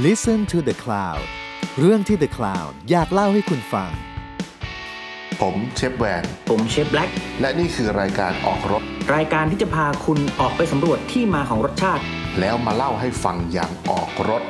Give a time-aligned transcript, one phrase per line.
[0.00, 1.22] Listen to the Cloud
[1.78, 3.90] เรื่องที่ The Cloud อยากเล่าให้คุณฟัง
[5.40, 8.82] ผมเชฟแวน ผมเชฟแบล็กและนี่คือรายการออกรถ
[9.14, 12.02] รายการที่จะพาคุณออกไปสำรวจที่มาของรสชาติ
[12.40, 14.42] แล้วมาเล่าให้ฟังอย่างออกรถ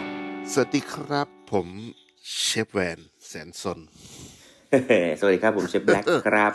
[0.52, 1.66] สวัสดีครับ ผม
[2.42, 3.78] เชฟแวนแสนสน
[5.18, 6.52] สวัสดีครับผมเชฟแบล็กครับ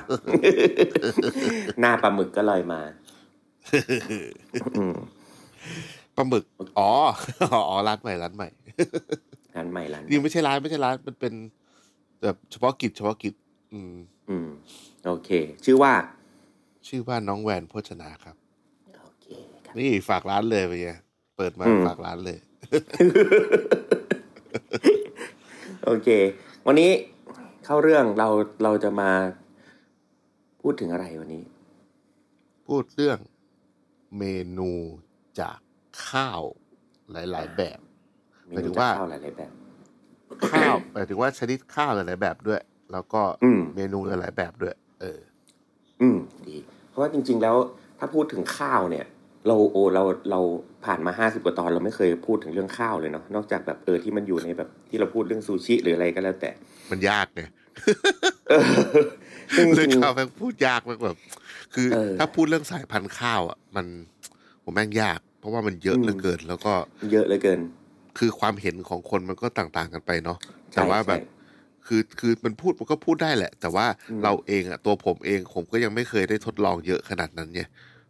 [1.80, 2.82] หน้าปลาหมึกก็ลอยมา
[4.78, 4.98] อืม
[6.18, 6.44] ปลาหมึก
[6.80, 6.90] อ๋อ
[7.54, 8.48] อ๋อ ร้านใหม่ ร้านใหม่
[9.56, 11.34] ร้านใหม่ ร้านนี่ไม่ใช่ร้านไม่ใช่ร้าน มันเป็น
[12.24, 13.34] แบบเฉพาะกิจเฉพาะกิจ
[13.74, 13.94] อืม
[14.30, 14.48] อืม
[15.06, 15.30] โอเค
[15.66, 15.94] ชื่อว่า
[16.88, 18.36] ชื่อว่าน้องแวนโภชนาครับ
[19.04, 19.28] โอเค
[19.66, 20.90] ครับ นี่ฝากร้านเลยไปไง
[21.38, 22.38] เปิดมาอืมฝากร้านเลย
[25.86, 26.08] โอเค
[26.68, 26.92] วันนี้
[27.66, 28.28] เข้าเรื่องเรา
[28.64, 29.12] เราจะมา
[30.62, 31.44] พูดถึงอะไรวันนี้
[32.68, 33.20] พูดเรื่อง
[34.18, 34.24] เม
[34.58, 34.72] นู
[35.40, 35.58] จาก
[36.10, 36.42] ข้าว
[37.12, 37.80] หลาย ๆ แบบ
[38.50, 39.52] มีหมายถึนูงจะว่าเข้าหลายๆแบบ
[40.52, 45.20] ข้าวหมายถึงว่าชนิดข้าวหลายๆแบบด้วย แล้วก็อืมเมนูหลายๆแบบด้วย เออ
[46.02, 46.58] อืมดี
[46.90, 47.56] เพราะว่าจริง ๆ แล้ว
[48.00, 49.06] ถ้าพูดถึงข้าวเนี่ย
[49.48, 50.40] เราโอเราเรา
[50.86, 56.52] ผ่านมาห้าสิบกว่าตอนเราไม่เคยพูดถึงเรื่องข้าวเลยเนาะนอกจากแบบเออที่มันอยู่ในแบบที่เราพูดเรื่องซูชิ หรืออะไรก็แล้วแต่
[56.92, 57.42] มันยากไง
[58.50, 58.64] เออ
[59.58, 61.18] ซึ่งจเรื่องริงข้าวแม่งพูดยากมากแบบ
[61.74, 63.86] คือเออถ้าพูดเรื่องสายพันธุ์ข้าวอะมัน
[64.64, 67.60] ผมแม่งยากเพ ราะว่ามันเยอะอืมเหลือเกิน แล้วก็ๆเยอะเหลือเกิน
[68.18, 70.38] คือความเห็นของคนมันก็ต่างๆกันไปเนาะ
[70.74, 71.22] ใช่แต่ว่าแบบใช่
[71.86, 77.62] คือคือมันพูดมันก็พูดได้แหละ แต่ว่าอืมเราเองอะตัวผมเองผมก็ยังไม่เคยได้ทดลองเยอะขนาดนั้นไง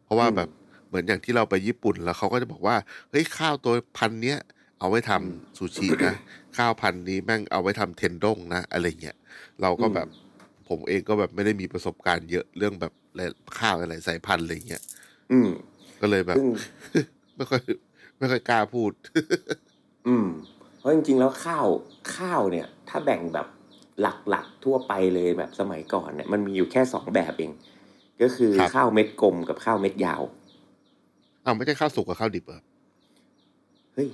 [0.04, 0.50] เพราะว่าอืมแบบ
[0.88, 2.76] เหมือนอย่างที่เราไปญี่ปุ่นแล้วเขาก็จะบอกว่า
[3.12, 4.38] เฮ้ยข้าวตัวพันธุ์เนี้ย
[4.80, 6.14] เอาไว้ทำอืมซูชินะ
[6.58, 9.18] ข้าวพันธุ์นี้แม่งเอาไว้ทำเทนด้งนะอะไรเงี้ย
[9.62, 10.08] เราก็อืมแบบ
[10.70, 14.82] ผมเองก็แบบไม่ได้มีประสบการณ์เยอะเรื่องแบบหลายข้าวหลายสายพันธุ์อะไรเงี้ย
[15.32, 15.48] อืม
[16.02, 16.46] ก็เลยแบบซึ่ง
[17.38, 17.62] ไม่ค่อย
[18.18, 18.92] ไม่ค่อยกล้าพูด
[20.08, 20.28] อืม
[20.78, 21.68] เพราะจริงๆแล้วข้าว
[22.16, 23.48] ข้าวเนี่ย ถ้าแบ่งแบบ
[24.02, 27.52] หลักๆทั่วไปเลยแบบสมัยก่อนเนี่ยมันมีอยู่แค่สองแบบเอง
[28.22, 30.22] ก็คือครับ ข้าวเม็ดกลมกับข้าวเม็ดยาว
[31.46, 32.62] อ้าวไม่ใช่ข้าวสุกกับข้าวดิบเหรอ
[33.94, 34.10] เฮ้ย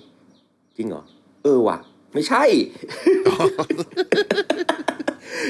[0.77, 1.03] จริงเหรอ
[1.43, 1.77] เออว่ะ
[2.13, 2.43] ไม่ใช่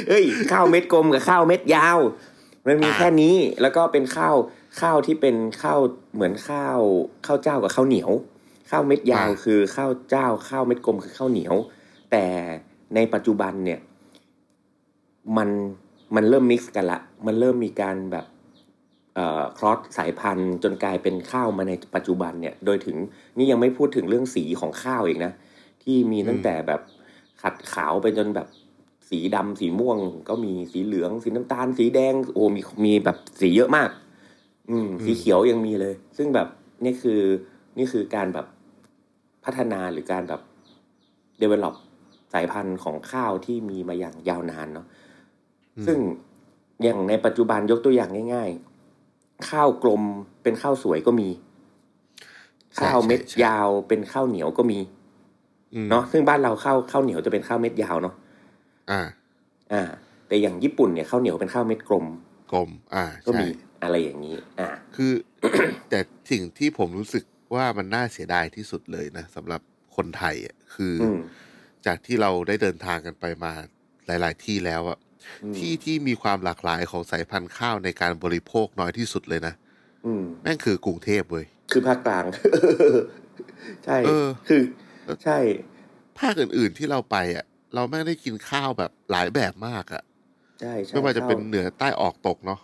[0.10, 2.00] เฮ้ย ข้าวเม็ดกลมกับข้าวเม็ดยาว
[2.66, 4.36] มันมีอ่าแค่นี้แล้วก็เป็นข้าว
[4.82, 5.80] ข้าวที่เป็นข้าว
[6.14, 6.80] เหมือนข้าว
[7.26, 8.12] ข้าวเจ้ากับข้าวเหนียว
[8.70, 11.56] ข้าวเม็ดยาวคือข้าวเจ้า ข้าวเม็ดกลมคือข้าวเหนียว
[12.12, 12.26] แต่
[12.96, 13.80] ในปัจจุบันเนี่ย
[15.38, 15.50] มัน
[16.16, 18.26] มันเริ่มมิกซ์กันละ มันเริ่มมีการแบบ
[19.16, 22.98] เอ่อครอสสายพันธุ์จนกลายเป็นข้าวมาในปัจจุบันเนี่ย โดยถึง
[23.38, 25.32] นี่ยังไม่พูดถึงเรื่องสีของข้าวอีกนะ
[25.84, 26.82] ที่มีตั้งแต่แบบ
[27.42, 28.48] ขัดขาวไปจนแบบ
[29.10, 29.98] สีดำสีม่วง
[30.30, 33.90] ก็มีสีเหลือง สีน้ำตาล สีแดงโอ้มีมีแบบสีเยอะมาก
[34.70, 36.48] อืมสีเขียวยังมีเลย ซึ่งแบบ
[36.86, 37.22] นี่คือ
[37.78, 38.48] นี่คือการแบบ
[39.46, 40.42] พัฒนาหรือการแบบ
[41.42, 41.76] develop
[42.34, 44.86] สายพันธุ์ของข้าวที่มีมาอย่างยาวนานเนาะ
[45.78, 45.98] อืมซึ่ง
[46.84, 48.50] อย่างในปัจจุบันยกตัวอย่างง่าย
[49.00, 50.02] ๆ ข้าวกลม
[50.44, 51.30] เป็นข้าวสวยก็มี
[52.74, 54.80] ใช่ข้าวเม็ดใช่ใช่ยาวเป็นข้าวเหนียวก็มี
[55.74, 58.16] อืมเนาะซึ่งบ้านเราข้าวข้าวเหนียวจะเป็นข้าวเม็ดยาวเนาะ
[58.92, 59.02] อ่า
[59.74, 59.84] อ่า
[60.28, 62.06] แต่อย่างญี่ปุ่นเนี่ยข้าวเหนียวเป็นข้าวเม็ดกลม
[62.52, 63.48] กลม อ่าก็ใช่มี
[63.84, 65.14] อะไรอย่างนี้ อ่าคือ
[65.90, 66.00] แต่
[66.32, 67.24] สิ่งที่ผมรู้สึก
[67.56, 69.62] ว่ามันน่าเสียดายที่สุดเลยนะสำหรับ
[69.96, 71.20] คนไทยอะคือออืม
[71.86, 73.54] จากที่เราได้เดินทางกันไปมา
[74.06, 74.98] หลาย ๆ ที่แล้วอะ
[75.44, 79.54] อืมที่ที่มีความหลากหลายของสายพันธุ์ข้าวในการบริโภคน้อยที่สุดเลยนะ
[80.06, 82.26] อืมแม่งคือกรุงเทพเว้ยคือภาคกลาง
[83.86, 84.62] ใช่เออคือ
[85.24, 85.38] ใช่
[86.20, 87.46] ภาคอื่น ๆที่เราไปอะ
[87.76, 90.04] เราแม่งได้กินข้าวแบบหลายแบบมากอะ
[90.62, 92.60] ใช่ใช่ไม่ว่าจะเป็นข้เหนือใต้ออกตกเนาะ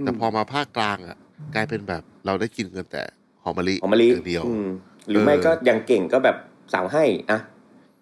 [0.00, 1.16] แต่พอมาภาคกลางอะ
[1.54, 3.02] กลายเป็นแบบเราได้กินกันแต่
[3.42, 4.66] หอมมะลิหอมมะลิอย่างเดียวอืม
[5.08, 6.36] หรือไม่เออก็อย่างเก่งก็แบบ
[6.74, 7.40] สั่งให้อะ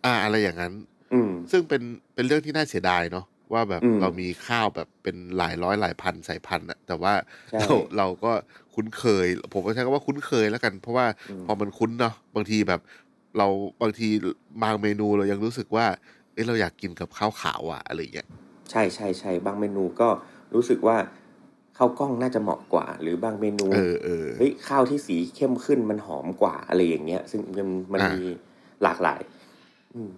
[0.05, 0.73] อ่าอะไรอย่างนั้น
[1.13, 1.83] อืมซึ่งเป็น
[2.15, 7.13] เป็นเรื่องที่น่าเสียดายเนาะว่าแบบอืมเรามีข้าวแบบเป็นหลายร้อยหลายพันสายพันธุ์อะแต่ว่า
[7.51, 7.69] ใช่เรา
[7.99, 8.33] เราก็
[8.75, 12.81] คุ้นเคย ผมก็ใช้คำว่าคุ้นเคยแล้วกัน เพราะว่าอืมพอมันคุ้นเนาะบางทีแบบ
[13.39, 13.47] เรา
[13.83, 14.09] บางที
[14.63, 15.87] บางเมนูเรายังรู้สึกว่า
[16.35, 18.29] เอ้เราอยากกินกับข้าวขาวอะอะไรอย่างเงี้ย
[18.71, 20.09] ใช่ใช่ใช่บางเมนูก็
[20.55, 20.97] รู้สึกว่า
[21.83, 28.31] ข้าวกล้องน่าจะเหมาะกว่า หรือบางเมนูเออเออเฮ้ยข้าวที่สีเข้มขึ้นมันหอมกว่าอะไรอย่างเงี้ย ซึ่งมันมันอ่ามีมี
[28.83, 29.21] หลากหลาย
[29.95, 30.11] อืม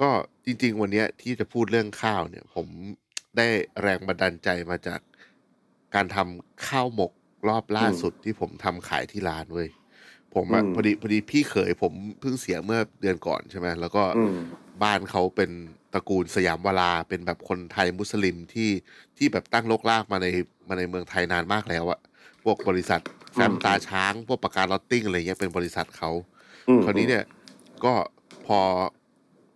[0.00, 0.10] ก็
[0.44, 2.66] จริง ๆ วันเนี้ยที่จะพูดเรื่องข้าวเนี่ย ผม
[3.36, 3.48] ได้
[3.82, 5.00] แรงบันดาลใจมาจาก
[5.94, 7.12] การทำข้าวหมก
[7.48, 9.68] รอบล่าสุดที่ผมทำขายที่ร้านเว้ย
[10.34, 14.34] ผมอะอืมพอดีพอดีพี่เขยผมเพิ่งเสียเมื่อเดือนก่อนใช่ไหมแล้วก็อืม
[14.82, 15.50] บ้านเขาเป็น
[15.94, 18.70] ตระกูลสยามวราเป็นแบบคนไทยมุสลิมที่
[19.16, 20.26] ที่แบบตั้งลกลากมาใน
[20.68, 22.00] มาในเมืองไทยนานมากแล้วอะ
[22.42, 23.00] พวกบริษัท
[23.34, 26.10] แฟมอืมตาช้าง พวกประการลอตติ้งอะไรเงี้ยเป็นบริษัทเขา
[26.68, 27.24] อืมคราวนี้เนี่ย
[27.84, 27.92] ก็
[28.46, 28.58] พอ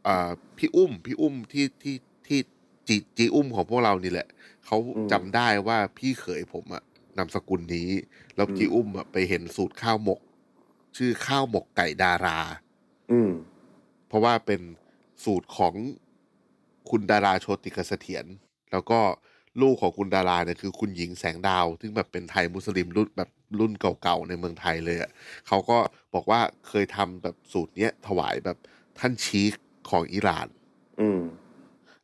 [0.06, 1.96] อ่าพี่อุ้ม พี่อุ้มที่ที่
[2.26, 2.38] ที่
[2.88, 4.28] จีจีอุ้มของพวกเรานี่แหละ
[4.66, 6.82] เขาอืมจำได้ว่าพี่เขยผมอะ
[7.16, 7.90] นามสกุลนี้
[8.36, 10.20] แล้วอืมจีอุ้มอะไปเห็นสูตรข้าวหมก
[10.96, 12.38] ชื่อข้าวหมกไก่ดารา
[13.12, 13.30] อืม
[14.08, 14.60] เพราะว่าเป็น
[15.24, 15.74] สูตรของ
[16.90, 18.24] คุณดาราโชติกเสถียร
[18.72, 19.00] แล้วก็
[19.62, 25.10] ลูกของคุณดาราเนี่ยคือคุณหญิงแสงดาว ซึ่งแบบเป็นไทยมุสลิมรุ่นแบบรุ่นเก่าๆในเมืองไทยเลยอะ่ะ
[25.46, 25.78] เขาก็
[26.14, 28.58] บอกว่าเคยทำแบบสูตรเนี้ยถวายแบบ
[28.98, 29.52] ท่านชีค
[29.90, 30.48] ของอิหร่าน
[31.00, 31.20] อืม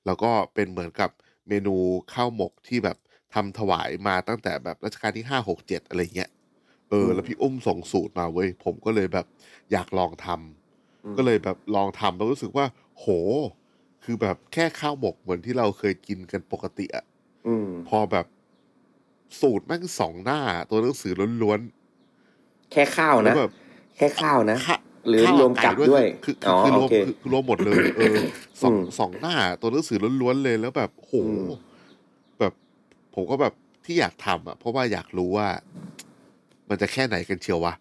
[0.07, 1.11] แล้วก็เป็นเหมือนกับ
[1.49, 1.77] เมนู
[2.13, 2.97] ข้าวหมกที่แบบ
[3.35, 6.31] ทำถวายมาตั้งแต่แบบรัชกาลที่ห้าหกเจ็ดอะไรเงี้ย
[6.91, 9.27] เอออืมแล้วพี่อุ้มส่งสูตรมาเว้ยผมก็เลยแบบ
[9.73, 12.67] อยากลองทำอืมก็เลยแบบลองทำแล้วรู้สึกว่า
[12.99, 13.07] โห
[14.05, 17.05] คือแบบแค่ข้าวหมกเหมือนที่เราเคยกินกันปกติอะ
[17.47, 18.27] อืม พอแบบ
[19.41, 20.41] สูตรแม่งสองหน้า
[20.71, 21.13] ตัวหนังสือ
[21.43, 21.61] ล้วน
[22.73, 23.51] แค่ข้าวๆแล้นะ วแบบ
[23.97, 24.75] แค่ข้าวนะ ข้า
[25.09, 28.19] หรือข้าวรวมกับไก่ด้วยคือคืออ๋อคือรโอวมเคคือคือรวมหมดเลย เออ
[28.63, 31.47] สองอืมสองหน้า ตัวหนังสือล้วนๆเลยแล้วแบบโหอืม
[32.39, 32.53] แบบ
[33.15, 33.55] ผมก็แบบ
[33.85, 35.49] ที่อยากทำอะ เพราะว่าอยากรู้ว่า
[36.69, 37.73] มันจะแค่ไหนกันเชียววะ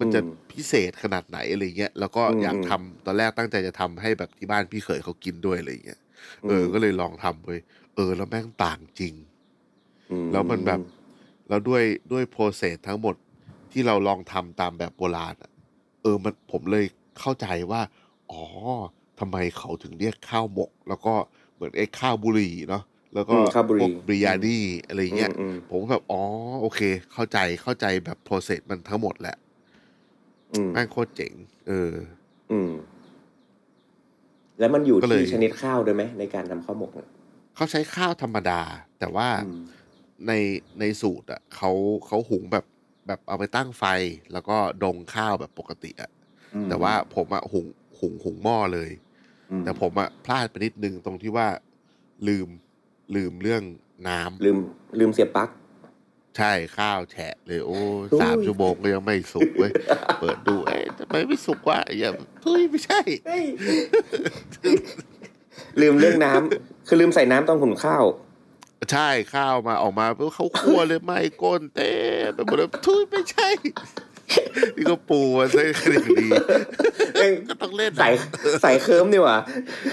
[0.00, 6.00] มันจะอืมพิเศษขนาดไหนอะไรเงี้ยแล้วก็อืมอยากอืมทำตอนแรกตั้งใจจะทำให้แบบที่บ้านพี่เขยเขากินด้วยอะไรเงี้ย
[6.46, 7.60] เออมก็เลยลองทำเว้ย
[7.94, 9.14] เออ แล้วแม่งต่างจริง
[10.10, 10.80] อืแล้วมันแบบ
[11.48, 11.82] แล้วด้วย
[12.12, 13.14] ด้วยโปรเซสทั้งหมด
[13.72, 15.50] ที่เราลองทำตามแบบโบราณอะ
[16.02, 16.86] เออมันผมเลย
[17.20, 17.80] เข้าใจว่า
[18.30, 18.42] อ๋อ
[19.18, 21.14] ทำไมเขาถึงเรียกข้าวหมก แล้วก็
[21.54, 22.82] เหมือนไอ้ข้าวบุหรี่เนาะ
[23.14, 24.58] แล้วก็อืมข้าวบุหรี่พวกบริยานี
[24.88, 26.22] อะไรเงี้ยอืมผมก็แบบอ๋อ
[26.60, 26.80] โอเค
[27.12, 29.49] เข้าใจเข้าใจแบบโปรเซสมันทั้งหมดแหละอืม
[30.74, 31.32] แม่งโคตรเจ๋ง
[31.68, 31.92] เออ
[32.52, 32.70] อืม
[34.58, 37.08] แล้วมันอยู่ก็เลยที่ชนิดข้าวด้วยไหมในการทำข้าวหมกเนี่ย
[37.56, 38.60] เขาใช้ข้าวธรรมดา
[38.98, 39.62] แต่ว่าอืม
[40.28, 40.32] ใน
[40.80, 41.70] ในสูตรอะเขา
[42.06, 42.64] เขาหุงแบบ
[43.06, 43.84] แบบเอาไปตั้งไฟ
[44.32, 46.10] แล้วก็ดงข้าวแบบปกติอะ
[46.54, 47.66] อืมแต่ว่าผมอะหุง
[48.00, 48.90] หุงหุงหม้อเลย
[49.50, 51.48] อืมแต่ผมอะพลาดไปนิดนึงตรงที่ว่า
[52.28, 52.48] ลืม
[53.16, 53.62] ลืมเรื่อง
[54.08, 54.58] น้ำลืม
[54.98, 55.48] ลืมเสียบปลั๊ก
[56.36, 57.78] ใช่ข้าวแฉะเลยโอ้
[58.10, 59.72] อุ้ยสามชั่วโมงก็ยังไม่สุกเว้ย
[60.20, 62.10] เปิดดูเอ๊ะทำไมไม่สุกวะอย่า
[62.44, 63.44] เฮ้ยไม่ใช่เฮ้ย
[65.80, 68.04] ลืมเรื่องน้ำคือลืมใส่น้ำตอนหุงข้าว
[68.92, 71.92] ใช่ข้าวมาออกมาเพื่อเขาคั่วเลยไหม่ก้นเต้
[72.34, 73.48] ไปหมดเลยทุยไม่ใช่
[74.76, 76.26] นี่ก็ปูมาซะขนาดดี
[77.14, 78.08] เอ้ยก็ต้องเล่นใส่
[78.62, 79.38] ใส่เคิร์มดีกว่า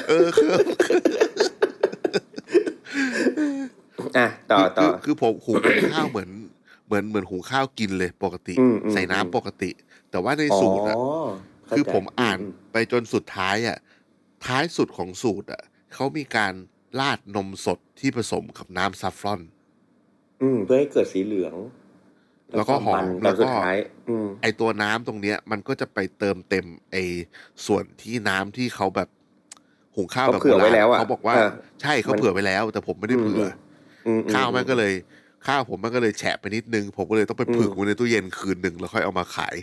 [0.08, 0.50] เออคือ
[4.18, 5.58] อะต่อต่อ คือคือผมหุง
[5.94, 6.30] ข้าวเหมือน
[6.86, 9.70] เหมือนเหมือนหุงข้าวกินเลยปกติอืมอืมใส่น้ำอืมปกติ
[10.12, 11.04] แต่ว่าในสูตรอะอ๋อ
[11.68, 13.78] เข้าคือใจผมอ่านมไปจนสุดท้ายอะ
[14.46, 15.62] ท้ายสุดของสูตรอะ
[15.94, 16.54] เขามีการ
[17.00, 19.42] ราดนมสดที่ผสมกับน้ำซัฟฟรอน
[20.42, 21.56] อืม เพื่อให้เกิดสีเหลือง
[22.56, 23.76] แล้วก็หอมนตแล้อนวก็สุดท้าย
[24.10, 26.98] อืมไอตัวน้ำตรงเนี้ย มันก็จะไปเติมเต็มไอ
[27.66, 29.10] ส่วนที่น้ำที่เขาแบบ
[29.96, 31.50] หุงข้าวเขาแบบเผื่อไว้แล้วอะเขาบอกว่าเออ
[31.82, 33.50] ใช่เขามันเผื่อไว้แล้ว แต่ผมไม่ได้อืมเผื่อออืม
[34.34, 34.94] ข้าวมันก็เลย
[35.48, 39.56] ข้าวผมมันก็เลยแฉะไปนิดนึง ผมก็เลยต้องไปอืมผึ่งไว้ในตู้เย็นคืนหนึ่งแล้วค่อยเอามาขาย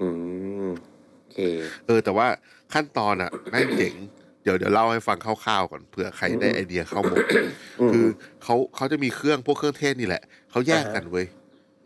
[0.00, 0.08] อื
[0.66, 0.68] ม
[1.18, 1.38] โอเค
[1.86, 2.26] เออ แต่ว่า
[2.74, 3.94] ขั้นตอนอะแม่งเจ๋ง
[4.42, 7.22] เดี๋ยวเดี๋ยวเล่าให้ฟังคร่าวๆก่อนเผื่อใครได้อืมไอเดียเข้าวหมก
[7.80, 8.06] อืมคือ
[8.42, 11.26] เขาเขาจะมีเครื่องพวกเครื่องเทศนี่แหละเขาแยกกันเว้ย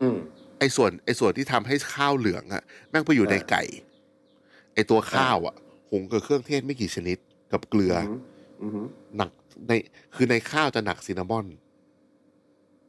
[0.01, 0.17] อืม
[0.59, 3.63] ไอส่วนไอส่วนที่ทำให้ข้าวเหลืองอะแม่งไปอยู่ในอ่าไก่
[4.73, 5.55] ไอตัวข้าวอะ
[5.89, 7.17] หุงกับเครื่องเทศไม่กี่ชนิด
[7.51, 8.19] กับเกลือออืม
[8.61, 9.31] อืมหนัก
[9.67, 9.71] ใน
[10.15, 11.45] คือในข้าวจะหนักซินนามอน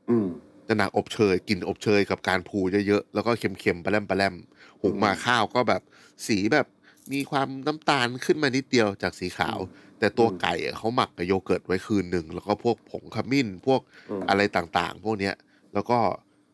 [0.08, 0.26] อืม
[0.68, 4.34] จะหนักอบเชยกลิ่นอบเชยกับการพูเยอะๆแล้วก็เค็มๆปลาแรมปลาแรม
[4.82, 5.82] หุงมาอืมข้าวก็แบบ
[6.26, 6.66] สีแบบ
[7.12, 9.58] มีความน้ำตาลขึ้นมานิดเดียวจากสีขาว
[9.98, 15.34] แต่ตัวอืมไก่อะเขาหมักกับโยเกิร์ตไว้คืนหนึ่ง แล้วก็พวกผงขมิ้นพวกอืม อะไรต่างๆ พวกเนี้ย
[15.74, 15.98] แล้วก็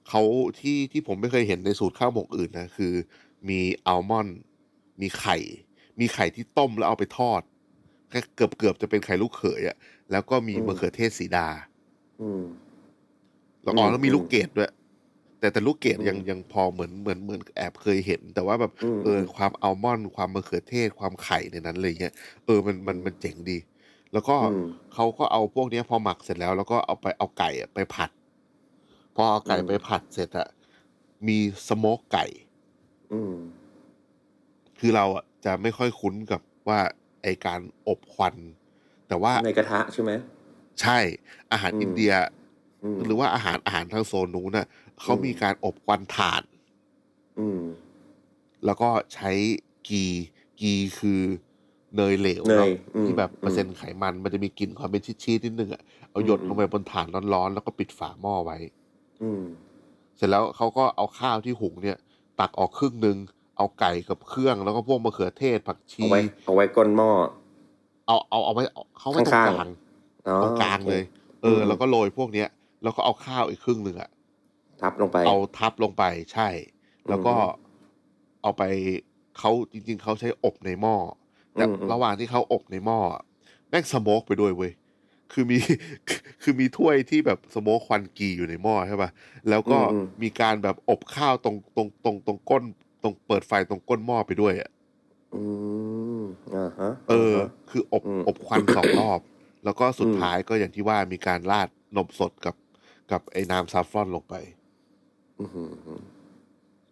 [0.09, 0.23] เขา
[0.61, 2.95] ที่ที่ผมไม่เคยเห็นในสูตรข้าวหมกอื่นนะ คือ
[3.49, 4.39] มีอัลมอนด์
[5.01, 5.37] มีไข่
[6.01, 7.43] มีไข่ที่ต้มแล้วเอาไปทอด
[8.11, 9.77] แค่เกือบเกือบจะเป็นไข่ลูกเขยอะ
[10.11, 11.49] แล้วก็มีอืมมะเขือเทศสีดา
[12.21, 12.43] อืม
[13.63, 14.71] แล้วอ๋ออืมแล้วมีลูกเกดด้วย
[15.41, 22.15] แต่แต่ลูกเกดอืมยังยังพอเหมือนเหมือนเหมือนแอบเคยเห็น แต่ว่าแบบอืมเอออมความอัลมอนด์ความมะเขือเทศความไข่ในนั้นอะไรเงี้ย
[22.47, 23.59] เออมันมันมันเจ๋งดี
[24.13, 24.63] แล้วก็อืม
[24.95, 28.11] เขาก็เอาพวกเนี้ยพอหมักเสร็จแล้ว แล้วก็เอาไปเอาไก่อะไปผัด
[29.15, 30.49] พอเอาไก่อืมไปผัดเสร็จอะ
[31.29, 31.39] มี
[31.69, 32.25] สโมกไก่
[33.13, 33.35] อืม
[34.79, 36.81] คือเราอะจะไม่ค่อยคุ้นกับว่า
[37.23, 38.35] ไอการอบควัน
[39.09, 40.13] แต่ว่าในกระทะใช่ไหม
[40.81, 40.99] ใช่
[41.53, 42.42] อาหารอืมอินเดียอืม
[43.05, 44.67] หรือว่าอาหารอาหารทางโซนนู้นน่ะ
[45.01, 46.43] เขาอืมมีการอบควันถ่าน
[47.39, 47.61] อืม
[48.65, 49.31] แล้วก็ใช้
[49.89, 50.05] กี
[50.61, 51.21] กีคือ
[51.97, 58.59] เนยเหลวเนยเนาะอืมที่แบบอืมเปอร์เซ็นต์ไขมันมันจะมีกลิ่นความเป็นชีสๆนิดนึงอะเอาหยดอืมลงไปบนถ่านร้อนๆ แล้วก็ปิดฝาหม้อไว้
[59.23, 59.43] อืม
[60.17, 61.99] เสร็จแล้วเขาก็เอาข้าวที่หุงเนี่ย
[62.41, 63.17] ตักออกครึ่งหนึ่ง
[63.57, 67.11] เอาไก่กับเครื่องแล้วก็พวกมะเขือเทศผักชีเอาไว้เอาไว้ก้นหม้อ
[68.07, 68.63] เอาเอาเอาไว้
[68.99, 69.67] เขาไว้ตรงข้างกๆลาง
[70.29, 71.03] อ๋อตรงกลางเลย
[71.43, 72.49] เอออืมแล้วก็โรยพวกเนี้ย
[72.83, 74.11] แล้วก็เอาข้าวอีกครึ่งหนึ่งอะ
[74.81, 76.49] ทับลงไป เอาทับลงไปใช่
[77.09, 77.45] แล้วก็อืม
[78.43, 78.63] เอาไป
[79.39, 80.97] เขาจริง ๆเขาใช้อบในหม้อ
[81.57, 83.23] แต่อืมอืมระหว่างที่เขาอบในหม้ออะ
[83.69, 84.73] แม่งสโมกไปด้วยเว้ย
[85.33, 85.59] คือมี
[86.43, 89.11] คือมีถ้วยที่แบบสโมกควันกีอยู่ในหม้อใช่ป่ะ
[89.49, 92.63] แล้วก็อืมมีการแบบอบข้าวตรงตรงตรงตรงก้น
[93.03, 94.71] ตรงเปิดไฟตรงก้นหม้อไปด้วยอะ
[95.33, 95.43] อื
[96.19, 96.23] ม
[96.55, 99.21] อ่าฮะเออาฮะคืออบอืมอบควันสองรอบ
[99.65, 102.55] แล้วก็สุดอืมท้ายก็อย่างที่ว่ามีการราดนมสดกับ
[103.13, 104.35] กับไอ้น้ำ saffron ลงไป
[105.41, 105.69] อื้อหือ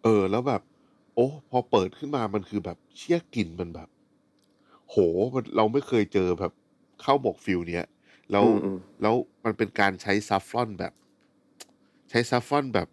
[0.03, 0.61] เออ แล้วแบบ
[1.15, 3.89] โอ้พอเปิดขึ้นมามันคือแบบเชี่ยกลิ่นมันแบบ
[4.89, 4.95] โห
[5.33, 6.51] มันเราไม่เคยเจอแบบ
[7.03, 7.85] ข้าวหมก feel เนี้ย
[8.31, 10.93] แล้วอืมอืมแล้วมันเป็นการใช้ saffron แบบ
[12.09, 12.87] ใช้ saffron แบบ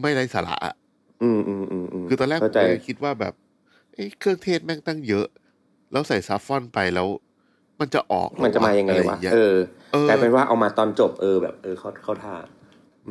[0.00, 0.74] ไม่ไร้สาระอะ
[1.22, 3.34] อืมอืมอืมอืมคือตอนแรกผมเข้าใจเลยคิดว่าแบบ
[3.94, 5.26] เอ้เครื่องเทศแม่งตั้งเยอะ
[5.92, 7.08] แล้วใส่ saffron ไปแล้ว
[7.80, 9.54] มันจะออกเหรอมันจะมายังไงอะไรวะเงี้ยเออ
[9.92, 12.36] เอกลายเป็นว่าเอามาตอนจบเออแบบ เออเขาเขาท่า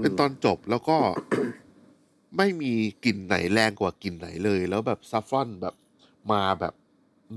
[0.03, 0.97] เป็นตอนจบแล้วก็
[2.37, 2.73] ไม่มี
[3.05, 5.75] กลิ่นไหนแรงกว่ากลิ่นไหนเลย แล้วแบบ saffron แบบ
[6.31, 6.73] มาแบบ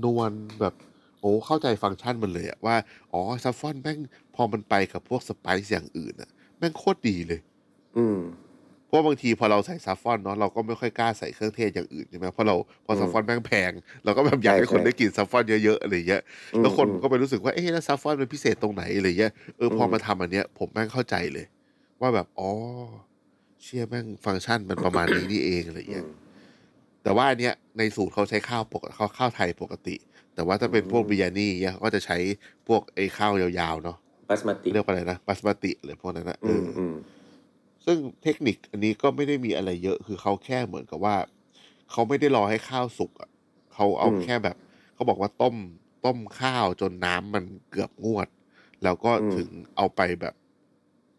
[0.03, 0.75] นวลแบบ
[1.19, 2.75] โอ้เข้าใจฟังก์ชันมันเลยอะว่า
[3.13, 3.99] อ๋อ saffron แม่ง
[4.35, 7.39] พอมันไปกับพวก spice อย่างอื่นอะแม่งโคตรดีเลย
[7.97, 8.42] อืมเพ
[8.93, 13.71] ราะบางทีพอเราใส่ saffron เนาะเราก็ไม่ค่อยกล้าใส่เครื่องเทศอย่างอื่นใช่ไหมเพราะเราพอ saffron แม่งแพง
[14.03, 16.21] เราก็แบบอยากให้ใช่คนใช่ได้กิน saffron เยอะๆอะไรเงี้ย
[16.53, 21.45] อืมแล้วคนอืมก็ไปรู้สึกว่าเอ๊ะแล้ว saffron เป็นพิเศษตรงไหนอะไรเงี้ยเออพออืมมาทำอันเนี้ยผมแม่งเข้าใจเลย
[22.01, 22.49] ว่าแบบอ๋อ
[23.61, 26.07] เชี่ยแม่งฟังก์ชันมันประมาณนี้นี่เองอะไรเงี้ยอืม
[27.03, 29.95] แต่ว่าอันเนี้ยในสูตรเขาใช้ข้าวปกเขาข้าวไทยปกติ
[30.33, 32.17] แต่ว่าถ้าเป็นพวกอืมบิยานี่เนี่ยเขาก็จะใช้
[32.67, 33.97] พวกไอ้ข้าวยาวๆเนาะ
[34.27, 36.93] บาสมาติเรียกว่าอะไรนะบาสมาติหรือพวกนั้นนะเออืมอออืม
[37.85, 41.15] ซึ่งเทคนิคอันนี้ก็ไม่ได้มีอะไรเยอะ คือเขาแค่เหมือนกับว่า
[41.91, 43.29] เขาไม่ได้รอให้ข้าวสุกอะ
[43.73, 44.57] เขาเอาอืมแค่แบบ
[44.93, 45.55] เขาบอกว่าต้ม
[46.05, 48.27] ต้มข้าวจนน้ำมันเกือบงวด
[48.83, 50.35] แล้วก็อืม ถึงเอาไปแบบ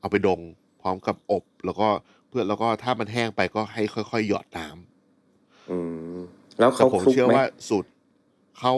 [0.01, 0.41] เอาไปดง
[0.81, 1.89] พร้อมกับอบ แล้วก็
[2.29, 5.79] เพื่อแล้วก็ถ้ามันแห้งไปก็ให้ค่อยๆหยอดน้ำ อื
[6.17, 6.21] ม
[6.59, 7.91] แล้วแต่เขาผมคลุกเชื่อไหม ว่าสูตร
[8.59, 8.75] เขา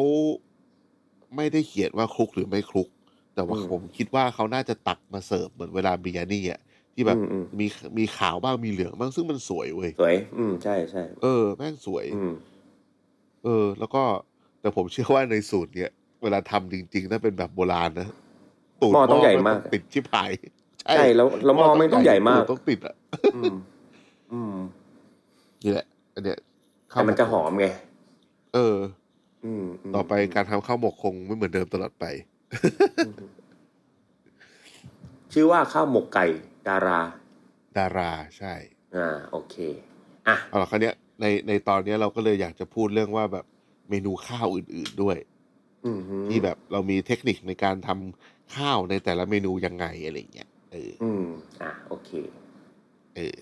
[1.37, 2.88] ไม่ได้เขียนว่าคลุกหรือไม่คลุก
[3.35, 6.61] แต่ว่าอืม ผมคิดว่าเขาน่าจะตักมาเสิร์ฟเหมือนเวลาบิยานี่อะ
[6.97, 7.67] ที่แบบอืมอืมมี
[7.99, 12.33] มีขาวบ้างมีเหลืองบ้างซึ่งมันสวยเว้ยสวย อืมใช่ใช่เออแม่งสวยอืม
[13.45, 14.03] เออ แล้วก็
[14.61, 15.91] แต่ผมเชื่อว่าในสูตรเนี้ย
[16.23, 18.09] เวลาทำจริงๆถ้าเป็นแบบโบราณนะ
[18.83, 20.31] ตูดหม้อต้องใหญ่มากนติดชิบหาย
[20.97, 22.95] ใช่แล้วแล้วหม้อไม่ต้องใหญ่มากตูดต้องติดอะ
[23.35, 23.55] อืม
[24.33, 24.55] อืม
[25.65, 26.38] นี่แหละอันเนี้ย
[26.93, 27.67] ข้าแต่วมันจะหอมไง
[28.55, 28.76] เออ
[29.45, 32.05] อืมมต่อไปการทำข้าวหมกคงไม่เหมือนเดิมตลอดไป
[33.07, 33.15] อืม
[35.33, 36.26] ชื่อว่าข้าวหมกไก่
[36.68, 37.00] ดารา
[37.78, 38.54] ดาราใช่
[38.96, 39.56] อ่า โอเค
[40.28, 43.46] อะเอาละคราวเนี้ยในในตอนเนี้ยเราก็เลยอยากจะพูดเรื่องว่าแบบ
[43.90, 45.16] เมนูข้าวอื่นๆด้วย
[45.87, 51.26] อืมฮึที่แบบเรามีเทคนิคในการทำข้าวในแต่ละเมนูยังไงอะไรเงี้ยเอออืม
[51.62, 52.11] อะ โอเค
[53.16, 53.37] เออ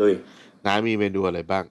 [0.00, 0.14] ลุย
[0.66, 1.64] น้ามีเมนูอะไรบ้าง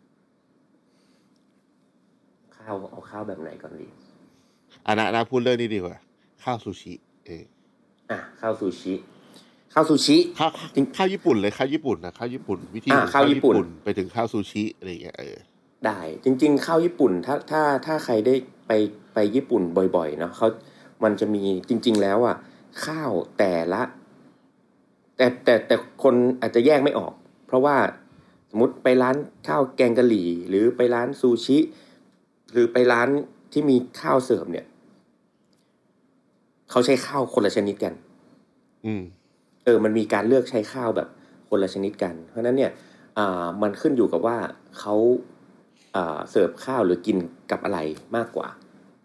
[2.55, 3.87] ข้าวเอาข้าวแบบไหนก่อนดี
[4.85, 5.97] อะนะนะพูดเรื่องนี้ดีกว่า
[6.43, 6.93] ข้าวซูชิ
[7.25, 7.43] เออ
[8.11, 8.93] อะข้าวซูชิ
[9.77, 10.51] ข้าวซูชิข้าว
[10.98, 15.38] ข้าวญี่ปุ่นเลยข้าวญี่ปุ่นนะข้าวญี่ปุ่น วิธีอะของข้าวญี่ปุ่น ไปถึงข้าวซูชิอะไรเงี้ยเออ
[15.86, 18.36] ได้จริง ๆ ข้าวญี่ปุ่นถ้าถ้าถ้าใครได้
[18.67, 18.72] ไป
[19.13, 19.62] ไปญี่ปุ่น
[19.96, 20.48] บ่อยๆเนาะเขา
[21.03, 22.36] มันจะมีจริง ๆ แล้วอะ
[22.86, 23.82] ข้าวแต่ละ
[25.17, 27.13] แต่แต่แต่คนอาจจะแยกไม่ออก
[27.48, 27.77] เพราะว่า
[28.50, 29.15] สมมติไปร้าน
[29.48, 31.58] ข้าวแกงกะหรี่ หรือไปร้านซูชิ
[32.51, 33.08] หรือไปร้าน
[33.51, 34.65] ที่มีข้าวเสิร์ฟเนี่ย
[36.70, 37.94] เขาใช้ข้าวคนละชนิดกัน
[38.86, 39.03] อืม
[39.65, 41.07] เออมันมีการเลือกใช้ข้าวแบบ
[41.50, 42.72] คนละชนิดกัน เพราะฉะนั้นเนี่ย
[43.17, 44.38] อ่ามันขึ้นอยู่กับว่า
[44.79, 44.95] เขา
[45.95, 47.17] อ่าเสิร์ฟข้าวหรือกิน
[47.51, 47.79] กับอะไร
[48.15, 48.48] มากกว่า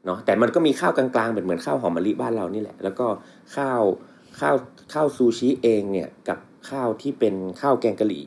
[0.07, 3.07] เนาะแต่มันก็มีข้าวกลางๆเหมือนเหมือนข้าวหอมมะลิบ้านเรานี่แหละ แล้วก็
[3.57, 3.83] ข้าว
[4.41, 4.57] ข้าว
[4.93, 6.39] ข้าวซูชิเองเนี่ยกับ
[6.71, 8.27] ข้าวที่เป็นข้าวแกงกะหรี่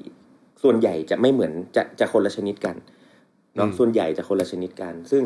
[0.64, 2.76] ส่วนใหญ่จะไม่เหมือนจะจะคนละชนิดกัน
[3.56, 5.24] เนาะอืมส่วนใหญ่จะคนละชนิดกัน ซึ่ง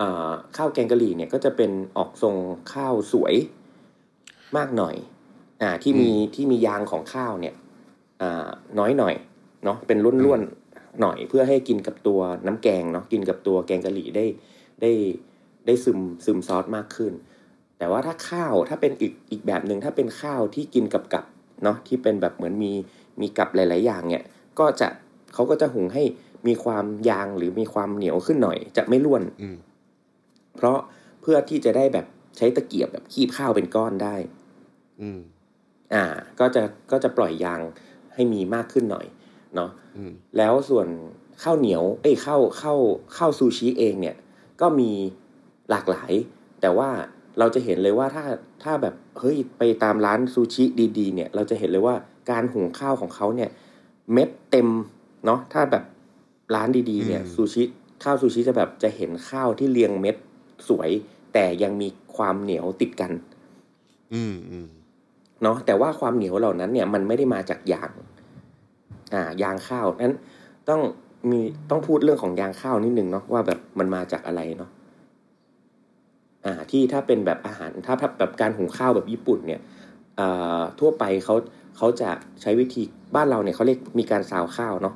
[0.00, 2.36] อ่าข้าวแกงกะหรี่เนี่ยก็จะเป็นออกทรง
[2.72, 3.34] ข้าวสวย
[4.56, 4.94] มากหน่อย
[5.62, 7.54] อ่าที่มีที่มียางของข้าวเนี่ย
[8.20, 9.14] อ่าน้อยหน่อย
[9.64, 14.26] เนาะเป็นร่วนๆหน่อยเพื่อให้กินกับตัวน้ำแกงเนาะกินกับตัวแกงกะหรี่ได้
[14.82, 14.92] ได้
[15.66, 17.12] ได้ซึมซึมซอสมากขึ้น
[17.78, 21.24] แต่ว่าถ้าข้าวถ้าเป็นอีกอีกแบบหนึ่งถ้าเป็นข้าวที่กินกับกับ
[21.64, 22.72] เนาะที่เป็นแบบเหมือนมี
[23.20, 24.24] มีกับหลาย ๆ อย่างเนี่ย
[24.58, 24.88] ก็จะ
[25.34, 26.02] เขาก็จะหุงให้
[26.46, 29.56] มีความยางหรือมีความเหนียวขึ้นหน่อย จะไม่ร่วนอืม
[30.56, 30.78] เพราะ
[31.20, 32.06] เพื่อที่จะได้แบบ
[32.36, 34.14] ใช้ตะเกียบแบบคีบข้าวเป็นก้อนได้
[35.00, 35.20] อืม
[35.94, 36.04] อ่า
[36.40, 37.60] ก็จะก็จะปล่อยยาง
[38.14, 39.06] ให้มีมากขึ้นหน่อย
[39.54, 40.88] เนาะอืมแล้วส่วน
[41.42, 42.78] ข้าวเหนียว เอ้ยข้าวข้าว
[43.16, 44.16] ข้าวซูชิเองเนี่ย
[44.60, 44.90] ก็มี
[45.70, 46.12] หลากหลาย
[46.60, 46.90] แต่ว่า
[47.38, 48.24] เราจะเห็นเลยว่าถ้า
[48.62, 50.64] ถ้าแบบเฮ้ยไปตามร้านซูชิ
[50.98, 51.96] ดีๆ เนี่ย เราจะเห็นเลยว่า
[52.30, 53.50] การหุงข้าวของเขาเนี่ย
[54.12, 54.68] เม็ดเต็ม
[55.24, 55.84] เนาะถ้าแบบ
[56.54, 57.64] ร้านดีๆ เนี่ยอืมซูชิ
[58.04, 60.16] ข้าวซูชิจะแบบจะเห็นข้าวที่เรียงเม็ด
[60.68, 60.90] สวย
[61.32, 63.12] แต่ยังมีความเหนียวติดกัน
[64.14, 64.68] อืมอืม
[65.44, 67.90] เนาะแต่ว่าความเหนียวเหล่านั้นเนี่ยมันไม่ได้มาจากยาง
[69.14, 70.16] อ่ายางข้าวนั้น
[70.68, 70.80] ต้อง
[71.30, 74.70] มีต้องพูดเรื่องของยางข้าวนิดนึงเนาะว่าแบบมันมาจากอะไรเนาะ
[76.44, 79.60] อ่าที่ถ้าเป็นแบบอาหารถ้าถ้าแบบการหุงข้าวแบบญี่ปุ่นเนี่ย
[80.18, 81.34] อ่าทั่วไปเขา
[81.76, 82.10] เขาจะ
[82.42, 82.82] ใช้วิธี
[83.14, 84.94] บ้านเราเนี่ยเขาเรียกมีการซาวข้าวเนาะ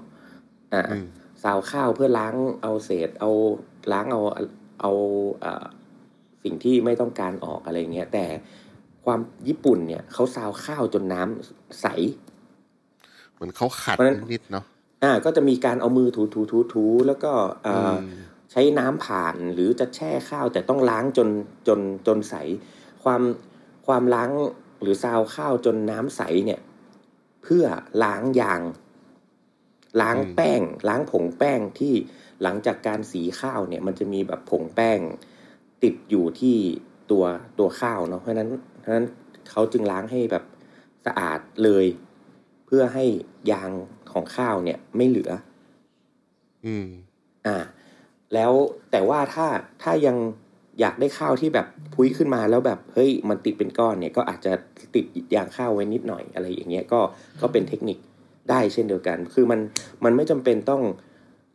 [0.75, 1.07] อ่าอืม
[1.43, 3.31] ซาวข้าวเพื่อล้างเอาเศษ เอา
[3.93, 4.21] ล้างเอา
[4.81, 4.93] เอา
[5.40, 5.64] เอ่อ
[6.45, 8.25] สิ่งที่ไม่ต้องการออกอะไรเงี้ยแต่
[9.09, 11.87] ความญี่ปุ่นเนี่ยเขาซาวข้าวจนน้ำใส
[13.35, 14.65] เหมือนเขาขัดเพราะฉะนั้นนิดๆเนาะ
[15.03, 17.33] อ่า ก็จะมีการเอามือถูถูถูถูแล้วก็
[17.65, 18.00] เอ่ออม
[18.53, 21.29] ใช้น้ำผ่านหรือจะแช่ข้าวแต่ต้องล้างจน
[21.69, 22.35] จนจนใส
[23.03, 23.23] ความ
[23.87, 24.31] ความล้าง
[24.83, 26.61] หรือซาวข้าวจนน้ำใสเนี่ย
[27.43, 27.65] เพื่อ
[28.03, 28.61] ล้างยาง
[30.00, 31.95] ล้างอืมแป้ง ล้างผงแป้งที่
[32.43, 34.99] หลังจากการสีข้าวเนี่ย มันจะมีแบบผงแป้ง
[35.83, 36.57] ติดอยู่ที่
[37.11, 37.25] ตัว
[37.59, 39.07] ตัวข้าวเนาะเพราะฉะนั้นเพราะฉะนั้น
[39.50, 40.45] เขาจึงล้างให้แบบ
[41.07, 41.87] สะอาดเลย
[42.66, 43.04] เพื่อให้
[43.52, 43.71] ยาง
[44.12, 45.30] ของข้าวเนี่ยไม่เหลือ
[46.66, 46.87] อืม
[47.47, 47.57] อ่า
[48.35, 48.52] แล้ว
[48.90, 49.47] แต่ว่าถ้า
[49.83, 50.16] ถ้ายัง
[50.80, 54.52] อยากได้ข้าวที่แบบพุ้ยขึ้นมาแล้วแบบเฮ้ยมันติดเป็นก้อนเนี่ย ก็อาจจะ
[54.95, 55.04] ติด
[55.35, 57.00] ยางข้าวไว้นิดหน่อยอะไรอย่างเงี้ยก็
[57.40, 57.99] ก็เป็นเทคนิค
[58.50, 59.61] ได้เช่นเดียวกัน คือมัน
[60.04, 60.83] มันไม่จำเป็นต้อง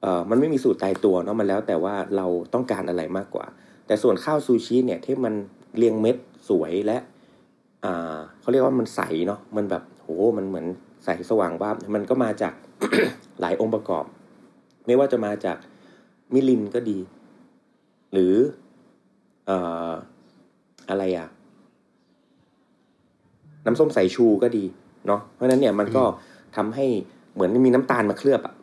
[0.01, 3.45] เอ่อมันไม่มีสูตรตายตัวเนาะมันแล้วแต่ว่าเราต้องการอะไรมากกว่า
[3.87, 5.33] แต่ส่วนข้าวซูชิเนี่ยที่มัน
[5.77, 6.15] เรียงเม็ด
[6.49, 7.03] สวยและอ่า
[8.41, 10.65] เขาเรียกว่ามันใสเนาะมันแบบโหมันเหมือน
[11.05, 12.53] ใสสว่างว่าบมันก็มาจาก
[13.41, 14.05] หลายองค์ประกอบ
[14.85, 15.57] ไม่ว่าจะมาจาก
[16.33, 16.99] มิลินก็ดี
[18.13, 18.35] หรือ
[19.45, 19.57] เอ่
[19.89, 19.91] อ
[20.89, 21.27] อะไรอะ
[23.65, 24.65] น้ำส้มสายชูก็ดี
[25.07, 26.03] เนาะเพราะฉะนั้นเนี่ยมันก็
[26.55, 26.85] ทำให้
[27.33, 28.53] เหมือนมีน้ำตาลมาเคลือบอะ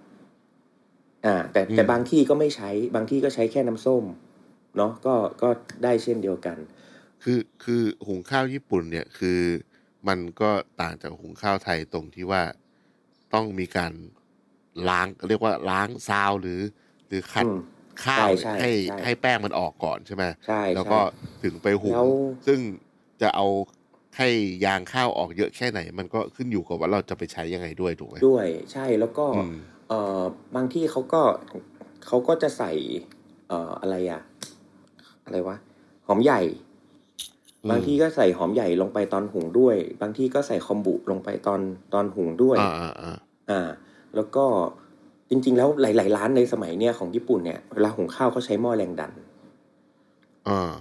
[1.27, 4.05] อ่า แต่แต่อืมบางที่ก็ไม่ใช้บางที่ก็ใช้แค่น้ำส้ม
[4.77, 5.49] เนาะก็ก็
[5.85, 6.57] ได้เช่นเดียวกัน
[7.23, 9.41] คือคือหุงข้าวญี่ปุ่นเนี่ยคือ
[10.09, 12.43] มันก็ต่างจากหุงข้าวไทยตรงที่ว่า
[13.35, 13.93] ต้องมีการ
[14.89, 16.61] ล้างเรียกว่าล้างซาวหรือ
[17.09, 17.59] หรือขัดอืม
[18.05, 21.01] ข้าวใช่ให้ใช่ให้แป้งมันออกก่อนใช่ไหมใช่แล้วใช่ก็
[21.43, 22.07] ถึงไปหุงแล้ว
[22.47, 22.59] ซึ่ง
[23.23, 23.47] จะเอา
[24.17, 24.29] ให้
[24.65, 29.55] ยางข้าวออกเยอะแค่ไหน มันก็ขึ้นอยู่กับว่าเราจะไปใช้ยังไงด้วยถูกไหมด้วย ใช่แล้วก็อืม
[29.89, 30.23] เอ่อ
[30.57, 31.23] บางที่เขาก็
[32.07, 32.73] เขาก็จะใส่
[33.49, 34.21] เอ่ออะไรอะ
[35.25, 35.57] อะไรวะ
[36.07, 36.61] หอมใหญ่อืม
[37.70, 41.61] บางที่ก็ใส่หอมใหญ่ลงไปตอนหุงด้วย บางที่ก็ใส่คอมบุลงไปตอน
[41.94, 43.16] ตอนหุงด้วยอ่าอ่าอ่า
[43.51, 43.68] อ่า
[44.16, 44.44] แล้วก็
[45.31, 49.12] จริง ๆ แล้วหลาย ๆ ร้านในสมัยเนี้ยของญี่ปุ่นเนี่ยเวลาหุงข้าวเขาใช้หม้อแรงดัน
[50.49, 50.73] อ่า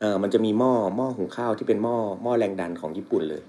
[0.00, 3.42] เออมันจะมีหม้อหม้อหุงข้าวที่เป็นหม้อหม้อแรงดันของญี่ปุ่นเลย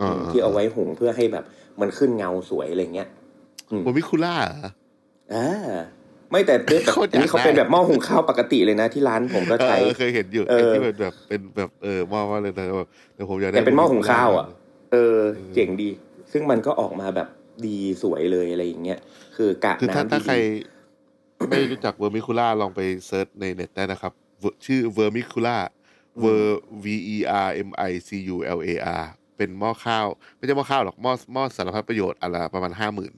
[0.00, 1.44] อ่าที่เอาไว้หุงเพื่อให้แบบ
[1.80, 3.08] มันขึ้นเงาสวยอะไรเงี้ย
[3.70, 4.70] อืมโอมิคุล่าเหรอ
[5.34, 5.48] อ่า
[6.34, 14.46] ไม่แต่เด็แบบโคตรอยากนี่เขาเป็นได้แบบหม้อหุงข้าวปกติเลยนะที่ร้านผมก็เอใช้อเคยเห็นอยู่เออไอ้ที่เป็นแบบเป็นแบบเออหม้อว่าเลยนะแบบเดี๋ยวผมอยากได้แต่เป็นหม้อหุงข้าวอะ
[14.92, 15.90] เออเออเจ๋งดี
[16.32, 17.28] ซึ่งมันก็ออกมาแบบ
[17.66, 18.98] ดีสวยเลยอะไรอย่างเงี้ย
[19.36, 20.34] คือกากคือถ้าน้ำถ้าดีใคร
[21.48, 24.12] ไม่รู้จักเวอร์มิคูล่าลองไปเซิร์ชในเน็ตได้นะครับ
[24.66, 25.56] ชื่อเวอร์มิคูล่า
[26.20, 27.16] เวอร์ V E
[27.46, 28.70] R M I C U L A
[29.00, 29.04] R
[29.36, 33.12] เป็นหม้อข้าว ไม่ใช่หม้อข้าวหรอกหม้อหม้อสารพัดประโยชน์อนละไรประมาณห้าหมื่น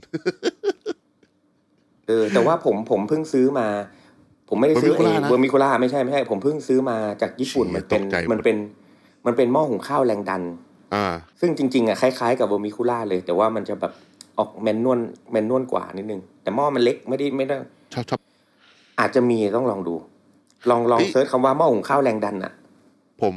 [2.06, 3.68] เออแต่ว่าผมผมเพิ่งซื้อมา
[4.48, 8.56] ผมไม่ได้ซื้อเอง Vermicullah นะเวอร์มิคูล่าไม่ใช่ไม่ใช่ ผมเพิ่งซื้อมาจากญี่ปุ่นเชี่ยมันเป็นตกใจหมดมันเป็น
[9.26, 10.42] มันเป็นหม้อหุงข้าวแรงดัน
[10.94, 11.06] อ่า
[11.40, 13.92] ซึ่งจริงๆอะคล้ายๆกับ Vermicular เลย แต่ว่ามันจะแบบ
[14.38, 14.98] ออก manual
[15.32, 17.56] manual กว่านิดนึง แต่หม้อมันเล็กไม่ได้ไม่ได้
[17.94, 18.20] ชอบชอบ
[19.00, 19.94] อาจจะมีต้องลองดู
[20.70, 22.52] ลองลองเฮ้ย search คำว่าหม้อหุงข้าวแรงดันอะ
[23.22, 23.34] ผม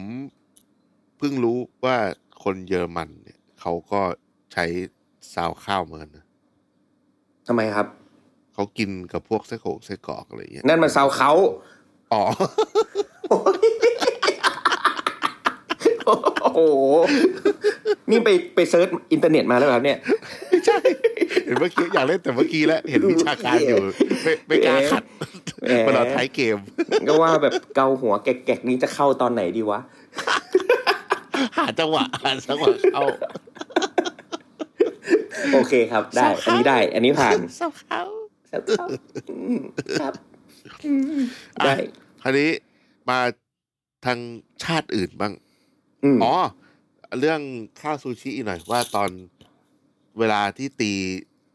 [1.17, 1.95] เพิ่งรู้ว่า
[2.43, 4.01] คนเยอรมันเนี่ยเขาก็
[4.53, 4.65] ใช้
[5.33, 6.25] ซาวข้าวเหมือนกันนะ
[7.47, 7.87] ทำไมครับ
[8.59, 11.31] เขากินกับพวกไส้กรอกไส้กรอกอะไรอย่างเงี้ยนั่นมัน sauerkraut
[12.13, 12.23] อ๋อ
[16.43, 16.61] โอ้โห
[18.09, 19.97] นี่ไปไปเซิร์ชอินเทอร์เน็ตมาแล้วครับเนี่ย
[20.49, 20.77] ไม่ใช่
[21.45, 23.77] เห็นเมื่อกี้อยากเล่นแต่เมื่อกี้แล้ว เห็นวิชาการอยู่
[24.23, 25.03] ไม่ไม่กล้าขัด
[25.61, 26.57] แหมเวลาท้ายเกม
[27.07, 29.79] ก็ว่าแบบเกาหัวแกกๆนี้จะเข้าตอนไหนดีวะ
[31.57, 33.03] หาจังหวะหาจังหวะเข้า
[35.53, 38.01] โอเคครับ ได้ อันนี้ได้ อันนี้ผ่านสับเขา
[39.29, 39.61] อืม
[40.01, 40.13] ครับ
[40.85, 41.19] อืม
[41.65, 41.73] ได้
[42.21, 42.49] คราวนี้
[43.09, 43.19] มา
[44.05, 44.19] ทาง
[44.63, 45.33] ชาติอื่นบ้าง
[46.03, 46.33] อืมอ๋อ
[47.19, 47.41] เรื่อง
[47.81, 49.09] ข้าวซูชิอีกหน่อยว่าตอน
[50.19, 50.91] เวลาที่ตี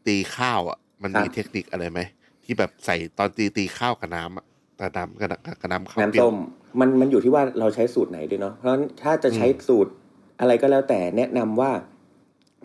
[0.07, 1.99] ตีข้าวอะ มันมีเทคนิคอะไรไหม
[2.43, 4.45] ที่แบบใส่ตอนตีตีข้าวกับน้ำอะ
[4.77, 5.29] แต่น้ำกับ
[5.61, 6.35] กับน้ำข้าวน้ำเปรี้ยวส้ม
[6.79, 9.91] มันมันอยู่ที่ว่าเราใช้สูตรไหนด้วยเนาะเพราะฉะนั้นถ้าจะใช้สูตร
[10.39, 11.71] อะไรก็แล้วแต่แนะนำว่า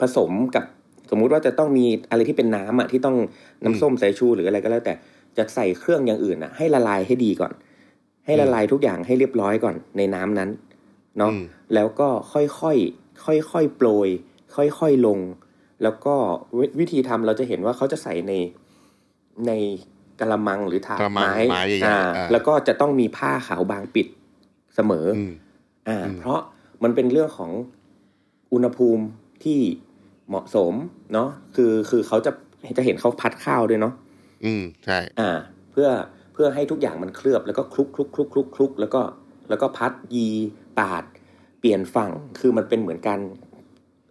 [0.01, 0.65] ผสมกับ
[1.11, 3.17] สมมุติว่าจะต้องมีอะไรที่เป็นน้ำอะที่ต้อง
[3.65, 4.95] น้ำส้มสายชูหรืออะไรก็แล้วแต่
[5.39, 7.53] จะใส่เครื่องอย่างอื่นอะ ให้ละลายให้ดีก่อน
[8.27, 10.51] ให้ละลายทุกอย่างให้เรียบร้อยก่อนในน้ำนั้น
[11.19, 11.43] เนาะอืม
[11.75, 14.09] แล้วก็ค่อยๆค่อยๆโปรย
[14.57, 15.19] ค่อยๆลง
[15.83, 16.15] แล้วก็
[16.59, 18.33] วิวิธีทำเราจะเห็นว่าเขาจะใส่ใน
[19.47, 19.53] ใน
[20.21, 24.07] กระมังหรือถาดกระมังไม้ไม้ใหญ่ๆอ่าอ่าแล้วก็จะต้องมีผ้าขาวบางปิด
[24.75, 25.33] เสมอออืม
[25.89, 26.41] อ่าอืมเพราะ
[26.83, 27.51] มันเป็นเรื่องของ
[28.53, 29.05] อุณหภูมิ
[29.45, 29.59] ที่
[30.31, 30.75] เหมาะสม
[31.13, 32.33] เนาะคือคือเขาจะ
[32.79, 33.95] จะเห็นเขาพัดข้าวด้วยเนาะ
[34.45, 35.31] อืมใช่อ่า
[35.73, 35.89] เพื่อ
[36.33, 39.01] เพื่อให้ทุกอย่างมันเคลือบแล้วก็คลุกคลุกคลุกคลุกคลุกแล้วก็
[39.49, 40.29] แล้วก็พัดยี
[40.79, 41.05] ปาด
[41.61, 43.21] เปลี่ยนฝั่งคือมันเป็นเหมือนการ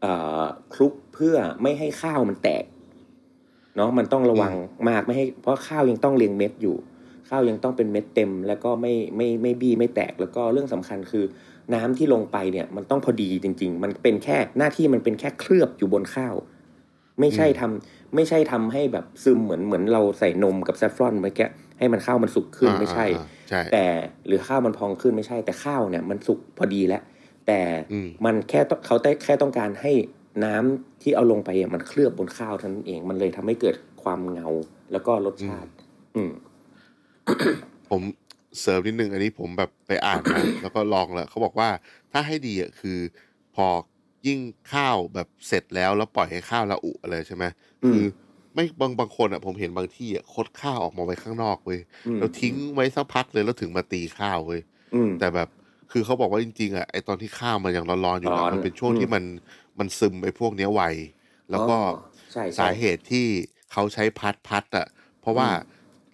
[0.02, 2.64] เอ่อคลุกเพื่อไม่ให้ข้าวมันแตก
[3.76, 4.54] เนาะมันต้องระวัง
[4.90, 6.76] มากไม่ให้เพราะข้าวยังต้องเรียงเม็ดอยู่
[7.30, 11.26] ข้าวยังต้องเป็นเม็ดเต็ม แล้วก็ไม่ไม่ไม่บี้ไม่แตกแล้วก็เรื่องสำคัญคือ
[11.74, 16.36] น้ำที่ลงไปเนี่ยมันต้องพอดีจริง ๆ มันเป็นแค่หน้าที่มันเป็นแค่เคลือบอยู่บนข้าว
[17.20, 23.86] ไม่ใช่ทำไม่ใช่ทำให้แบบซึมเหมือนเหมือนเราใส่นมกับแซฟฟรอนไปแกะให้มันข้าวมันสุกขึ้นอ่าไม่ใช่อ่าใช่ แต่
[24.28, 27.02] หรือข้าวมันพองขึ้นไม่ใช่ แต่ข้าวเนี่ยมันสุกพอดีแล้ว
[27.48, 27.60] แต่
[27.94, 29.92] อืมมันแค่ต้องเขาแต่แค่ต้องการให้
[30.46, 34.48] น้ำที่เอาลงไปอะมันเคลือบบนข้าวเท่านั้นเอง มันเลยทำให้เกิดความเงา
[34.92, 35.70] แล้วก็รสชาติ
[36.16, 36.32] อืม
[37.90, 38.02] ผม
[38.62, 41.70] เสริมนิดนึงอันนี้ผมแบบไปอ่านมาแล้วก็ลองแล้วเขาบอกว่า
[42.12, 43.00] ถ้าให้ดีอะคือ
[43.56, 43.68] พอ
[44.28, 44.40] ยิ่ง
[44.74, 47.46] ข้าวแบบเสร็จแล้วแล้วปล่อยให้ข้าวละอุอะไรใช่ไหม
[47.84, 48.04] อืมคือ
[48.54, 54.62] ไม่บางบางคนอะผมเห็นบางที่อะคดข้าวออกมาไว้ข้างนอกเว้ยอืมแล้วทิ้งไว้สักพักเลยแล้วถึงมาตีข้าวเว้ย
[54.94, 55.50] อืมแต่แบบ
[55.92, 59.24] คือเขาบอกว่าจริงๆอะไอตอนที่ข้าวมันยังร้อนๆอยู่ร้อะอนมันเป็นช่วงอืมที่มัน
[59.80, 60.82] มันซึมไปพวกเนี้ยไว
[61.52, 61.96] แล้วก็อ๋อ
[62.32, 63.26] ใช่ใช่สาเหตุที่
[63.72, 64.88] เขาใช้พัดพัดอะ
[65.22, 65.54] เพราะว่าอืม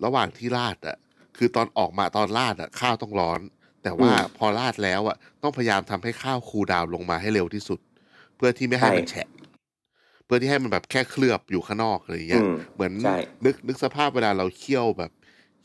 [0.03, 0.97] ระหว่างที่ราดอะ
[1.37, 3.39] คือตอนออกมาตอนราดอะข้าวต้องร้อน
[3.83, 7.79] แต่ว่าอืมพอราดแล้วอะต้องพยายามทำให้ข้าวคูลดาวน์ลงมาให้เร็วที่สุด
[8.35, 9.27] เพื่อที่ไม่ให้ใช่มันแฉะ
[10.25, 15.11] เพื่อที่ให้มันแบบแค่เคลือบอยู่ข้างนอกอะไรอย่างเงี้ยอืมเหมือนใช่นึกนึกสภาพเวลาเราเคี่ยวแบบ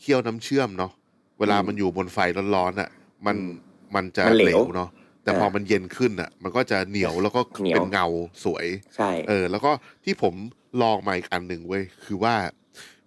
[0.01, 0.93] เคี่ยวน้ำเชื่อมเนาะ
[1.39, 2.19] เวลาอืมมันอยู่บนไฟ
[2.55, 2.91] ร้อนๆอะ
[3.27, 3.51] มันอืม
[3.95, 4.89] มันจะมันเหลวเหลวเนาะ
[5.25, 8.07] แต่อ่าพอมันเย็นขึ้นอะ มันก็จะเหนียวแล้วก็เหนียวเป็นเงา
[8.45, 9.71] สวยใช่เออ แล้วก็
[10.05, 10.35] ที่ผม
[10.83, 12.35] ลองมาอีกอันหนึ่งเว้ยคือว่า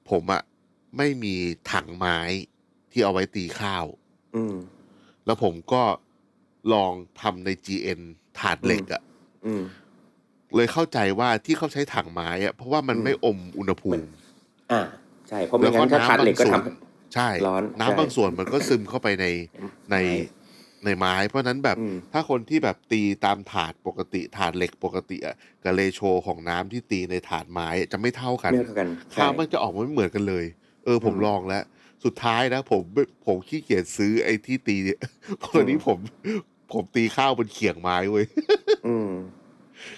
[0.09, 0.41] ผมอะ
[0.97, 1.35] ไม่มี
[1.71, 2.17] ถังไม้
[2.93, 3.85] ที่เอาไว้ตีข้าว
[4.35, 4.55] อืม
[5.25, 5.83] แล้วผมก็
[6.73, 7.99] ลองทำใน GN
[8.39, 9.01] ถาดเหล็กอะ
[9.45, 9.63] อืม
[10.55, 14.03] เลยเข้าใจว่าที่เขาใช้ถังไม้อะเพราะว่ามันอืมไม่อมอุณหภูมิ
[14.71, 14.81] อ่า
[15.29, 19.25] ใช่ เพราะไม่งั้นถ้าทัดเหล็กก็ทำใช่ร้อนน้ำใช่บางส่วนมันก็ซึมเข้าไปใน
[19.91, 19.97] ใน
[20.85, 30.45] ในไม้ เพราะฉะนั้นแบบอืมถ้าคนที่แบบตีตามถาดปกติถาดเหล็กปกติอะกับเรโชของน้ำที่ตีในถาดไม้อะจะไม่เท่ากันไม่เท่ากันใช่ข้าวมันจะออกมาไม่เหมือนกันเลย
[30.85, 31.63] เออผมอืมลองแล้ว
[32.03, 32.81] สุดท้ายนะ ผม
[33.25, 34.99] ผมขี้เกียจซื้อไอ้ที่ตีเนี่ย
[35.43, 35.97] ตอนนี้ผม
[36.73, 38.25] ผมตีข้าวบนเขียงไม้เว้ย
[38.87, 39.11] อืม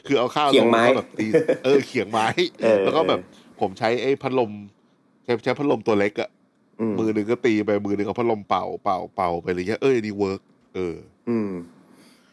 [0.06, 1.26] คือเอาข้าวเขียงไม้ลแล้วก็แบบตี
[1.66, 2.28] เออเขียงไม้
[2.62, 3.20] เออแล้วก็แบบ
[3.60, 4.52] ผมใช้ไอ้พัดลม
[5.24, 6.30] ใช้ใช้พัดลมตัวเล็กอะ
[6.80, 10.42] อืมมือหนึ่งก็ตีไปมือหนึ่งเอาพัดลมเป่าเป่าเป่าไปอะไรเงี้ยเอออันนี่ work
[10.76, 10.96] เออ
[11.30, 11.52] อืม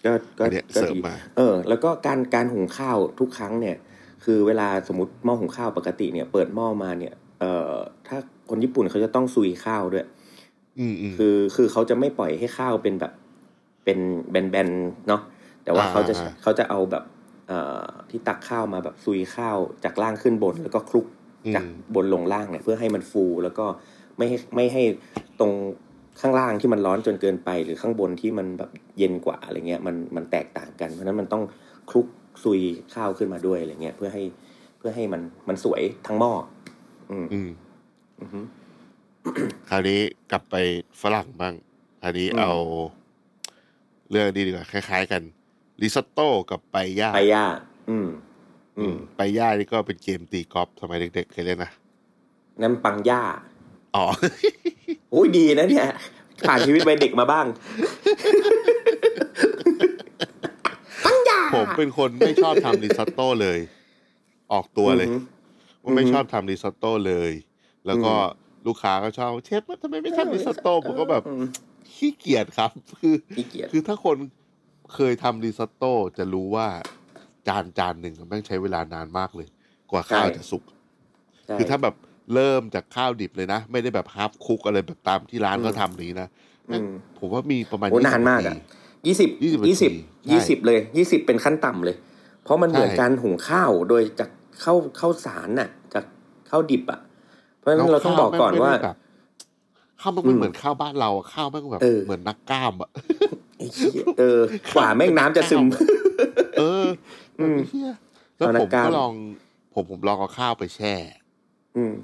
[0.05, 3.77] ก็ก็อันเนี้ยก็เสริมดีมา เออ แล้วก็การการหุงข้าวทุกครั้งเนี่ย
[4.25, 7.77] คือเวลาสมมติหม้อหุงข้าวปกติเนี่ย เปิดหม้อมาเนี่ย เอ่อ
[8.09, 8.19] ถ้า
[8.51, 10.07] คนญี่ปุ่นเขาจะต้องซุยข้าวด้วย
[10.81, 13.13] อืมอืมคือคือเขาจะไม่ปล่อยให้ข้าวเป็นแบบ
[13.85, 13.99] เป็น
[14.31, 15.23] แบนๆเนาะ
[15.65, 17.05] แต่ว่าอ่าเขาจะอ่าเขาจะเอาแบบ
[17.49, 21.07] เอ่อที่ตักข้าวมาแบบซุยข้าวจากล่างขึ้นบน แล้วก็คลุก
[21.45, 23.67] อืมจากบนลงล่างเนี่ยเพื่อให้มันฟูแล้วก็
[24.17, 24.83] ไม่ให้ไม่ให้
[25.41, 25.53] ตรง
[26.21, 31.43] ข้างล่างที่มันร้อนจนเกินไป หรือข้างบนที่มันแบบเย็นกว่าอะไรเงี้ยมันมันแตกต่างกัน เพราะฉะนั้นมันต้อง
[31.91, 32.07] คลุก
[32.45, 32.61] ซุย
[32.95, 34.23] ข้าวขึ้นมาด้วยอะไรเงี้ยเพื่อให้
[34.79, 36.33] เพื่อให้มันมันสวยทั้งหม้อ
[37.11, 37.51] อืมอืม
[38.21, 38.41] อือฮึ
[39.69, 40.57] คราวนี้กลับไป
[41.03, 41.55] ฝรั่งบ้าง
[42.03, 42.53] คราวนี้อืม เอา
[44.11, 45.23] เรื่องนี้ดีกว่าคล้าย ๆ กัน
[45.83, 47.45] ริซอตโต้กับไปย่าไปย่า
[47.91, 48.09] อืม
[48.79, 51.71] อืมไปย่านี่ก็เป็นเกมตีกอล์ฟสมัยเด็กๆเคยเล่นนะ
[52.63, 53.23] นั่นปังย่า
[53.97, 54.05] อ๋อ
[55.11, 55.87] โอ้ยดีนะเนี่ย
[56.47, 57.47] ผ่านชีวิตวัยเด็กมาบ้าง
[61.05, 63.59] ปัญหาผมเป็นคนไม่ชอบทำริซอตโต้เลย
[64.53, 65.19] ออกตัวเลย อือฮึ
[65.83, 67.33] ว่าไม่อือฮึชอบทำริซอตโต้เลย
[67.87, 68.13] แล้วก็อื
[68.67, 71.45] ลูกค้าก็ชอบเชฟทำไมไม่ทำริซอตโต้ผมก็แบบอืม
[71.95, 74.17] ขี้เกียจครับ คือขี้เกียจคือถ้าคน
[74.95, 76.67] เคยทำริซอตโต้จะรู้ว่า
[77.49, 79.49] จานจานหนึ่งอะแม่งใช้เวลานานมากเลย
[79.91, 80.65] กว่าข้าวจะสุก
[81.47, 81.95] ใช่คือถ้าแบบ
[82.35, 86.29] เริ่มจากข้าวดิบเลยนะ ไม่ได้แบบ half cook อะไรแบบตามที่ร้านอืมก็ทำนี้นะ
[86.71, 88.57] อืมผมว่ามีประมาณโอ้20นานมากอะที
[89.07, 89.87] ยี่สิบ20ยี่สิบนาที
[90.31, 91.97] ยี่สิบใช่เลยยี่สิบเป็นขั้นต่ำเลย
[92.45, 94.31] เพราะมันเหมือนใช่การหุงข้าวโดยจาก
[94.63, 96.05] ข้าวข้าวสารน่ะ จาก
[96.51, 97.01] ข้าวดิบอะ
[97.59, 98.97] เพราะฉะนั้นเราต้องบอกก่อนว่าข้แม่งไม่ได้แบบ
[100.01, 102.91] ข้าวมันไม่เหมือนข้าวบ้านเราอะข้าวแม่งแบบเออเหมือนนักกล้ามอะ
[103.59, 104.41] ไอ้เหี้ยเออ
[104.77, 105.65] กว่าแม่งน้ำจะซึม
[106.59, 106.87] เออ
[107.41, 107.91] อืมไอ้เหี้ย
[108.39, 109.13] แล้วเอานัผกมกล้ามก็ลอง
[109.75, 110.95] ผมผมลองเอาข้าวไปแช่
[111.77, 111.95] อืม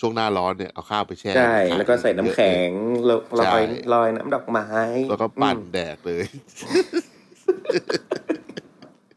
[0.00, 2.70] ช่วงหน้าร้อนเนี่ยเอาข้าวไปแช่ใช่ขายแล้วก็ใส่น้ำแข็ง
[3.06, 3.62] แล้วลใช่อย
[3.94, 4.68] ลอยน้ำดอกไม้
[5.08, 6.24] แล้วก็ปั่นอืมแดกเลย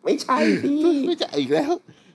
[0.03, 1.73] ไม่ใช่ดิไม่จะอีกแล้ว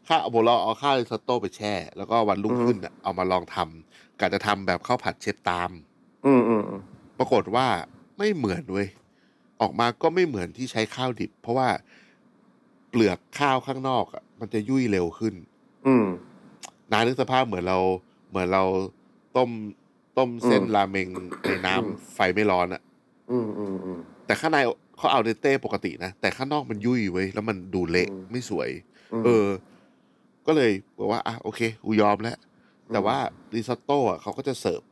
[0.08, 5.70] ข้าวผมลองเอาข้าวริซอตโต้ไปแช่ แล้วก็วันรุ่งอืมขึ้นน่ะเอามาลองทำกะจะทำแบบข้าวผัดเชฟตาม
[6.26, 6.80] อืมอืมอืม
[7.18, 7.66] ปรากฏว่า
[8.18, 8.88] ไม่เหมือนเว้ย
[9.60, 11.68] ออกมาก็ไม่เหมือนที่ใช้ข้าวดิบ เพราะว่า
[12.90, 15.34] เปลือกข้าวข้างนอกอะมันจะยุ่ยเร็วขึ้น
[15.86, 16.06] อืม
[16.92, 17.78] นานึกสภาพเหมือนเรา
[18.30, 18.64] เหมือนเรา
[19.36, 19.50] ต้ม
[20.18, 21.08] ต้มเส้นอืมราเมง
[21.46, 22.82] ในน้ำอืมไฟไม่ร้อนอะ
[23.30, 24.58] อืมอืมอืมแต่ข้างใน
[24.96, 28.70] เขาเอาเดนเต้ปกตินะ แต่ข้างนอกมันยุ่ยเว้ยแล้วมันดูเละอืมไม่สวย
[29.12, 29.46] อืมเออ
[30.46, 32.36] ก็เลยบอกว่าอะโอเคกูยอมแล้ว
[32.92, 33.18] แต่ว่า
[33.54, 34.82] ริซอตโต้อะเขาก็จะเสิร์ฟ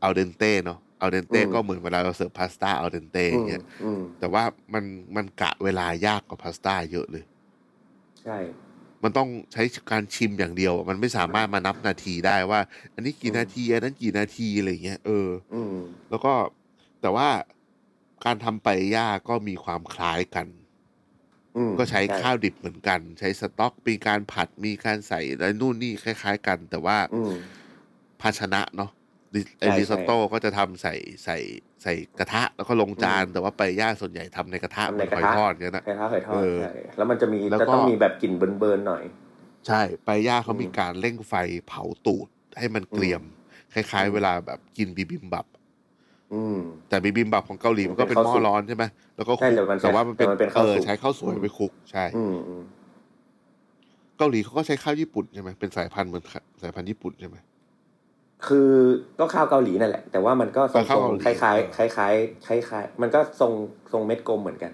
[0.00, 4.44] เอาเดนเต้เนาะเอาเดนเต้อืมก็เหมือนเวลาเราเสิร์ฟพาสต้าเอาเดนเต้อย่างเงี้ยอืมแต่ว่า
[4.74, 4.84] มัน
[5.16, 7.24] มันกะเวลายากกว่าพาสต้าเยอะเลย
[8.20, 8.36] ใช่
[9.02, 12.60] มันต้องใช้การชิมอย่างเดียว มันไม่สามารถมานับนาทีได้ว่า
[12.94, 15.76] อันนี้กี่นาทีอันนั้นกี่นาทีอะไรเงี้ยเอออืม
[16.10, 16.32] แล้วก็
[17.00, 17.28] แต่ว่า
[18.24, 20.46] การทำไปย่าก็มีความคล้ายกัน
[21.56, 27.32] อืมก็ใช้ช่ข้าวดิบเหมือนกัน ใช้สต๊อกมีการผัดมีการใส่อะไรนู่นนี่คล้าย ๆ กัน แต่ว่าอืม
[28.20, 28.90] ภาชนะเนาะ
[29.34, 31.36] ริไอใช่ริซอตโต้ก็จะทำใส่ใส่
[31.82, 39.04] ใส่กระทะแล้วก็ลงจานอืมแต่ว่าไปย่าส่วนใหญ่ทำในกระทะทำเหในมือนกระหอยทะ ทอดเงี้ยนะ ไข่ทอดไข่ทอดเออใช่แล้วมันจะมีแล้วก็ จะต้องมีแบบกลิ่นเบิร์นๆหน่อย
[39.66, 41.34] ใช่ไปย่าเขาอืมมีการเร่งไฟ
[41.66, 43.22] เผาตูดให้มันเกรียม
[43.72, 45.61] คล้ายอืมๆเวลาแบบกินบิบิมบับอื
[46.54, 46.56] ม
[46.88, 48.84] แต่บิบิมบับของเกาหลีมันก็เป็นเป็นหม้ข้าวอสุกร้อนใช่ไหม
[49.16, 52.62] แล้วก็ใช่คลุกแต่มันใช้แต่ว่ามันเป็นแต่มันเป็นเอข้าวอสุกใช้ข้าวสวยอืมไปคลุกใช่อืมอืม
[54.18, 56.24] เกาหลีเขาก็ใช้ข้าวญี่ปุ่นใช่ไหมเป็นสายพันธุ์เหมือน
[56.62, 57.36] สายพันธุ์ญี่ปุ่นใช่ไหม
[58.46, 58.70] คือ
[59.18, 63.52] ก็ข้าวเกาหลีนั่นแหละ แต่ว่ามันก็ทรเออข้าวงเกาหลีๆคล้ายๆคล้ายๆคล้ายๆมันก็ทรง
[63.92, 64.72] ทรงเม็ดกลมเหมือนกัน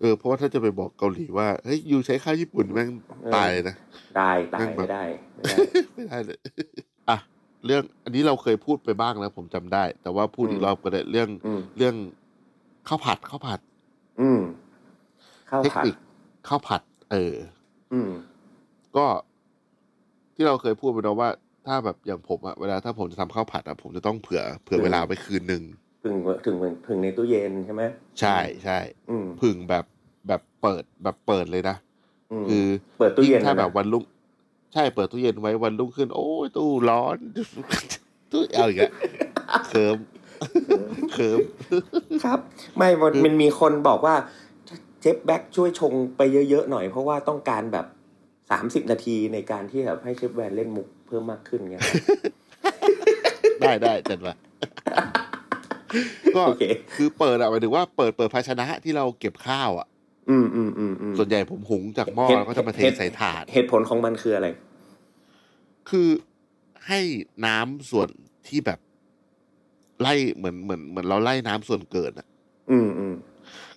[0.00, 2.88] เออเพราะว่าถ้าจะไปบอกเกาหลีว่าเฮ้ยยูใช้ข้าวญี่ปุ่นแม่ง
[3.22, 3.76] เออตายเลยนะ
[4.16, 5.56] ได้ตายแม่งแบบไม่ได้ไม่ได้
[5.94, 6.38] ไม่ได้เลย
[7.10, 7.16] อะ
[7.66, 11.94] เรื่องอันนี้เราเคยพูดไปบ้างแล้วผมจำได้ แต่ว่าพูดอีอืกมรอบก็ได้เรื่องอืมเรื่อง
[12.88, 13.60] ข้าวผัดข้าวผัด
[14.20, 14.40] อืม
[15.50, 15.96] ข้าวเทคผัดนิค
[16.48, 17.34] ข้าวผัด เออ
[17.92, 18.10] อืม
[18.96, 19.06] ก็
[20.34, 21.30] ที่เราเคยพูดไปแล้วว่า
[21.66, 25.62] ถ้าแบบอย่างผมอะเวลาถ้าผมจะทำข้าวผัดอะผมจะต้องเผื่อเผื่ออืมเวลาไปคืนหนึ่ง
[26.04, 26.56] ถึงถึง
[26.88, 27.82] ถึงในตู้เย็นใช่ไหม
[28.20, 28.78] ใช่ใช่
[29.10, 29.84] อืมผึ่งแบบ
[30.28, 31.76] แบบเปิดแบบเปิดเลยนะ
[32.42, 32.64] มคือ
[32.98, 34.02] เปิดตู้เย็นยิ่งถ้าลแบบวันรุ่ง
[34.72, 37.18] ใช่เปิดตู้เย็นไว้วันรุ่งขึ้น โอ้ยตู้ร้อน
[38.32, 38.92] ตู้เอาอีกแล้ว
[39.68, 39.96] เคิม
[41.12, 41.38] เคิม
[42.24, 42.38] ครับ
[42.76, 44.14] ไม่มันมันมีคนบอกว่า
[45.00, 47.86] เจฟแบ็กช่วยชงไปเยอะๆหน่อยเพราะว่าต้องการแบบ
[48.50, 51.82] สามสิบนาทีในการที่แบบให้เชฟแวนเล่นมุกเพิ่มมากขึ้นเงี้ย
[53.60, 54.34] ได้ได้จัดมา
[56.36, 59.86] ก็โอเคคือเปิดอะหมายถึงว่าเปิดเปิดภาชนะที่เราเก็บข้าวอะ
[60.30, 64.48] อืมอืมอืมอืมส่วนใหญ่ผมหุงจากหม้อเหตุแล้วก็จะมาเทเหตุใส่ถาด เหตุผลของมันคืออะไร
[65.90, 66.08] คือ
[66.86, 67.00] ให้
[67.46, 68.08] น้ำส่วน
[68.48, 68.78] ที่แบบ
[70.00, 72.26] ไล่เหมือนเหมือนเหมือนเราไล่น้ำส่วนเกินอะ
[72.70, 73.14] อืมอืม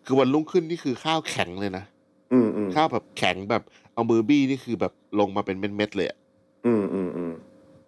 [0.06, 1.86] คือวันรุ่งขึ้นนี่คือข้าวแข็งเลยนะ
[2.34, 3.63] อืมอืมข้าวแบบแข็งแบบ
[3.94, 6.18] เอามือบี้นี่คือแบบลงมาเป็นเม็ดๆเลยอะ
[6.66, 7.34] อืมอืมอืม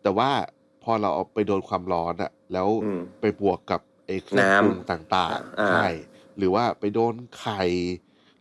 [0.04, 0.30] แต่ว่า
[0.84, 5.88] พอเราเอาไปโดนความร้อนอะแล้วอืมไปบวกกับไอ้เครื่องน้ำปรุงต่างอ่าๆใช่
[6.38, 7.62] หรือว่าไปโดนไข่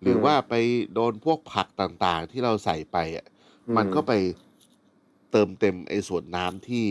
[0.05, 0.55] หรืออมว่าไป
[0.95, 3.27] โดนพวกผักต่างๆ ที่เราใส่ไปอะ
[3.69, 4.13] อืมมันก็ไป
[5.33, 6.87] เติมเต็มไอ้ส่วนน้ำที่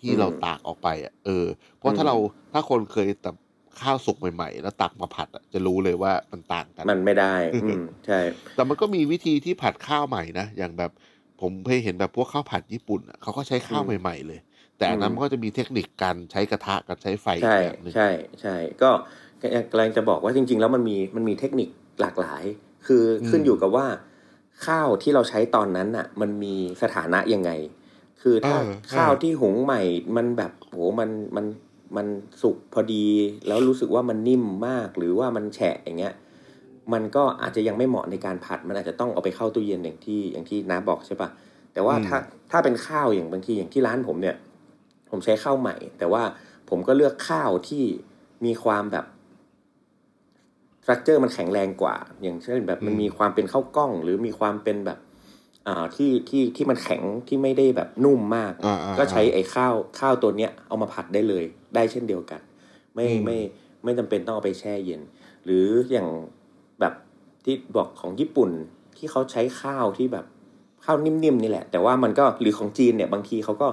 [0.00, 1.46] ที่อืมเราตากออกไปอะเออ
[1.78, 2.16] เพราะถ้าอืมเรา
[2.52, 3.34] ถ้าคนเคยตับ
[3.80, 8.18] ข้าวสุกใหม่ๆ แล้วตักมาผัดอะจะรู้เลยว่ามันต่างกัน มันไม่ได้อืมใช่
[8.54, 10.90] แต่มันก็มีวิธีที่ผัดข้าวใหม่นะอย่างแบบ
[11.40, 14.38] ผมเคยเห็นแบบพวกข้าวผัดญี่ปุ่นอะเขาก็ใช้ข้าวอืมใหม่ ๆ เลย
[14.76, 18.02] แต่อันนั้นอืมมันก็จะมีเทคนิคการใช้กระทะกับใช้ไฟอีใช่กแบบหนึงใช่
[18.40, 18.86] ใช่ ก็
[19.70, 21.68] กำลังจะบอกว่าจริง ๆ แล้วมันมีมันมีเทคนิค
[22.00, 22.44] หลากหลาย
[22.86, 23.86] คืออมขึ้นอยู่กับว่า
[24.66, 27.50] ข้าวที่เราใช้ตอนนั้นน่ะ มันมีสถานะยังไง
[28.22, 29.80] คือถ้าเออข้าวเออที่หุงใหม่
[30.16, 31.46] มันแบบโหมันมัน
[31.96, 32.06] มัน
[32.42, 33.06] สุกพอดี
[33.46, 36.14] แล้วรู้สึกว่ามันนิ่มมากหรือว่ามันแฉะอย่างเงี้ย
[36.92, 41.28] มันก็อาจจะยังไม่เหมาะในการผัด มันอาจจะต้องเอาไปเข้าตู้เย็นอย่างที่อย่างที่น้าบอกใช่ปะ
[41.72, 42.18] แต่ว่าอืมถ้า
[42.50, 44.36] ถ้าเป็นข้าวอย่างบางทีอย่างที่ร้านผมเนี่ย
[45.10, 46.22] ผมใช้ข้าวใหม่ แต่ว่า
[46.68, 47.84] ผมก็เลือกข้าวที่
[48.44, 49.17] มีความแบบส
[50.88, 54.98] ตรัคเจอร์มันแข็งแรงกว่า อย่างเช่นแบบมันอืมมีความเป็นข้าวกล้อง หรือมีความเป็นแบบ
[55.66, 62.40] อ่าที่ที่ที่มันแข็งที่ไม่ได้แบบนุ่มมากอ่าอ่าก็ใช้ไอ้ข้าวข้าวตัวเนี้ยเอามาผัดได้เลย ได้เช่นเดียวกัน
[62.94, 63.38] ไม่อืมไม่
[63.84, 65.00] ไม่จำเป็นต้องเอาไปแช่เย็น
[65.44, 66.08] หรืออย่าง
[66.80, 66.94] แบบ
[67.44, 68.50] ที่บอกของญี่ปุ่น
[68.96, 70.24] ที่เขาใช้ข้าวที่แบบ
[70.84, 73.68] ข้าวนิ่มๆนี่แหละ แต่ว่ามันก็หรือของจีนเนี่ยบางทีเขาก็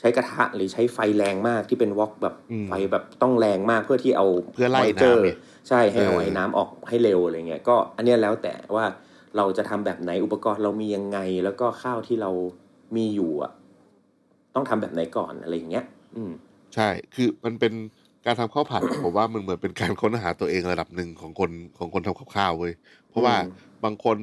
[0.00, 5.36] ใช้กระทะหรือใช้ไฟแรงมากที่เป็นวอกแบบอืมไฟแบบต้องแรงมากเพื่อที่เอาเพื่อไล่มยเจอร์น้ำเนี่ย
[5.68, 8.84] ใช่ให้เอาเออไอ้น้ำออกให้เร็วอะไรเงี้ยก็อันเนี้ยแล้วแต่ว่า
[9.36, 12.30] เราจะทำแบบไหนอุปกรณ์เรามียังไง แล้วก็ข้าวที่เรา
[12.96, 13.52] มีอยู่อะ
[14.54, 15.84] ต้องทำแบบไหนก่อนอะไรอย่างเงี้ย
[16.16, 16.32] อืม
[16.74, 17.72] ใช่ คือมันเป็น
[18.26, 22.72] การทำข้าวผัดผมว่ามันเหมือนเป็นการค้นหาตัวเองระดับหนึ่งของคนของคนทำกับข้าวเว้ย
[23.08, 23.48] เพราะว่าอืม
[23.84, 24.16] บางคน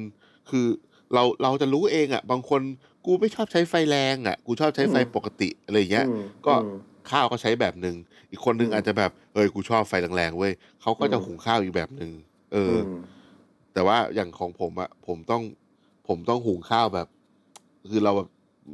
[0.50, 0.66] คือ
[1.14, 2.62] เราเราจะรู้เองอะ บางคน
[3.06, 6.68] กูไม่ชอบใช้ไฟแรงอะ กูชอบใช้ไฟปกติอะไรอย่างเงี้ยอืมก็อืม
[7.10, 7.96] ข้าวก็ใช้แบบหนึ่ง
[8.32, 12.10] อีกคนนึงอืมอาจจะแบบเอ้ยกูชอบไฟแรงๆเว้ยเขาก็จะอืมหุงข้าวอีกแบบหนึ่ง
[12.52, 13.02] เอออม
[13.72, 15.42] แต่ว่าอย่างของผมอะผมต้อง
[16.08, 17.08] ผมต้องหุงข้าวแบบ
[17.90, 18.28] คือเราแบบ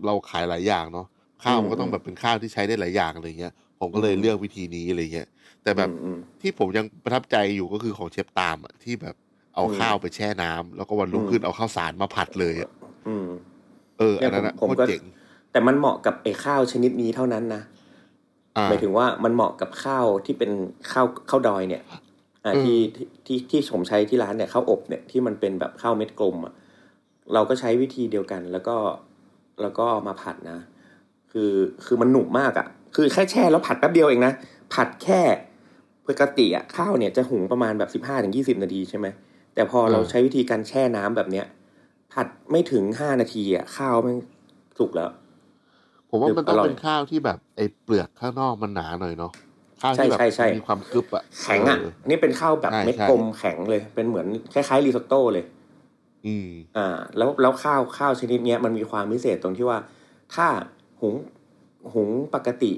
[0.07, 1.07] เราขายหลายอย่างเนาะ
[1.45, 5.29] ข้าวมันก็ต้องแบบเป็นข้าวที่ใช้ได้หลายอย่างอะไรเงี้ยผมก็เลยเลือกวิธีนี้อะไรเงี้ย
[5.63, 9.15] แต่แบบอืมที่ผมยังประทับใจอยู่ก็คือของเชฟตามอะที่แบบ
[9.55, 12.71] เอาอืมข้าวไปแช่น้ำแล้วก็วันรุ่งอืมขึ้นเอาข้าวสารมาผัดเลยอะ
[13.07, 13.29] อืม
[13.99, 15.03] เอออันนั้นอะเนี่ยผมโคตก็รเจ๋ง
[15.53, 17.78] แต่มันเหมาะกับไอ้ข้าวชนิดนี้เท่านั้นนะอ่า
[18.67, 20.51] หมายถึงว่ามันเหมาะกับข้าวที่เป็น
[20.93, 21.83] ข้าวข้าวดอยเนี่ย
[22.45, 26.55] อ่าอืมที่ที่ที่ที่ผมใช้ที่ร้านเนี่ยข้าวอบเนี่ยที่มันเป็นแบบข้าวเม็ดกลมอะ
[27.35, 28.77] เราก็ใช้วิธีเดียวกัน แล้วก็
[29.63, 30.59] แล้วก็เอามาผัดนะ
[31.33, 31.53] คือ
[31.85, 34.33] คือมันหนุกมากอะ คือแค่แช่แล้วผัดแป๊บเดียวเองนะ
[34.75, 35.21] ผัดแค่
[36.09, 39.07] ปกติอะข้าวเนี่ยจะหุงประมาณแบบสิบห้าถึงยี่สิบนาทีใช่ไหม
[39.55, 41.47] แต่พอเราใช้วิธีการแช่น้ำแบบเนี้ย
[42.13, 44.15] ผัดไม่ถึงห้านาทีอะข้าวมัน
[44.79, 45.11] สุกแล้ว
[46.11, 49.33] ผมว่ามันต้องอร่อยเป็นข้าวที่แบบไอ้เปลือกข้างนอกมันหนาหน่อยเนาะ
[49.83, 55.45] ข้าวที่แบบใช่ใช่ใช่มีความกรึบอะแข็งอะเอันนี่เป็นข้าวแบบใช่เม็ดใช่กลมแข็งเลย เป็นเหมือนคล้ายๆรีซอตโต้เลย
[56.27, 59.79] อืมอ่า แล้วแล้วข้าวข้าวชนิดเนี้ยมันมีความพิเศษตรงที่ว่า
[60.35, 60.47] ถ้า
[61.01, 61.15] หุง
[61.95, 62.73] หุงปกติ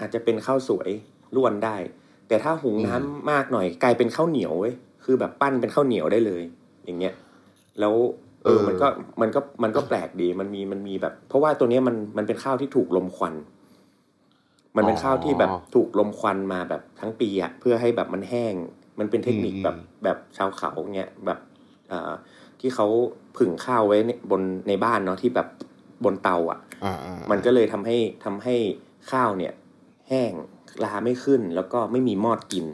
[0.00, 0.90] อาจจะเป็นข้าวสวย
[1.36, 1.76] ล้วนได้
[2.28, 6.42] แต่ถ้าหุงน้ำอืมมากหน่อย กลายเป็นข้าวเหนียวเว้ยคือแบบปั้นเป็นข้าวเหนียวได้เลย
[6.84, 7.14] อย่างเงี้ย
[7.80, 7.94] แล้ว
[8.44, 8.88] เออมันก็
[9.20, 13.34] มันก็มันก็แปลกดีมันมีมันมีแบบ เพราะว่าตัวเนี้ยมันมันเป็นข้าวที่ถูกลมควัน
[14.76, 18.54] มันเป็นข้าวที่แบบถูกลมควันมาแบบทั้งปีอะเพื่อให้แบบมันแห้ง
[18.98, 21.38] มันเป็นเทคนิคแบบแบบชาวเขาเงี้ยแบบ
[21.92, 22.12] อ่า
[22.60, 22.86] ที่เขา
[23.36, 25.48] ผึ่งข้าวไว้ในบนในบ้านเนาะที่แบบ
[26.04, 28.54] บนเตาอะอ่าอ่ามันก็เลยทำให้ทำให้
[29.10, 29.52] ข้าวเนี่ย
[30.08, 30.32] แห้ง
[30.84, 32.66] ลาไม่ขึ้นแล้วก็ไม่มีมอดกิน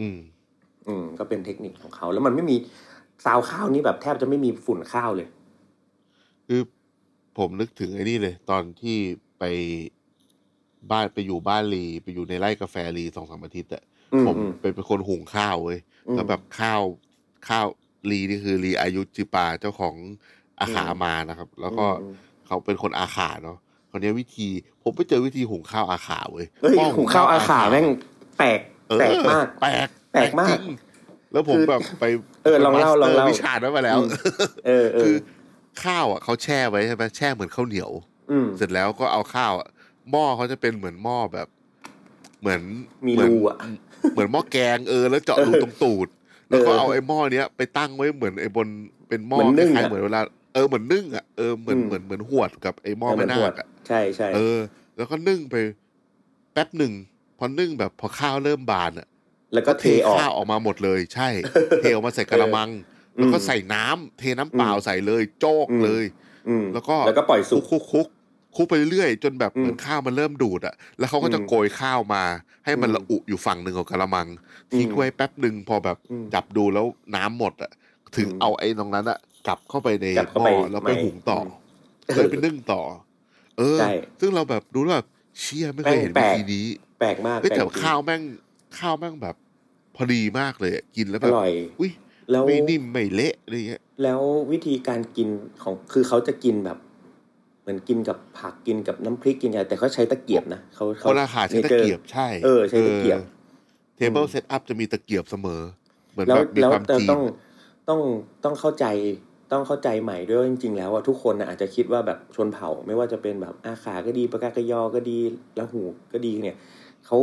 [0.00, 0.18] อืม
[0.86, 2.56] อืมก็เป็นเทคนิคของเขา แล้วมันไม่มี
[3.24, 5.28] ซาวข้าวนี่แบบแทบจะไม่มีฝุ่นข้าวเลย
[6.46, 6.60] คือ
[7.38, 8.96] ผมนึกถึงไอ้นี่เลย ตอนที่
[9.38, 9.44] ไป
[10.90, 16.82] บ้านไปอยู่บ้านลีไปอยู่ในไร่กาแฟลีสองสามอาทิตย์อะอืมผมอืมเป็นเป็นคนหุงข้าวเว้ยอืมแล้วแบบข้าว
[17.48, 17.66] ข้าว
[18.10, 19.94] ลีนี่คือลีอายุจิปาเจ้าของ
[20.60, 22.14] อาขาอืมมานะครับ แล้วก็อืม
[22.46, 23.58] เขาเป็นคนอาขาเนาะ
[23.90, 24.48] คราวเนี้ยวิธี
[24.82, 27.86] ผมไปเจอวิธีหุงข้าวอาขาเว้ยเฮ้ยหม้อหุงข้าวอาขาแม่ง
[28.38, 30.74] แปลกเออแปลกมากแปลกแปลกมากจริง
[31.32, 32.04] แล้วผมคือแบบไป
[32.46, 34.08] เออลองเล่าไปลองเล่ามสตร์วิชาไว้มาแล้วอืม
[34.66, 35.16] เออเอคืออ
[35.84, 37.90] ข้าวอะเขาแช่ไว้ใช่ไหมแช่เหมือนข้าวเหนียว
[38.30, 39.68] อืมเสร็จแล้วก็เอาข้าวอะ
[40.10, 41.48] หม้อเขาจะเป็นเหมือนหม้อแบบ
[42.40, 42.60] เหมือน
[43.06, 43.56] มีเหอนรูอะ
[44.12, 46.08] เหมือนหม้อแกงเออแล้วเจาะรูเออตรงตูด
[46.50, 48.66] แล้วก็เออเอาไอ้หม้อเนี้ยไปตั้งไว้เหมือนไอ้บน
[49.08, 50.20] เป็นหม้อเหมือนนึ่งคล้ายอะๆเหมือนเวลา
[50.54, 54.58] เออเหมือนนึ่งอะเออเหมือนอืมเหมือนเหมือนหวดกับไอ้หม้อเออเหมืแม่อนนาหวดคอะใช่ใช่เออ
[54.96, 55.56] แล้วก็นึ่งไป
[56.52, 56.92] แป๊บหนึ่ง
[57.38, 59.06] พอนึ่งแบบพอข้าวเริ่มบานอะ
[59.54, 61.28] แล้วก็เทออกข้าวออกมาหมดเลย ใช่
[61.80, 62.70] เทออกมาใส่กระมัง
[63.16, 66.04] แล้วก็อืมใส่น้ำเทน้ำเปล่าอืมใส่เลยโจกอืมเลย
[66.48, 68.06] อืมแล้วก็แล้วก็ปล่อยสุกคุกคุก
[68.56, 72.22] คุกไปเรื่อยๆจนแบบอืมเหมือนข้าวมันเริ่มดูดอะแล้วเขาก็จะอืมโกยข้าวมา
[72.64, 74.26] ให้มันอืมละอุอยู่ฝั่งหนึ่งของกระมัง
[74.74, 77.70] ทิ้งอืมไว้แป๊บหนึ่งพอแบบอืมจับดูแล้วน้ำหมดอะ
[78.16, 81.46] ถึงอืมเอาไอ้ตรงนั้นอะกลับเข้าไปในกลับหเข้าม้ไปอแล้วไปใหม่หุงต่อม
[82.14, 82.82] เลยไปนึ่งต่อ
[83.58, 85.06] เออใช่ซึ่งเราแบบรู้แบบ
[85.40, 86.66] เชี่ยไม่เคยเห็นแปวิลกธีนี้
[87.00, 88.22] แปลกมากเฮ้ยแต่ปลกจริงข้าวแม่ง
[88.80, 89.36] ข้าวแม่งแบบ
[89.96, 91.90] พอดีมากเลยอะกินแล้วอแบบร่อย อุ้ย
[92.30, 94.20] แล้วไม่นิ่มไม่เละอะไรเงี้ย แล้ว
[94.52, 95.28] วิธีการกิน
[95.62, 96.78] ของคือเขาจะกินแบบ
[97.62, 103.18] เหมือนกินกับผักกินกับน้ำพริกกินอะไรแต่เขาใช้ตะเกียบนะเขาคนอาหารใช้ตะเกียบใช่เออใช้ตะเกียบ
[103.96, 105.60] table setup จะมีตะเกียบเสมอ
[106.12, 107.22] เหมือนแล้วแบบมีแล้วความแต่จีนต้อง
[107.88, 108.00] ต้อง
[108.44, 108.86] ต้องเข้าใจ
[109.52, 115.18] ต้องเข้าใจใหม่ด้วยว่าจริง ๆ แล้วอะทุกคนนะอาจจะคิดว่าแบบชนเผ่า ไม่ว่าจะเป็นแบบอาขาก็ดีปกาเกอะญอก็ดี
[115.58, 116.56] ละหูก็ดีเนี่ย
[117.06, 117.16] เขา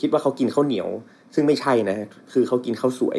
[0.00, 0.88] คิดว่าเขากินข้าวเหนียว
[1.34, 1.96] ซึ่งไม่ใช่นะ
[2.32, 3.18] คือเขากินข้าวสวย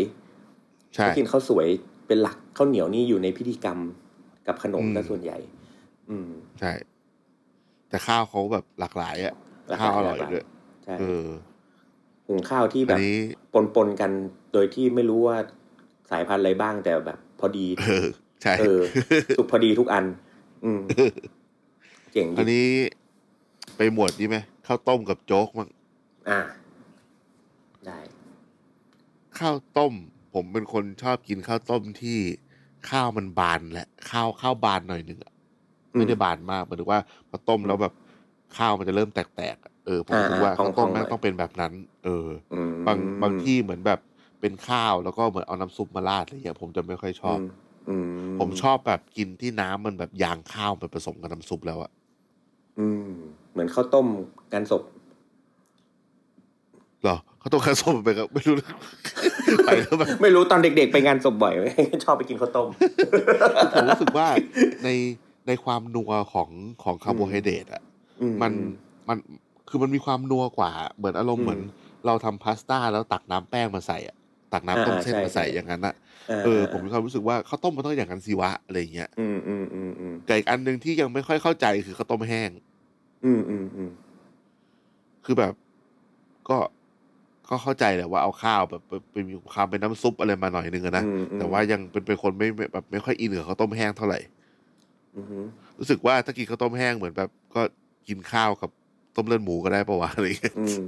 [0.96, 1.68] ใช่เขากินข้าวสวย
[2.08, 3.80] เป็นหลักข้าวเหนียวนี่อยู่ในพิธีกรรม
[4.48, 5.38] กับขนมอืมซะส่วนใหญ่
[6.10, 6.72] อืมใช่
[7.90, 9.34] แต่ข้าวเขาแบบหลากหลายอะ
[9.70, 10.46] หลากหลายข้าวอร่อยหลากหลายด้วย
[10.84, 11.28] ใช่เออ
[12.28, 13.16] หุงข้าวที่แบอันบนี้
[13.54, 14.12] ปนปนๆกัน
[14.54, 15.38] โดยที่ไม่รู้ว่า
[16.12, 18.08] สายพันธุ์อะไรบ้างแต่แบบ พอดีเออ
[18.44, 18.82] ใช่เออ
[19.38, 20.06] สุกพอดีทุกอัน
[20.66, 20.82] อืม
[22.14, 22.68] เจ๋งอันดีนี้
[23.78, 25.70] ไปหมวดนี้ไหมข้าวต้มกับโจ๊กมั้ง
[26.30, 26.67] อ่าได้
[29.40, 29.94] ข้าวต้ม
[30.34, 32.20] ผมเป็นคนชอบกินข้าวต้มที่
[32.90, 35.34] ข้าวมันบานแหละข้าวข้าวบานหน่อยหนึ่งอะ
[35.96, 37.94] ไม่ได้บานมากหมายถึงว่าพอต้มแล้วแบบ
[38.58, 41.74] ข้าวมันจะเริ่มแตกๆอะเออผมรู้สึกว่าอ่าๆข้าวต้มพองๆแม่งหน่อยต้องเป็นแบบนั้น
[42.04, 44.00] เอออืมบางบางที่เหมือนแบบ
[44.42, 47.42] เป็นข้าวแล้วก็เหมือนเอาน้ำซุปมาราดอะไรเงี้ยผมจะไม่ค่อยชอบม
[47.90, 48.06] อืม
[48.40, 51.92] ผมชอบแบบกินที่น้ำมันแบบยางข้าวไปผสมกับน้ำซุปแล้วอะ
[52.80, 53.10] อืม
[53.52, 54.08] เหมือนข้าวต้ม
[54.54, 54.84] กันศพ
[57.04, 57.18] เหรอ
[57.48, 58.58] เขาต้องผสมไปกับ ไม่รู้
[59.66, 61.66] ไปแล้วแบบไม่รู้ตอนเด็ก ๆ ไปงานศพบ่อยไหม
[62.04, 62.68] ชอบไปกินข้าวต้ม
[63.74, 64.28] ผมรู้สึกว่า
[64.84, 64.90] ใน
[65.48, 66.50] ในความนัวของ
[66.84, 67.82] ของคาร์โบไฮเดรตอะ
[68.22, 68.52] อืมัน
[69.10, 69.18] มัน
[69.70, 71.62] คือมันมีความนัวกว่า เหมือนอารมณ์อืมเหมือน
[72.06, 74.16] เราทำพาสต้าแล้วตักน้ำแป้งมาใส่อะ
[74.54, 82.50] ตักน้ำต้มอ่าเส้นใช่มาใส่ใช่อย่างนั้นอะาเออผมมีความรู้สึกว่าข้าวต้มมันต้องอย่างนั้นสิวะอะไรเงี้ยอืมอืมอืมอืมแต่อีกอันหนึ่งที่ยังไม่ค่อยเข้าใจคือข้าวต้มแห้ง
[83.26, 83.92] อืมอืมอืม
[85.26, 85.54] คือแบบ
[86.50, 86.58] ก็
[87.50, 94.20] ก็เข้าใจแหละว่าเอาข้าวแบบไปไปมีความเป็นน้ำซุปอะไรมาหน่อยนึงอะนะอืมอืมแต่ว่ายังเป็นเป็นคนไม่ไม่แบบไม่ค่อยอินกับข้าวต้มแห้งเท่าไหร่
[95.16, 95.46] อืม
[95.80, 97.62] รู้สึกว่าถ้ากินข้าวต้มแห้งเหมือนแบบ ก็
[98.08, 98.70] กินข้าวกับ
[99.16, 100.82] ต้มเลือดหมูก็ได้ปะวะอะไรเงี้ยอืม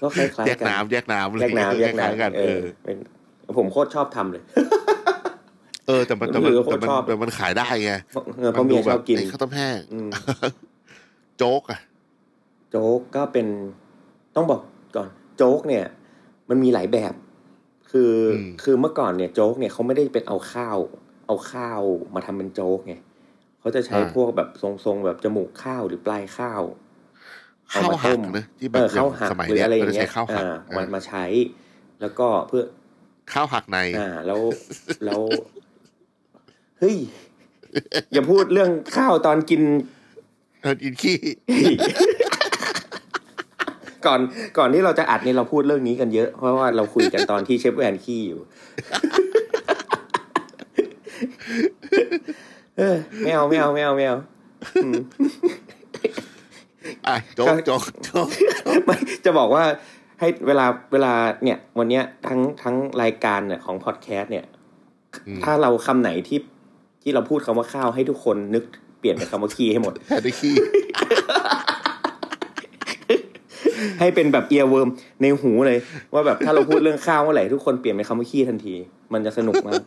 [0.00, 2.96] ก็คล้ายๆแยกกันน้ำแยกน้ำอะไรแยกเงี้ยน้ำแยกคล้ายๆกันน้ำเอเอออเป็น
[3.58, 4.42] ผมโคตรชอบทำเลย
[5.86, 7.92] เออ แต่มันแต่มันรู้สึกว่าแต่มันชอบแต่มันขายได้ไง
[8.38, 10.08] เออเพราะเมียชอบกินไอ้ข้าวต้มแห้งอืม
[11.38, 11.80] โจ๊กอะ
[12.70, 13.46] โจ๊กก็เป็น
[14.36, 14.60] ต้องบอก
[14.96, 15.86] ก่อน โจ๊กเนี่ย
[16.48, 17.14] มันมีหลายแบบ
[17.90, 20.78] คืออคือเมื่อก่อนเนี่ยโจ๊กเนี่ยเขาไม่ได้เป็นเอาข้าว
[21.26, 21.82] เอาข้าว
[22.14, 22.94] มาทำเป็นโจ๊กไง
[23.60, 26.62] เขาจะใช้พวกแบบทรงๆแบบจมูกข้าวหรือปลายข้าว
[27.70, 31.24] เอาข้าวมาหัต้กมนะที่แบเอบอข้าวหักสมัยหรือเนี้ยอะไรอเราย่างจะเงี้ใช้ยข้าวหักอ่าเอมาอมาใช้
[32.00, 32.64] แล้วก็เพื่อ
[33.32, 34.40] ข้าวหักในอ่าแล้ว
[35.04, 35.20] แล้ว
[36.78, 36.96] เฮ้ย
[38.12, 39.62] อย่าพูดเรื่องข้าวตอนกิน
[40.62, 41.16] เออกินขี้
[44.06, 44.20] ก่อน
[44.58, 48.40] ก่อนที่เราจะอัดนี่เราพูดเรื่องนี้กันเยอะ เพราะว่าเราคุยกันตอนที่เชฟแวนขี้อยู่
[52.78, 54.18] เออไม่เอาไม่เอาไม่เอาไม่เอา
[54.84, 55.00] อืม
[57.06, 58.28] อะโจ๊กโจ๊กโจ๊ก
[58.84, 59.64] ไม่จะบอกว่า
[60.20, 64.44] ให้เวลาเวลาเนี่ย วันเนี้ยทั้งทั้งรายการเนี่ยของพอดแคสต์เนี่ย
[65.26, 66.40] อืมถ้าเราคำไหนที่
[67.02, 68.64] ที่เราพูดคำว่าข้าวให้ทุกคนนึก
[68.98, 70.54] เปลี่ยนเป็นคำว่าขี้ให้หมดแทนได้ขี้
[74.00, 74.88] ให้เป็นแบบ earworm
[75.20, 75.78] ในหูเลย
[76.14, 78.74] ว่าแบบถ้าเราพูดเรื่องข้าวเมื่อไหร่ทุกคนเปลี่ยนเป็นคำว่าขี้ทันที
[79.12, 79.82] มันจะสนุกมาก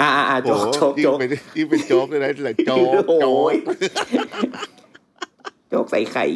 [0.00, 3.54] อ่าอ่าโอ้โจ๊กโหโจ๊กยิ่งโจ๊กเป็นยิ่งเป็นโจ๊กเลยนะแหละโจ๊กโอ้โจ๊กย
[5.68, 6.26] โจ๊กใส่ไข่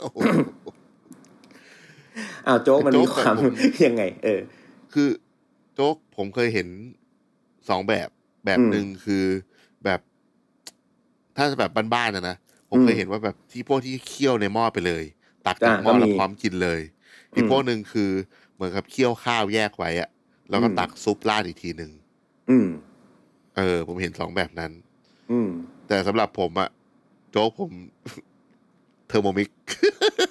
[0.00, 0.18] โอ้โห
[2.46, 4.40] อ้าวโจ๊กมันมีโจ๊กความแบบผมยังไง เออ
[4.92, 5.08] คือ
[5.74, 6.68] โจ๊กผมเคยเห็น
[7.68, 8.08] สองแบบ
[8.44, 9.24] แบบอืมหนึ่งคือ
[9.84, 10.00] แบบ
[11.36, 12.36] ถ้าแบบบ้านๆนะนะ
[12.70, 15.04] ผมอืมเคยเห็นว่าแบบที่พวกที่เคี่ยวในหม้อไปเลย
[15.46, 16.80] ตักจากอ่าหม้อก็มีแล้วพร้อมกินเลย
[17.34, 18.10] อีกอืมพวกหนึ่งคือ
[18.54, 20.08] เหมือนกับเคี่ยวข้าวแยกไว้อะ
[20.50, 21.90] แล้วก็อืมตักซุปราดอีกทีหนึ่ง
[22.50, 22.68] อืม
[23.56, 24.72] เออ ผมเห็นสองแบบนั้น
[25.32, 25.50] อืม
[25.88, 26.68] แต่สำหรับผมอะ
[27.30, 27.72] โจ๊กผม
[29.08, 29.48] Thermomix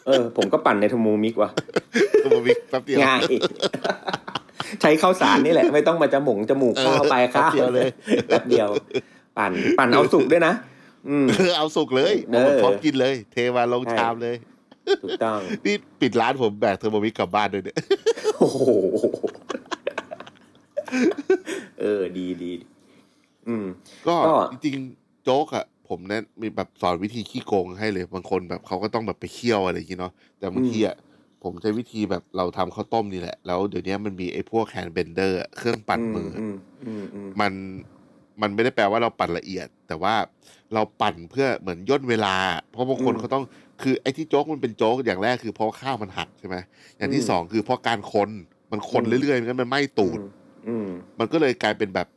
[0.07, 1.49] เออ ผมก็ปั่นใน Thermomix ว่ะ
[2.19, 3.21] Thermomix แป๊บเดียวง่าย
[4.81, 7.89] ใช้ข้าวสารนี่แหละ ไม่ต้องมาจมูกจมูกข้าวเออไปข้าวแป๊บเดียวเลย
[8.27, 8.69] แป๊บเดียว
[9.37, 10.74] ปั่นปั่นเอาสุกด้วยนะอืม
[11.29, 14.35] เออเอาสุกเลยเออเอาพร้อมกินเลย เทมาลงใช่ชามเลย
[15.03, 17.77] ถูกต้องนี่ปิดร้านผมแบก Thermomix กลับบ้านด้วยเนี่ย
[18.37, 18.69] โอ้โห
[21.79, 22.65] เออดีดีดี
[23.47, 23.65] อืม
[24.07, 30.95] ก็ก็จริงๆโจ๊กอะผมเนี่ยมีแบบสอนวิธีขี้โกงให้เลยบางคนแบบเขาก็ต้องแบบไปเคี่ยวอะไรอย่างงี้เนาะแต่บางทีอะ
[31.43, 37.53] ผมใช้วิธีแบบเราทำข้าวต้มนี่แหละ แล้วเดี๋ยวนี้มันมีไอ้พวก hand blender เครื่องปั่นมือออืมอืมอืมมัน
[38.41, 40.15] มันไม่ได้แปลว่าเราปั่นละเอียด แต่ว่า
[40.73, 42.35] เราปั่นเพื่อเหมือนย่นเวลา
[42.71, 43.43] เพราะบางคนอืมเขาต้อง
[43.81, 46.55] คือไอ้ที่โจ๊กมันเป็นโจ๊กอย่างแรกคือเพราะข้าวมันหักใช่ไหม
[46.97, 48.29] อย่างที่อืมสองคือเพราะการคน
[48.71, 50.19] มันคนอืมเรื่อยๆมันมันไหม้ตูด
[50.67, 52.07] อืมมันก็เลยกลายเป็นแบบ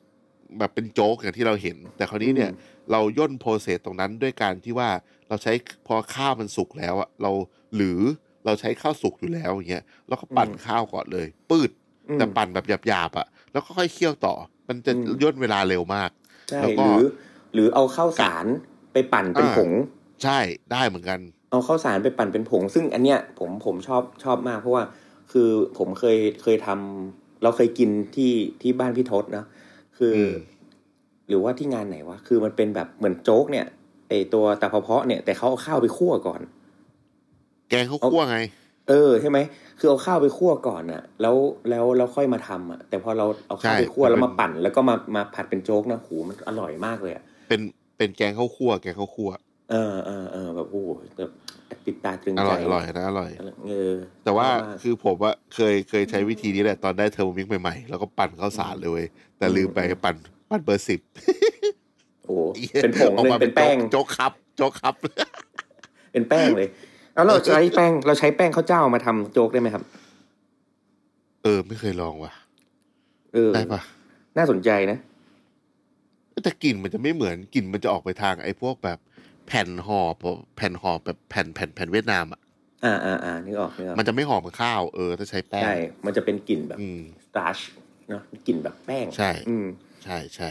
[0.58, 2.56] แบบเป็นโจ๊กอย่างที่เราเห็น แต่คราวนี้เนี่ยอืม
[2.92, 4.90] เราย่นโปรเซสตรงนั้นด้วยการที่ว่า
[5.28, 5.52] เราใช้
[5.86, 7.30] พอข้าวมันสุกแล้วอะเรา
[7.76, 8.00] หรือ
[8.44, 11.70] เราใช้ข้าวสุกอยู่แล้วอย่างเงี้ยเราก็ปั่นข้าวก่อนเลย ปืด
[12.08, 14.34] อืมแต่ปั่นแบบหยาบๆอะแล้วก็ค่อยเคี่ยวต่อ
[14.68, 16.10] มันจะอืมย่นเวลาเร็วมาก
[16.50, 17.02] ใช่แล้วหก็รือ
[17.54, 18.46] หรือเอาข้าวสาร
[18.92, 19.70] ไปปั่นเป็นอ่าผง
[20.24, 20.38] ใช่
[20.72, 24.84] ได้เหมือนกัน เอาข้าวสารไปปั่นเป็นผง ซึ่งอันเนี้ยผมผมชอบชอบมากเพราะว่า
[25.32, 25.48] คือ
[25.78, 29.44] ผมเคยเคยทำเราเคยกินที่ที่บ้านพี่ทศนะ
[29.98, 30.32] คืออม
[31.28, 33.66] หรือว่าที่งานไหนวะคือมันเป็นแบบเหมือนโจ๊กเนี่ย
[34.08, 36.40] ไอตัวตาเพาะเนี่ยแต่เขาเอาข้าวไปคั่วก่อน
[37.68, 38.38] แกงข้าวคั่วไง
[38.88, 39.38] เออใช่ไหม
[39.78, 41.36] คือเอาข้าวไปคั่วก่อนอะแล้ว
[41.70, 47.60] แล้วแล้วค่อยมาทำอะแต่พอเราเอาข้าวใช่ไปคั่วแล้วมันเป็มานปั่น แล้วก็มามาผัดเป็นโจ๊กนะหูมันอร่อยมากเลยอะเป็น
[47.96, 49.30] เป็นแกงข้าวคั่วแกงข้าวคั่ว
[49.70, 51.30] เออเออเออแบบโอ้โหแบบ
[51.86, 53.30] ติดตาตรึงอใจร่อยอร่อยนะอร่อย
[53.68, 59.06] เออแต่ว่าชอบมกคือผมว่าเคยเคยใช้วิธีนี้แหละตอนได้เทอร์โมมิกใหม่ๆแล้วก็ปั่นข้าวสารเลยเว้ย
[59.38, 60.16] แต่ลืมไปปั่น
[60.50, 61.00] ปั่นเบอร์สิบ
[62.26, 62.42] โอ้โห
[62.82, 64.94] เป็นผงออกเลยมาเป็นแป้งโจ๊กครับโจ๊กครับ
[66.12, 66.68] เป็นแป้งเลย
[67.18, 69.82] แล้วเราใช้แป้งเราใช้แป้งข้าวเจ้ามาทำโจ๊กได้ไหมครับ
[71.42, 72.32] เออ ไม่เคยลองว่ะ
[73.34, 73.80] เออได้ปะ
[74.36, 74.98] น่าสนใจนะ
[76.44, 78.98] แต่กลิ่นมันจะไม่เหมือนกลิ่นมันจะออกไปทางไอ้พวกแบบ
[79.46, 80.00] แผ่นห่อ
[80.56, 82.40] แผ่นห่อแบบแผ่นแผ่นแผ่นเวียดนามอะ
[82.84, 87.58] อ่าอ่าอ่านึกออกนึกออกมันจะไม่หอมเหมือนข้าวเออถ้าใช้แป้งใช่มันจะเป็นกลิ่นแบบอืมสตาร์ช
[88.10, 89.66] เนาะกลิ่นแบบแป้งใช่ อืม
[90.04, 90.50] ใช่ใช่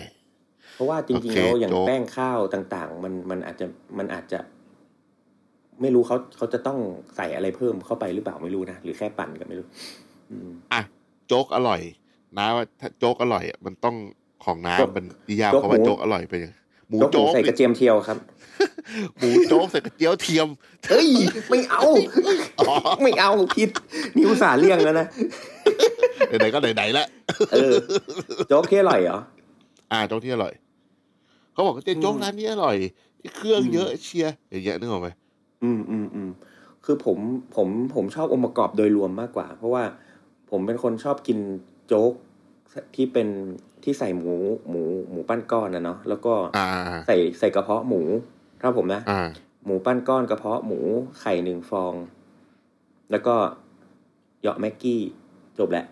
[0.75, 4.39] เพราะว่าจริงโอเคแล้วอย่างโจ๊กแป้งข้าวต่าง ๆ มันมันอาจจะมันอาจจะ
[5.81, 6.77] ไม่รู้เขาเขาจะต้อง
[7.15, 9.65] ใส่อะไรเพิ่มเข้าไปหรือเปล่าไม่รู้นะ หรือแค่ปั่นก็ไม่รู้
[10.31, 10.81] อืมอะ
[11.27, 11.81] โจ๊กอร่อย
[12.37, 13.95] นะว่าถ้าโจ๊กอร่อยอะมันต้อง
[14.45, 16.55] ของโจ๊กน้ำมันนิยามโจ๊กคำว่าหมูโจ๊กอร่อยเป็นยังไง
[16.89, 18.17] หมูโจ๊กหมูโจ๊กใส่กระเทียมเทียวครับ
[19.17, 20.47] หมูโจ๊กใส่กระเจียวเทียม
[20.89, 21.09] เฮ้ย
[21.49, 21.81] ไม่เอา
[22.59, 23.69] อ๋อไม่เอาผิด
[24.15, 25.07] นี่อุตส่าห์เลี่ยงแล้วนะ
[26.39, 27.05] ไหนๆก็ไหนๆละ
[27.51, 27.73] เออ
[28.47, 29.17] โจ๊กที่อร่อยเหรอ
[29.91, 30.53] อ่าโจ๊กที่อร่อย
[31.53, 32.77] เขาบอกว่าเจ๊โจ๊กอืมร้านนี้อร่อย
[33.35, 35.09] เครื่องอืมเยอะเชียร์อย่างเงี้ยนึกออกไหม
[35.63, 36.29] อืมอืมอืม
[36.85, 37.17] คือผม
[37.55, 39.83] ผมผมชอบองค์ประกอบโดยรวมมากกว่า เพราะว่า
[40.51, 41.39] ผมเป็นคนชอบกิน
[41.87, 42.13] โจ๊ก
[42.95, 43.27] ที่เป็น
[43.83, 44.33] ที่ใส่หมู
[44.69, 44.81] หมู
[45.11, 46.67] หมูปั้นก้อนนะเนาะแล้วก็อ่า
[47.07, 48.01] ใส่ใส่กระเพาะหมู
[48.61, 49.27] ถ้าผมนะอ่า
[49.65, 50.79] หมูปั้นก้อนกระเพาะหมู
[51.19, 51.93] ไข่หนึ่งฟอง
[53.11, 53.35] แล้วก็
[54.41, 55.01] เหยาะแม็กกี้
[55.57, 55.85] จบแหละ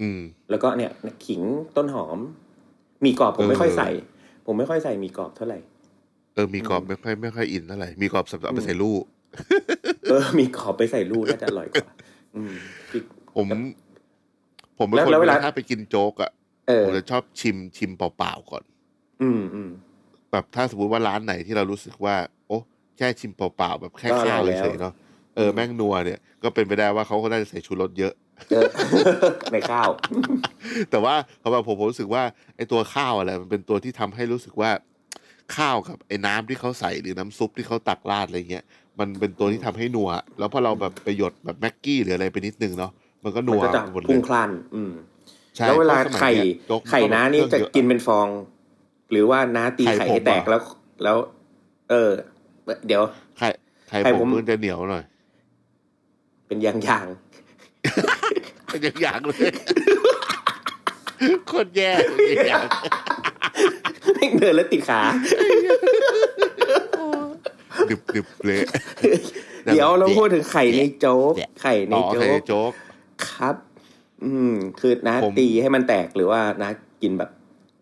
[0.00, 0.20] อืม
[0.50, 0.90] แล้วก็เนี่ย
[1.26, 1.42] ขิง
[1.76, 2.18] ต้นหอม
[3.04, 3.88] มีกรอบผมเออไม่ค่อยใส่
[4.46, 9.02] ผมไม่ค่อยใส่มีกรอบเท่าไหร่เออมีกรอบอืมไม่ค่อยไม่ค่อยอินเท่าไหร่มีกรอบสำหรับเอาไปอืมใส่ลูก
[10.10, 11.90] เออมีกรอบไปใส่ลูกน่าจะอร่อยกว่า
[12.36, 12.54] อืม
[12.90, 13.02] พริก
[13.36, 13.46] ผม
[14.78, 16.30] ผมเป็นแล้วคนแล้วเวเวลาลาถ้าไปกินโจ๊กอะ
[16.68, 18.62] เออผมจะชอบชิมชิมเปล่าๆก่อน
[19.22, 19.70] อืมอืม
[20.32, 22.14] แบบถ้าสมมติว่าร้านไหนที่เรารู้สึกว่า
[22.46, 22.58] โอ้
[22.96, 24.94] แค่ชิมเปล่าๆแบบแค่ก็อร่อยข้าวแล้วเฉยๆเนาะ
[25.36, 28.12] เออแม่งนัวเนี่ยก็เป็นไปได้ว่าเขาก็น่าจะใส่ชูรสเยอะ
[28.50, 28.68] เออ
[29.52, 29.88] ในข้าว
[30.90, 32.22] แต่ว่าสำหรับผมผมรู้สึกว่า
[32.56, 34.70] ไอ้ตัวข้าวอะไรมันเป็นตัวที่ทำให้รู้สึกว่า
[35.56, 38.64] ข้าวกับไอ้น้ำที่เขาใส่หรือน้ำซุปที่เขาตักราดอะไรเงี้ย
[38.98, 42.92] มันเป็นตัวที่ทำให้นัว แล้วพอเราแบบไปหยดแบบแม็กกี้หรืออะไรไปนิดนึงเนาะ
[43.24, 44.92] มันก็มันันวก็จะหมดเลพุ่ยงพล่านอืม
[45.56, 48.28] ใช่แล้วเวลาพระสมัยไข่เยโจ๊กไข่น้านี่จะเครื่องเยอกินเป็นฟอง
[49.10, 50.62] หรือว่าน้าตีไข่ไข่ผมให้แตกเหรอแล้ว
[51.04, 51.16] แล้ว
[51.90, 52.10] เออ
[52.86, 53.02] เดี๋ยว
[53.38, 53.48] ไข่
[53.88, 55.04] ไข่ไข่ผผมมมันจะเหนียวหน่อย
[56.46, 57.06] เป็นยางยาง
[58.70, 59.50] เป็นอย่างๆเลย
[61.46, 61.90] โคตรแย่
[62.48, 63.07] อย่างๆแม่ง
[64.38, 65.00] เดินแล้วติดขา
[67.90, 68.58] ดึบดึบๆเลย
[69.64, 72.72] เดี๋ยวเราพูดถึงไข่ในโจ๊กแยะไข่ในอ๋อโจ๊ไข่กโจ๊ก
[73.28, 73.56] ครับ
[74.24, 76.70] อืม คือน้าผมตีให้มันแตกหรือว่าน้า
[77.02, 77.30] กินแบบ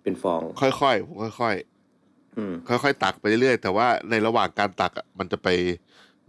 [0.02, 1.54] เป็นฟอง ค่อยๆผมค่อย
[2.36, 5.48] อืมๆค่อยๆตักไปเรื่อยๆแต่ว่าในระหว่างการตักอะมันจะไป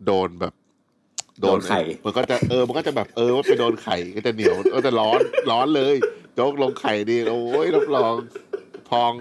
[0.06, 0.54] โดนแบบ
[1.42, 5.20] โดนไข่ มันก็จะเออ มันก็จะแบบเออว่าไปโดนไข่ก็จะเหนียวก็จะร้อน
[5.52, 5.96] ร้อนเลย
[6.36, 8.16] โจ๊กลงไข่ดีโอ้ยรับรอง
[8.90, 9.14] พอง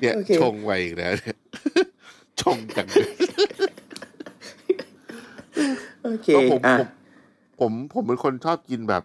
[0.00, 1.38] เนี่ยโอเคชงไว้อีกแล้วเนี่ย
[2.40, 3.10] ชงจังเลย
[6.04, 6.88] โอเคก็ผมอะผม
[7.60, 9.02] ผมผมเป็นคนชอบกินแบบ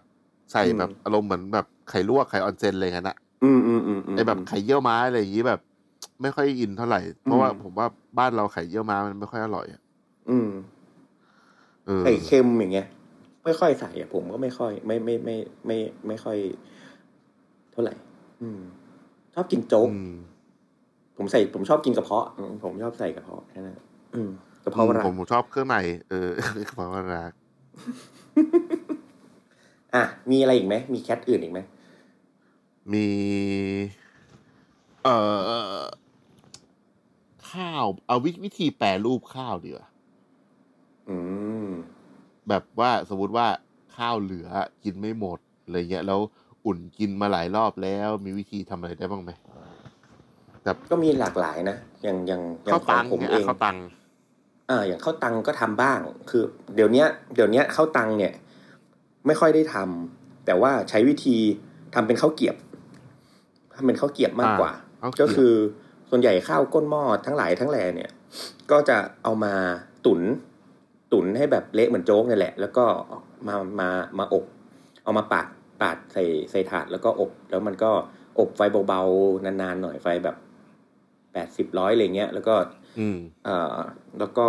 [0.52, 5.60] ใส่อืมแบบอารมณ์เหมือนแบบไข่ลวกไข่ออนเซนอะไรกันนะอืมอืมอืมมไอแบบไข่เยี่ยวม้าอะไรอย่างนี้แบบ
[6.22, 7.86] ไม่ค่อยอินเท่าไหร่ เพราะว่าผมว่า
[8.18, 9.80] บ้านเราไข่เยี่ยวม้ามันไม่ค่อยอร่อยอะ
[10.30, 10.48] อืม
[11.86, 12.86] เออไข่เค็มอย่างเงี้ย
[13.48, 15.36] ไม่ค่อยใส่อะผมก็ไม่ค่อยไม่ไม่ไม่
[15.66, 15.76] ไม่
[16.06, 16.38] ไม่ ไม่ค่อย
[17.72, 17.94] เท่าไหร่
[18.42, 18.60] อืม
[19.34, 20.14] ชอบกินโจ๊กอืม
[21.16, 23.78] ผมใส่ผมชอบกินกระเพาะอืมผมชอบใส่กระเพาะแค่นั้น
[24.14, 24.30] อืม
[24.64, 25.76] กระเพาะวาระผมชอบเครื่องใน
[26.10, 26.30] เออ
[26.68, 27.32] กระเพราะว่ารัก
[29.94, 31.60] อะมีอะไรอีกไหมมีแคทอื่นอีกไหม
[32.92, 33.08] มี
[35.04, 35.16] เอ่
[35.82, 35.84] อ
[37.50, 39.86] ข้าว เอาวิวิธีแปรรูปข้าวดีกว่า
[41.08, 41.16] อื
[41.57, 41.57] ม
[42.48, 43.46] แบบว่าสมมติว่า
[43.96, 44.48] ข้าวเหลือ
[44.84, 46.20] กินไม่หมดอะไรเงี้ยแล้ว
[46.66, 49.30] อุ่นกินมาหลายรอบแล้ว มีวิธีทำอะไรได้บ้างไหม
[50.64, 53.76] แบบก็มีหลากหลายนะอย่างอย่างอย่าข้างวขอตังงผมเนี่ยเออะงข้าวตัง
[54.70, 55.98] อ่าอย่างข้าวตังก็ทำบ้าง
[56.30, 56.42] คือ
[56.74, 58.32] เดี๋ยวเนี้ยเดี๋ยวเนี้ยข้าวตังเนี่ย
[59.26, 61.36] ไม่ค่อยได้ทำแต่ว่าใช้วิธี
[61.94, 62.56] ทำเป็นข้าวเกรียบ
[63.76, 64.72] ทำเป็นข้าวเกรียบมากกว่า
[65.02, 65.52] ข้าวเกรีก็ยบคือ
[66.10, 68.10] ส่วนใหญ่ข้าวก้นหม้อทั้งหลายทั้งแหล่เนี่ย
[68.70, 69.54] ก็จะเอามา
[70.04, 70.20] ตุน
[71.12, 72.84] ตุนให้แบบเละเหมือนโจ๊กนี่แหละ แล้วก็
[73.48, 73.88] มามา
[74.18, 74.44] มาอบ
[75.04, 75.46] เอามาปาด
[75.82, 77.90] ปาดใส่ใส่ถาดแล้วก็อบ แล้วมันก็
[78.38, 80.36] อบไฟเบาๆนานๆหน่อยไฟแบบ
[81.32, 82.54] แปดสิบร้อยอะไรเงี้ยแล้วก็
[83.00, 83.76] อืมเอ่อ
[84.18, 84.46] แล้วก็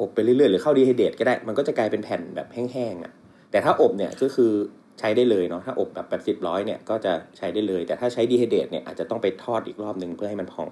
[0.00, 3.12] อบไปเรื่อยๆหรือเข้าดีไฮเดตก็ได้ มันก็จะกลายเป็นแผ่นแบบแห้งๆอะ
[3.50, 4.52] แต่ถ้าอบเนี่ยก็คือ
[4.98, 10.68] ใช้ได้เลยเนาะถ้าอบแบบแบบสิบร้อยเนี่ยก็จะใช้ได้เลย แต่ถ้าใช้ดีไฮเดตเนี่ยอาจจะต้องไปทอดอีกรอบหนึ่งเพื่อให้มันพอง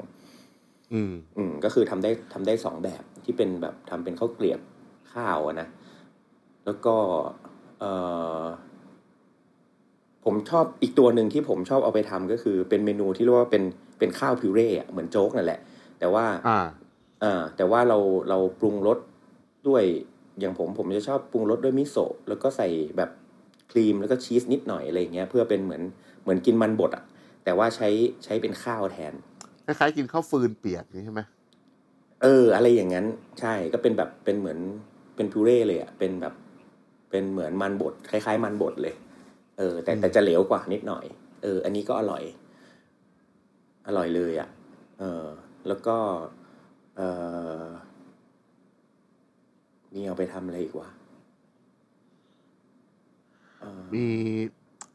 [0.95, 4.61] อืม อืมก็คือทำได้ทำได้สองแบบที่เป็นแบบทำเป็นข้าวเกลียบ
[5.19, 5.69] ข้าวอะนะ
[6.67, 6.95] แล้วก็
[7.81, 7.85] เอ
[8.43, 8.45] อ
[10.25, 13.63] ผผมชอบอีกตัวหนึ่งที่ผมชอบเอาไปทำก็คือ เป็นเมนูที่เรียกว่าเป็น
[13.99, 15.61] เป็นข้าวพิวเร่อะเหมือนโจ๊กนั่นแหละ
[15.99, 16.59] แต่ว่าอ่า
[17.23, 17.99] อ่าแต่ว่าเรา
[18.29, 18.99] เราปรุงรส
[19.69, 19.83] ด้วย
[20.41, 23.11] อย่างผมผมจะชอบปรุงรสด้วยมิโซะแล้วก็ใส่แบบ
[23.71, 25.83] ครีมแล้วก็ชีสนิดหน่อยอะไรอย่างเงี้ยเพื่อเป็นเหมือน
[26.23, 27.05] เหมือนกินมันบดอะ
[27.45, 27.89] แต่ว่าใช้
[28.25, 29.15] ใช้เป็นข้าวแทน
[29.65, 31.21] คล้ายๆกินข้าวฟืนเปียกนี่ใช่ไหม
[32.23, 33.07] เออ อะไรอย่างนั้น
[33.41, 34.59] ใช่ก็เป็นแบบเป็นเหมือน
[35.19, 36.35] เป็นพิวเร่เลยอะเป็นแบบ
[37.11, 38.95] เป็นเหมือนมันบดคล้ายๆ มันบดเลย
[39.59, 41.05] เออ แต่แต่จะเหลวกว่านิดหน่อย
[41.43, 42.23] เออ อันนี้ก็อร่อย
[43.87, 44.49] อร่อยเลยอะ
[44.99, 45.25] เออ
[45.69, 45.97] แล้วก็
[46.97, 47.01] เอ
[47.65, 47.67] อ
[49.95, 50.89] นี่เอาไปทำอะไรอีกวะ
[53.61, 54.07] เออ มี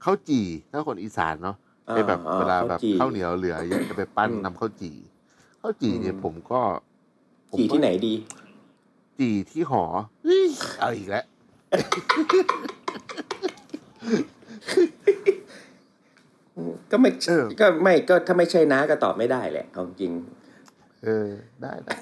[0.04, 1.56] ข้าวจี่ถ้าคนอีสานเนาะ
[1.90, 4.96] อ่าไอ้แบบอ่าเวลาแบบข้าวจี่ข้าวเหนียวเหลือเยอะจะไปปั้นอืมนำข้าวจี่
[5.62, 6.62] ข้าวจี่เนี่ยอืม ผมก็
[7.52, 8.14] ผมจี่ก็ที่ไหนดี
[9.20, 9.84] จี่ที่หอ
[10.24, 10.46] เฮ้ย
[10.80, 11.26] เอาอีกแล้ว
[16.92, 20.14] ก็ไม่เออ ก็ไม่ก็ถ้าไม่ใช่น้าก็ตอบไม่ได้แหละเอาจริง
[21.04, 21.30] เออ
[21.62, 21.96] ได้ได้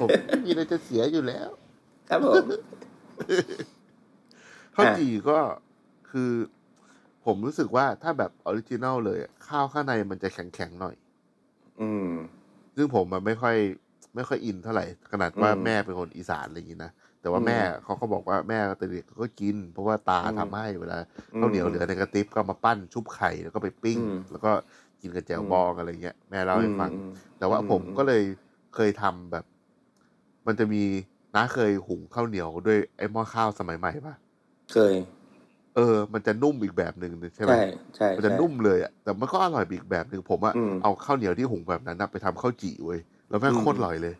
[0.00, 1.48] ผมไม่มีอะไรจะเสียอยู่แล้ว
[2.08, 2.44] ครับผม
[4.74, 5.38] ข้าวอะ จี่ก็
[6.10, 6.32] คือ
[7.24, 10.96] ผมรู้สึกว่าถ้าแบบออริจินัลเลยอะข้าวข้างในมันจะแข็งๆหน่อย
[11.80, 12.10] อืม
[12.76, 13.56] ซึ่งผมมันไม่ค่อย
[14.14, 16.90] ไม่ค่อยอินเท่าไหร่ขนาดว่าอืมแม่เป็นคนอีสานอะไรอย่างนี้นะ
[17.20, 20.98] แต่ว่าอืมแม่เขาก็บอกว่าแม่แต่เด็กก็กิน เพราะว่าตาอืมทำให้เวลา
[21.38, 24.50] ข้าวเหนียวเหลือในกระติบก็เอามาปั้นชุบไข่แล้วก็ไปปิ้งอืมแล้วก็
[25.00, 28.22] กินกับแจ่วอืมบองอะไรเงี้ยแม่เล่าให้ฟังอืมแต่ว่าอืมผมก็เลย
[28.74, 29.44] เคยทำแบบ
[30.46, 30.82] มันจะมี
[31.34, 34.14] น้าเคยหุงข้าวเหนียวด้วยไอ้หม้อข้าวสมัยใหม่ปะ
[34.72, 34.94] เคย
[35.76, 37.58] เออ มันจะนุ่มอีกแบบหนึ่งใช่ไหมใช่
[37.96, 44.14] ใช่มันจะใช่นุ่มเลยอะแต่มันก็อร่อยอีกแบบหนึ่งผมอะอืมเอาข้าวเหนียวที่หุงแบบนั้นนะไปทำข้าวจี่เว้ย แล้วแม่งอืมโคตรอร่อยเลย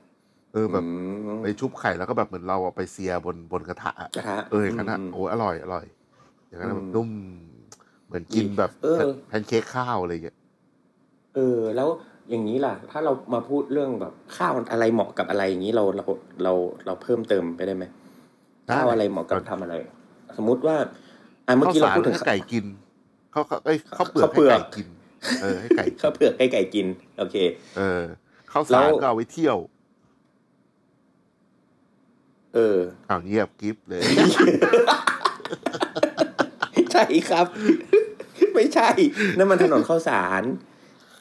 [0.53, 0.91] เออแบบอื
[1.39, 5.85] มไปชุบไข่แล้วก็แบบเหมือนเราเอาไปเซียบนบนกระทะอะกระทะเอออย่างนั้นอะมโอ้ยอร่อยอร่อย
[6.49, 7.11] อย่างนั้นอะอืมแบบนุ่ม
[8.07, 8.99] เหมือนกินแบบเออ
[9.29, 10.37] แพนเค้กข้าวอะไรอย่างเงี้ย
[11.35, 11.89] เออ แล้ว
[12.31, 16.05] อย่างนี้ล่ะ ถ้าเรามาพูดเรื่องแบบข้าวอะไรเหมาะกับอะไรอย่างนี้เราเรา
[16.45, 16.53] เรา
[16.87, 17.85] เราเพิ่มเติมไปได้ไหม
[18.67, 19.75] ได้ข้าวอะไรเหมาะกับทำอะไร
[20.37, 20.77] สมมุติว่า
[21.47, 22.65] อะเมื่อข้าวกี้เราสารพูดถึงให้ไก่กิน
[23.35, 24.87] ข้าวข้าวเอ้ยข้าวเปลือกข้าวเปลืให้อกไก่กิน
[25.41, 26.87] เออให้ไก่กินข้าวเผือกให้ไก่กิน
[27.19, 27.37] โอเค
[27.77, 28.03] เออ
[28.53, 29.59] ข้าวแล้สารวก็เอาไว้เที่ยว
[32.55, 32.79] เออ
[33.11, 34.03] อ้าวเงียบกริฟเลย
[36.93, 37.47] ใช่ครับ
[38.55, 38.89] ไม่ใช่
[39.39, 40.43] นั่นมันถนนข้าวสาร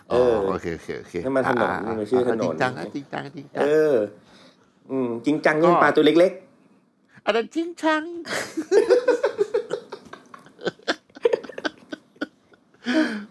[0.10, 3.96] เออ๋ออโอเคโอเคโอเคนั่นมันถนนอ่ามันชื่อถนนจริงจังนะจริงจังจริงจัเองอ
[4.92, 6.34] อืมจริงจังนี่ก็ปลาตัวเล็ก
[7.26, 8.02] อันนั้นจริงจัง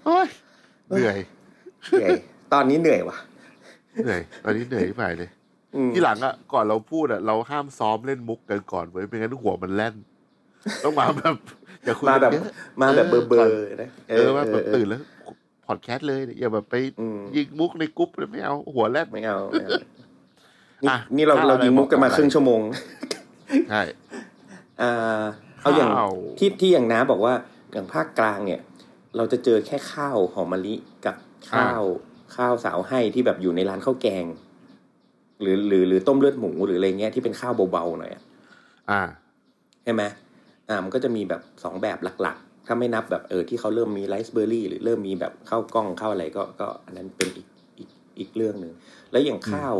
[0.05, 0.29] โอ้ย
[0.89, 2.11] เหนื่อยๆเหนื่อย
[2.53, 3.17] ตอนนี้เหนื่อยว่ะ
[4.05, 5.31] เหนื่อยตอนนี้เหนื่อยที่ไปเลย
[5.77, 9.95] อืมที่หลังอะก่อนเราพูดอะเราห้ามซ้อมเล่นมุกกันก่อนเว้ยไม่งั้นหัวมันแล่น
[10.85, 11.35] ต้องมาแบบ
[11.85, 12.45] อย่าคุยมากันแบบเยอะ
[12.81, 15.01] มาแบบเบอร์เบอก่อนร์นะเออว่าแบบตื่นแล้ว
[15.67, 19.79] พอดแคสต์เลยอย่าแบบไปอืมยิงมุกในกรุ๊ปเลยไม่เอาหัวแล่นไม่เอาไม่เอา
[20.85, 22.61] นี่อะนี่เราข้าวเราอะไรยิงมุกกันมาบอกอะไรครึ่งชั่วโมง
[23.71, 23.83] ใช่
[24.83, 25.23] อ่า
[25.61, 27.35] เอาอย่างข้าวที่ที่อย่างน้าบอกว่า
[27.73, 28.61] อย่างภาคกลางเนี่ย
[29.17, 30.75] เราจะเจอแค่ข้าวหอมมะลิ
[31.07, 31.17] กับ
[31.51, 31.83] ข้าว
[32.37, 34.25] ข้าวเสาไห้ที่แบบอยู่ในร้านข้าวแกง
[35.41, 38.23] หรือหรือหรือต้มเลือดหมูหรืออะไรเงี้ยที่เป็นข้าวเบาๆหน่อยอะ
[38.91, 39.03] อ่า
[39.83, 40.03] ใช่ไหม
[40.69, 47.47] อ่ามันก็จะมีแบบสองแบบหลักๆ ถ้าไม่นับแบบเออที่เขาเริ่มมีไรซ์เบอร์รี่หรือเริ่มมีแบบข้าวกล้องข้าวอะไรก็ก็อันนั้นเป็นอีก
[47.79, 48.73] อีกอีกเรื่องหนึ่ง
[49.11, 49.75] แล้วอย่างข้าว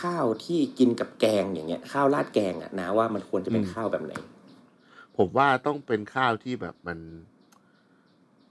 [0.00, 4.14] ข้าวที่กินกับแกงอย่างเงี้ย ข้าวราดแกงอะนะว่ามันควรจะเป็นอืมข้าวแบบไหน
[5.16, 6.98] ผมว่าต้องเป็นข้าวที่แบบมัน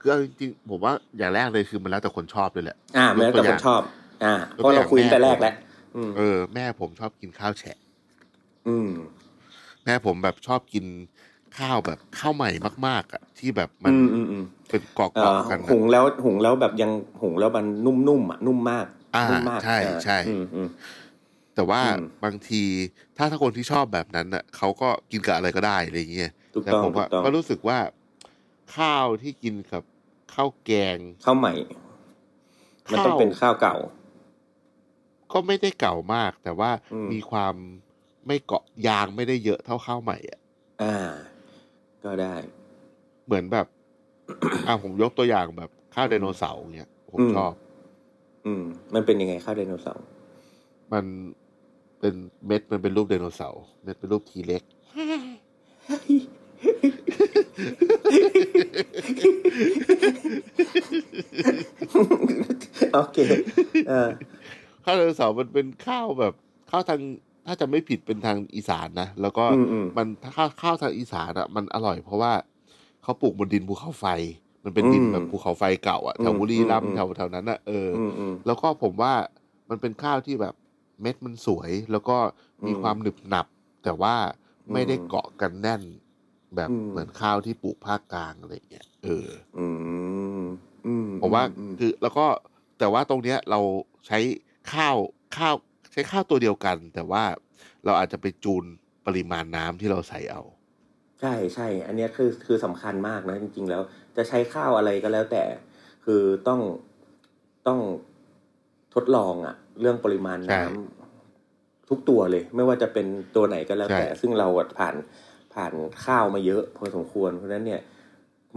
[0.02, 3.80] คือเอาจริงๆผมว่าอย่างแรกเลยคือมันแล้วแต่คนชอบเลยแหละ อ่ามันแล้วแต่ยกคตัวนอย่างชอบ
[4.24, 5.54] อ่ายกเพตัวราะอเราย่างคุยตั้งแต่แม่แรกผมแล้ว
[5.96, 7.78] อืมเออ แม่ผมชอบกินข้าวแฉะ
[8.68, 8.90] อืม
[9.84, 10.86] แม่ผมแบบชอบกิน
[11.58, 12.50] ข้าวแบบข้าวใหม่
[12.86, 16.90] มาก ๆอะที่แบบมัอืนมอืมอืมเป็นกรเอ่ออกๆกันหุอะงแล้วหุงแล้วแบบยัง
[17.20, 18.86] หุงแล้วมันนุ่มๆอะนุ่มมาก
[19.16, 20.68] อ่านุ่มมากใช่อ่าใช่อืมอืม
[21.54, 22.62] แต่ว่าอืมบางที
[23.16, 27.78] ถ้าถ้าคนที่ชอบแบบนั้นอะเขาก็กินกับอะไรก็ได้อะไรอย่างเงี้ยถูกแต่ต้องผมถูอะกต้องก็รู้สึกว่า
[28.76, 29.82] ข้าวที่กินกับ
[30.34, 31.54] ข้าวแกงข้าวใหม่
[32.90, 33.76] มันต้องข้าวเป็นข้าวเก่า
[35.32, 37.54] ก็ไม่ได้เก่ามาก แต่ว่าอืมมีความ
[38.26, 40.40] ไม่เกาะยางไม่ได้เยอะเท่าข้าวใหม่อะ
[40.82, 40.96] อ่า
[42.04, 42.34] ก็ได้
[43.26, 43.66] เหมือนแบบ
[44.66, 47.52] อ่าผมยกตัวอย่างแบบข้าวไดโนเสาร์เงี้ยผมอืมชอบ
[48.46, 48.62] อืม
[48.94, 50.04] มันเป็นยังไงข้าวไดโนเสาร์
[50.92, 51.04] มัน
[51.98, 52.14] เป็น
[52.46, 54.62] เม็ดมันเป็นรูปไดโนเสาร์เม็ดเป็นรูปทีเล็ก
[62.94, 63.18] โอเค
[63.88, 64.08] เออ
[64.84, 66.34] ข้าวไดโนเสาร์มันเป็นข้าวแบบ
[66.70, 67.00] ข้าวทาง
[67.46, 72.32] ถ้าจะไม่ผิดเป็นทางอีสานนะ แล้วก็อืมอืมมันถ้าข้าวข้าวทางอีสานอะมันอร่อยเพราะว่า
[73.02, 74.06] เขาปลูกบนดินภูเขาไฟ
[74.64, 79.12] มันเป็นดินอืมแบบภูเขาไฟเก่าอะแถวอืมบุรีรัมอืย์มแถวแถวนั้นอะเออออืมอืมแล้วก็ผมว่า
[79.70, 80.54] มันเป็นข้าวที่แบบ
[81.02, 82.16] เม็ดมันสวย แล้วก็
[82.66, 83.46] มีอืมความหนึบหนับ
[83.84, 84.14] แต่ว่า
[84.72, 85.82] ไม่ได้อืมเกาะกันแน่น
[86.56, 89.28] แบบอืมเหมือนข้าวที่ปลูกภาคกลางอะไรอย่างเงี้ยเออ
[89.58, 89.66] อื
[90.40, 90.44] ม
[90.86, 92.26] อืมผมว่าอืมคือแล้วก็
[92.78, 93.60] แต่ว่าตรงเนี้ยเรา
[94.06, 94.18] ใช้
[94.72, 94.96] ข้าว
[95.36, 95.54] ข้าว
[95.92, 97.24] ใช้ข้าวตัวเดียวกัน แต่ว่า
[97.84, 98.64] เราอาจจะไปจูน
[99.06, 100.42] ปริมาณน้ำที่เราใส่เอา
[101.20, 103.82] ใช่ใช่ อันเนี้ยคือคือสำคัญมากนะจริง ๆ แล้ว
[104.16, 105.42] จะใช้ข้าวอะไรก็แล้วแต่
[106.04, 106.60] คือต้อง
[107.66, 107.80] ต้อง
[108.94, 114.94] ทดลองอะเรื่องปริมาณใช่น้ำทุกตัวเลย ไม่ว่าจะเป็นตัวไหนก็แล้วแต่ใช่ซึ่งเราอะผ่าน
[115.54, 115.72] ผ่าน
[116.04, 117.80] ข้าวมาเยอะพอสมควร เพราะฉะนั้นเนี่ย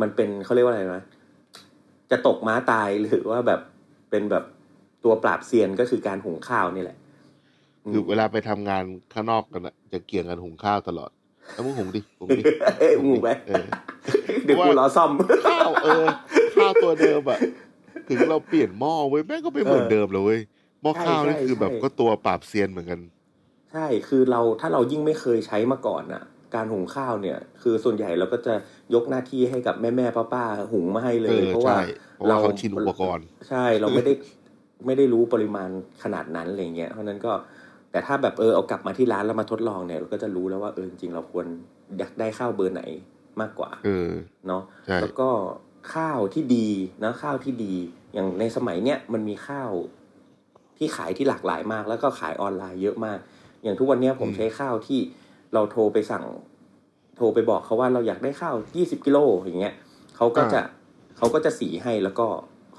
[0.01, 1.03] มันเป็นเขาเรียกว่าอะไรนะ
[2.11, 3.61] จะตกม้าตายหรือว่าแบบ
[4.09, 4.43] เป็นแบบ
[5.03, 6.97] ตัวปราบเซียนก็คือการหุงข้าวนี่แหละ
[7.91, 8.83] คือเวลาไปทำงาน
[9.13, 11.09] ข้างนอกกันอะจะเกี่ยงกันหุงข้าวตลอด
[11.53, 12.43] แล้วมึงหุงดิหุงดิ
[12.79, 13.65] เอ้ยหุงไปเออ
[14.43, 15.11] เดี๋ยวกูรอซ่อม
[15.47, 16.05] ข้าวเออ
[16.55, 17.39] ข้าวตัวเดิมอะ
[18.09, 20.39] ถึงเราเปลี่ยนหม้อเว้ยแม่งก็ไม่เหมือนเดิมเลยเว้ย
[20.81, 22.99] หม้อข้าวนี่ใช่คือแบบใช่ก็ตัวปราบเซียนเหมือนกัน
[23.71, 26.23] ใช่คือเราถ้าเรายิ่งไม่เคยใช้มาก่อนอะ
[26.55, 28.53] การหุงข้าวเนี่ย คือส่วนใหญ่เราก็จะ
[28.93, 31.85] ยกหน้าที่ให้กับแม่แม่ป้าป้าๆหุงมาให้เลเอยอเพราะว่าใช่
[32.15, 34.13] เพราะว่าเขาชินอุปกรณ์ ใช่เราไม่ได้
[34.85, 35.69] ไม่ได้รู้ปริมาณ
[36.03, 37.33] ขนาดนั้นอะไรเงี้ยเพราะฉะนั้นก็
[37.91, 41.45] แต่ถ้าแบบเออเอากลับมาที่ร้านแล้วมาทดลองเนี่ยเราก็จะรู้แล้วว่าเออจริงๆเราควร
[41.97, 42.83] อยากได้ข้าวเบอร์ไหน
[43.41, 44.11] มากกว่าเออ
[44.47, 45.29] เนาะใช่แล้วก็
[45.93, 46.69] ข้าวที่ดี
[47.03, 47.73] นะข้าวที่ดี
[48.13, 49.71] อย่างในสมัยเนี้ยมันมีข้าว
[50.77, 53.19] ที่ขายที่หลากหลายมาก แล้วก็ขายออนไลน์เยอะมาก
[53.63, 54.99] อย่างทุกวันเนี้ยผมใช้ข้าวที่
[55.55, 56.25] เราโทรไปสั่ง
[57.17, 59.73] โทรไปบอกเขาว่าเราอยากได้ข้าวยี่สิบกิโลอย่างเงี้ย
[60.15, 60.61] เขาก็จะ
[61.17, 62.27] เขาก็จะสีให้แล้วก็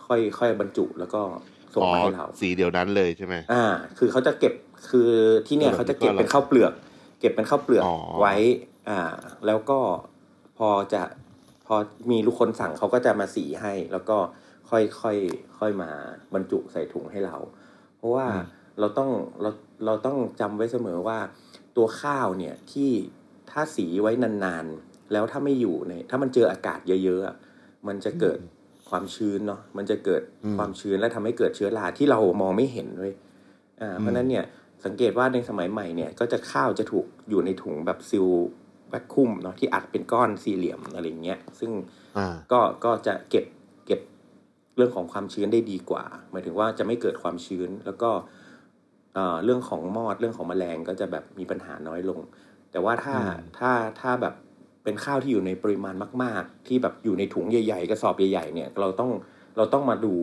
[0.06, 1.20] ค่อยค่อยบรรจุแล้วก็
[1.74, 3.64] ส่งอ๋อมาให้เราสีเดียวนั้นเลยใช่ไหมอ่า
[3.98, 4.54] คือเขาจะเก็บ
[4.90, 5.10] คือ
[5.46, 6.72] ที่เนี่ยเออเขาจะเก็บก็เป็นข้าวเปลือก
[7.20, 8.34] เก็บเป็นข้าวเปลือกอ๋อไว้
[8.88, 9.00] อ่า
[9.46, 9.78] แล้วก็
[10.58, 11.02] พอจะ
[11.66, 11.76] พอ
[12.10, 14.16] มีลูกคนสั่งเขาก็จะมาสีให้ แล้วก็
[14.70, 15.16] ค่อยค่อย
[15.58, 15.90] ค่อยมา
[16.34, 17.36] บรรจุใส่ถุงให้เรา
[17.96, 18.26] เพราะว่า
[18.80, 19.10] เราต้อง
[19.42, 19.50] เรา
[19.86, 21.18] เราต้องจำไว้เสมอว่า
[21.76, 22.90] ตัวข้าวเนี่ยที่
[23.50, 27.36] ถ้าสีไว้นานๆ แล้วถ้าไม่อยู่ในถ้ามันเจออากาศเยอะๆอะ
[27.86, 28.38] มันจะเกิด
[28.90, 33.12] ความชื้นเนาะมันจะเกิดอืมความชื้นและทำให้เกิดเชื้อราที่เรามองไม่เห็นเลย
[33.80, 34.44] อ่าเพราะฉะนั้นเนี่ย
[34.84, 38.26] สังเกตว่าในสมัยใหม่เนี่ยก็จะข้าวจะถูกอยู่ในถุงแบบซิล
[38.90, 41.70] แวคคุมเนาะที่อัดเป็นก้อนสี่เหลี่ยมอะไรอย่างเงี้ยซึ่ง
[42.16, 43.44] อ่าก็ก็จะเก็บ
[43.86, 44.00] เก็บ
[44.76, 48.10] เรื่องของความชื้นได้ดีกว่า หมายถึงว่าจะไม่เกิดความชื้นแล้วก็
[49.16, 52.20] เอ่อเรื่องของมอดเรื่องของแมลงก็จะแบบมีปัญหาน้อยลง
[52.70, 54.34] แต่ว่าถ้าอืมถ้าถ้าแบบ
[54.84, 59.10] เป็นข้าวที่อยู่ในปริมาณมาก ๆ ที่แบบอยู่ในถุงใหญ่ๆกระสอบใหญ่ๆเนี่ยเราต้อง
[59.56, 60.14] เราต้องมาดู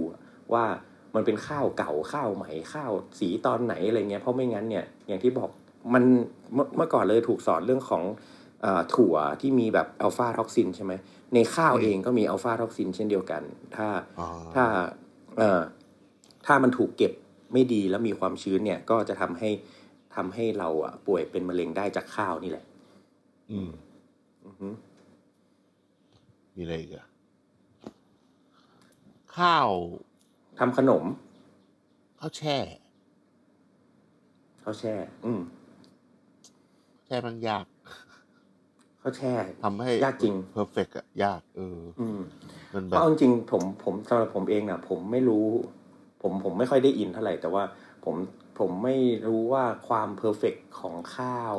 [0.54, 0.66] ว่า
[1.16, 5.50] มันเป็นข้าวเก่าข้าวใหม่ข้าวสีตอนไหนอะไรเงี้ยเพราะไม่งั้นเนี่ยอย่างที่บอก
[5.94, 6.04] มัน
[6.54, 8.04] เมื่อเมื่อก่อนเลยถูกสอนเรื่องของ
[8.62, 10.94] เออถั่วที่มีแบบอัลฟาท็อกซินใช่ไหม
[11.34, 13.42] ในข้าวเองก็มีอัลฟาท็อกซินเช่นเดียวกัน
[13.76, 13.88] ถ้า
[14.20, 14.64] อ๋อถ้า
[15.38, 15.62] เอ่อ
[16.46, 17.14] ถ้ามันถูกเก็บ
[17.54, 19.50] ไม่ดีแล้วมีความชื้นเนี่ย ก็จะทำให้
[20.16, 22.66] ทำให้เราอะป่วยเป็นมะเร็งได้จากข้าวนี่แหละ
[23.52, 23.70] อืม
[24.46, 24.68] อือฮึ
[26.56, 27.08] มีอะไรอีกอะ
[29.38, 29.70] ข้าว
[30.60, 31.04] ทำขนม
[32.20, 32.58] ข้าวแช่
[34.64, 34.94] ข้าวแช่
[35.26, 35.42] อืม
[37.06, 37.66] แช่มันยาก
[39.02, 39.34] ข้าวแช่
[39.64, 42.20] ทำให้ยากจริง perfect อะยากเออ อืม
[42.74, 45.48] มันแบบราะเอาจริงๆผมผมสำหรับผมเองอะ ผมไม่รู้
[46.24, 47.64] ผมผมไม่ค่อยได้อินเท่าไหร่ แต่ว่า
[48.04, 48.16] ผม
[48.60, 48.96] ผมไม่
[49.28, 51.56] รู้ว่าความ perfect ของข้าว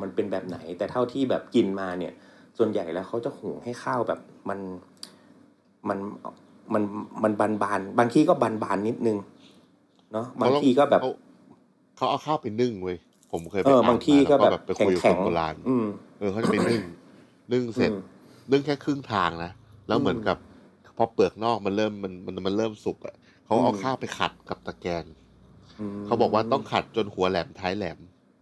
[0.00, 2.12] มันเป็นแบบไหน แต่เท่าที่แบบกินมาเนี่ย
[2.58, 4.58] ส่วนใหญ่แล้วเขาจะหุงให้ข้าวแบบมัน
[5.88, 5.98] มัน
[6.74, 6.82] มัน
[7.22, 9.18] มันบานบานๆบางทีก็บานบานๆนิดนึง
[10.12, 11.10] เนาะบางทีก็แบบเขา
[11.96, 12.96] เขาเอาข้าวไปนึ่งเว้ย
[13.32, 15.86] ผมเคยไปเอออ่านบางทีก็มาแบแล้วบไปคุยกับแข็คงนๆโบราณอืม
[16.18, 16.82] เออเขาจะไปนึ่ง
[17.52, 17.98] นึ่งเสร็จอืม
[18.52, 19.50] นึ่งแค่ครึ่งทางนะ
[19.88, 20.36] แล้วเหมือนกับ
[20.96, 23.14] พอเปลือกนอกมันเริ่มมันมันมันเริ่มสุกอะ
[23.46, 25.04] เขาเอาอืมข้าวไปขัดกับตะแกรง
[25.80, 27.98] มเขาบอกว่าต้องขัดจนหัวแหลมท้ายแหลม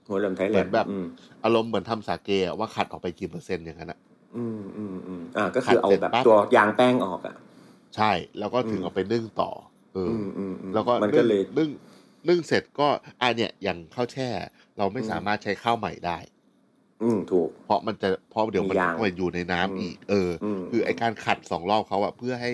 [0.08, 1.04] หัวเหลมไทยแหลเหมืมอนแบบอืม
[1.44, 3.98] อารมณ์เหมือนทำสาเกอะว่าขัดออกไปกี่เปอร์เซ็นต์อย่างนั้นอะ
[4.36, 7.34] อืมอืมอืมอ่าก็คือเอาขัดเสร็จแบบปั๊บตัวยางแป้งออกอะ
[7.96, 9.50] ใช่แล้วก็ถึงอืมเอาไปนึ่งต่อ
[9.94, 11.70] เอออือมอืมอืมแล้วก็มันก็เลยนึ่ง
[12.28, 12.88] นึ่งเสร็จก็
[13.20, 14.28] อะเนี่ยอย่างข้าวแช่
[14.78, 16.18] เราไม่อืมสามารถใช้ข้าวใหม่ได้
[17.02, 22.52] อืมถูก เพราะมันจะเพราะเดี๋ยวมันมียางมันอยู่ในน้ำอืมอีก เอออมคือไอการขัดสองรอบเขาอะเพื่อให้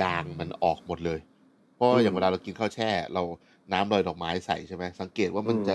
[0.00, 1.20] ยางมันออกหมดเลย
[1.78, 3.22] เพราะว่าอืมอย่างเวลาเรากินข้าวแช่ เรา
[3.72, 5.74] น้ำลอยดอกไม้ใส่ใช่ไหมสังเกตว่ามันอืมจะ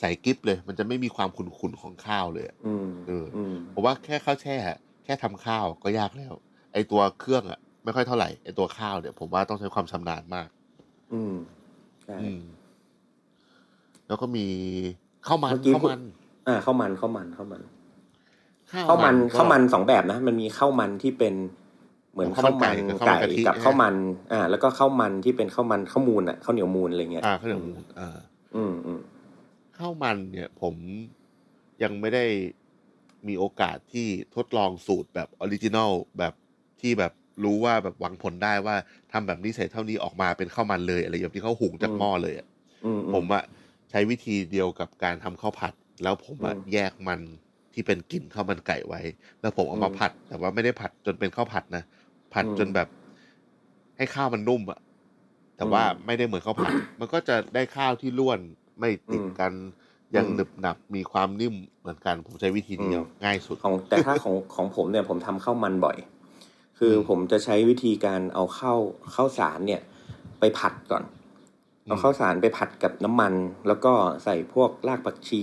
[0.00, 4.56] ใส่กิ๊บเลย มันจะไม่มีความขุ่นๆของข้าวเลยอะอืมเอออืมผมว่าแค่ข้าวแช่
[5.04, 6.34] แค่ทำข้าวก็ยากแล้ว
[6.72, 10.48] ไอตัวเครื่องอะไม่ค่อยเท่าไหร่ไอตัวข้าวเนี่ย ผมว่าต้องใช้ความชำนาญมาก
[11.12, 11.34] อืม
[12.04, 12.40] ใช่อืม
[14.06, 14.46] แล้วก็มี
[15.26, 16.00] ข้าวมันเมื่อกี้ข้าวมัน
[16.46, 17.62] อ่าข้าวมันข้าวมันข้าวมัน
[18.72, 21.34] ข้าวข้าวมันก็ข้าวมันสองแบบนะ มันมีข้าวมันที่เป็น
[22.18, 23.94] เหมือนข้าข้าววมัมันนไก่ไก่กับข้าวมันกะทิกับใช่ไหมข้าวมัน
[24.32, 28.18] อ่า แล้วก็ข้าวมันที่เป็นข้าวมันข้าวมูลอะข้าวเหนียวมูลอะไรเงี้ยอ่าข้าวเหนียวมูนอ่า
[28.56, 29.00] อืมอืม
[29.78, 30.74] ข้าวมันเนี่ยผม
[31.82, 32.24] ยังไม่ได้
[33.28, 36.34] มีโอกาสที่ทดลองสูตรแบบ original แบบ
[36.80, 37.12] ที่แบบ
[37.44, 38.76] รู้ว่าแบบหวังผลได้ว่า
[39.12, 42.46] ทำแบบนี้ใส่เท่านี้ออกมาเป็นข้าวมันเลยอะไรอย่างที่เขาหุงจากหม้อเลยอะ
[42.84, 43.44] อืมผมอะ
[43.90, 47.20] ใช้วิธีเดียวกับการทำข้าวผัด แล้วผมอะอืมแยกมัน
[47.74, 49.00] ที่เป็นกลิ่นข้าวมันไก่ไว้
[49.40, 51.84] แล้วผมเอามาอืมผัด แต่ว่าไม่ได้ผัดจนเป็นข้าวผัดนะ
[52.32, 52.88] ผัดอืมจนแบบ
[53.96, 54.80] ให้ข้าวมันนุ่มอะ
[55.56, 58.40] แต่ว่าอืมไม่ได้เหมือนข้าวผัด มันก็จะได้ข้าวที่ร่วน
[58.80, 59.52] ไม่ติดอืมกัน
[60.16, 65.96] ยังอืมหนึบหนับมีความนิ่มเหมือนกัน ผมใช้วิธีเดียวอืมง่ายสุดของแต่ถ้าของของผมเนี่ยผมทำข้าวมันบ่อย
[66.78, 68.78] คืออมผมจะใช้วิธีการเอาข้าว
[69.14, 69.80] ข้าวสารเนี่ย
[70.40, 71.04] ไปผัดก่อน
[71.86, 73.32] เอาข้าวสารไปผัดกับน้ำมัน
[73.68, 73.92] แล้วก็
[74.24, 75.40] ใส่พวกรากผักชี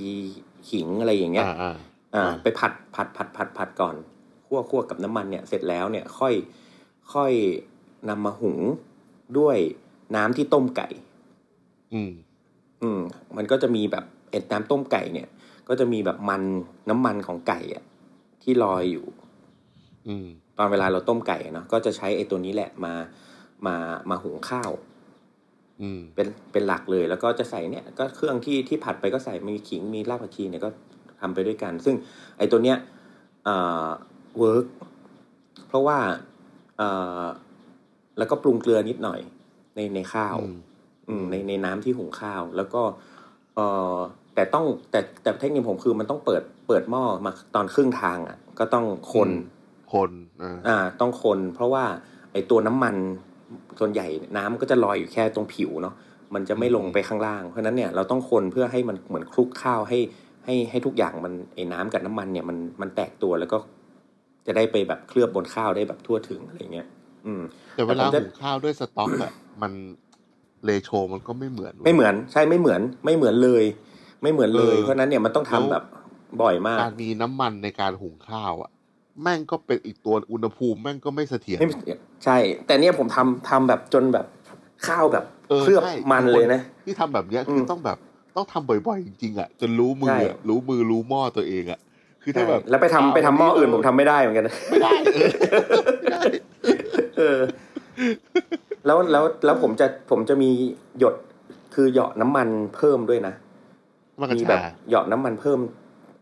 [0.69, 1.75] ขิงอะไรอย่างเงี้ยอ่าอ่า
[2.15, 3.95] อ่าอ่าไปผัดผัดผัดผัดผัดก่อน
[4.47, 6.33] คั่วคั่วกับน้ำมันเนี่ยเสร็จแล้วเนี่ยค่อย
[7.13, 7.33] ค่อย
[8.09, 8.59] นำมาหุง
[9.39, 9.57] ด้วย
[10.15, 10.87] น้ำที่ต้มไก่
[11.93, 12.11] อืม
[12.81, 12.99] อืม
[13.37, 15.27] มันก็จะมีแบบเอ็ดน้ำต้มไก่เนี่ย
[15.67, 16.43] ก็จะมีแบบมัน
[16.89, 17.83] น้ำมันของไก่อะ
[18.43, 19.05] ที่ลอยอยู่
[20.07, 20.27] อืม
[20.57, 22.93] ตอนเวลาเราต้มไก่อะเนาะก็จะใช้ไอ้ตัวนี้แหละมา
[23.65, 23.75] มา
[24.09, 24.71] มาหุงข้าว
[25.81, 30.69] อืม เป็นเป็นหลักเลย แล้วก็จะใส่เนี่ย ก็เครื่องที่ที่ผัดไปก็ใส่มีขิงมีรากผักชีเนี่ยก็
[31.21, 31.95] ทำไปด้วยกัน ซึ่ง
[32.37, 32.77] ไอ้ตัวเนี้ย
[33.45, 33.87] เอ่อ
[34.39, 34.65] เวิร์ก
[35.67, 35.97] เพราะว่า
[36.77, 36.89] เอ่
[37.21, 37.23] อ
[38.17, 39.19] แล้วก็ปรุงเกลือนิดหน่อย
[39.75, 40.57] ในในข้าว อืม
[41.09, 42.81] อืมในในน้ำที่หุงข้าว แล้วก็
[43.55, 43.95] เอ่อ
[44.35, 49.29] แต่ต้องแต่แต่เทคนิคผมคือมันต้องเปิดเปิดหม้อมาตอนครึ่งทางอะ ก็ต้องคน
[49.93, 50.11] คน
[50.41, 51.83] อ่าอ่าต้องคน เพราะว่า
[52.33, 52.95] ไอตัวน้ำมัน
[53.79, 54.07] ส่วนใหญ่
[54.37, 55.95] น้ำก็จะลอยอยู่แค่ตรงผิวเนาะ
[56.33, 59.99] มันจะไม่ลงไปข้างล่าง เพราะฉะนั้นเนี่ยเราต้องคนเพื่อให้มันเหมือนคลุกข้าวให้
[60.45, 63.57] ให้ให้ทุกอย่างมันไอ้น้ำกับน้ำมันเนี่ยมันมันแตกตัวแล้วก็
[64.45, 66.87] จะได้ไปแบบเคลือบบนข้าวได้แบบทั่วถึงอะไรเงี้ย
[67.25, 67.41] อืม
[67.75, 69.31] แต่เวลาแต่ผมจะหุงข้าวด้วยสต๊อกอะ
[69.61, 69.71] มัน
[70.65, 73.63] เลโชมันก็ไม่เหมือนว้ยไม่เหมือนใช่ไม่เหมือนไม่เหมือนเลย
[74.21, 75.83] ไม่เหมือนเลยเออเพราะฉะนั้นเนี่ยมันต้องทำแล้วแบบ
[76.41, 78.69] บ่อยมาก การมีน้ำมันในการหุงข้าวอะ
[79.21, 81.69] แม่งก็เป็นอีกตัวอุณหภูมิแม่งก็ไม่เสถียรไม่
[82.23, 84.25] ใช่ แต่เนี่ยผมทำทำแบบจนแบบ
[84.87, 87.97] ข้าวแบบเออเคลือบใช่มันเลยนะที่ทำแบบเนี้ยอืมคือต้องแบบ
[88.35, 91.79] ต้องทำบ่อยๆจริงๆอะจนรู้มือใช่อะรู้มือรู้หม้อตัวเองอะ
[92.25, 95.29] คือถ้าแบบแล้วไปทำไปทำหม้ออื่นผมทำไม่ได้เหมือนกันนะไม่ได้เออ
[96.01, 96.21] ไม่ได้
[97.17, 97.39] เออ
[98.85, 100.49] แล้วแล้วแล้วผมจะผมจะมี
[100.99, 101.15] หยด
[101.75, 103.33] คือเหยาะน้ำมันเพิ่มด้วยนะ
[104.19, 105.59] มันกระมีแบชาบเหยาะน้ำมันเพิ่ม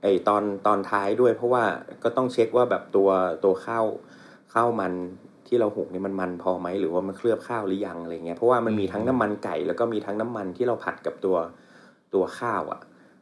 [0.01, 1.63] ไอตอนตอนท้ายด้วย เพราะว่า
[2.03, 3.09] ก็ต้องเช็คว่าแบบตัว
[3.43, 3.85] ตัวข้าว
[4.53, 4.93] ข้าวมัน
[5.47, 11.37] ที่เราหุงเนี่ยมันมันพอไหมหรือว่ามันเคลือบข้าวหรือยังอะไรเงี้ยเพราะว่ามันมีทั้งน้ำมันไก่ แล้วก็มีทั้งน้ำมันที่เราผัดกับตัว
[12.13, 12.79] ตัวข้าวอะ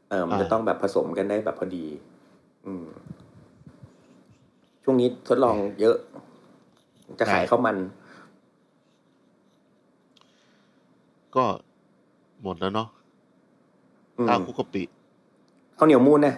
[0.09, 2.10] เออมันจะต้องแบบผสมกันได้แบบพอดีอืม
[4.83, 5.97] ช่วงนี้ทดลองเยอะ
[7.19, 7.77] จะขายข้าวมัน
[11.35, 11.45] ก็
[12.43, 12.87] หมดแล้วเนาะ
[14.17, 14.83] อืมข้าวคลุกกะปิ
[15.77, 16.35] ข้าวเหนียวมูนนะ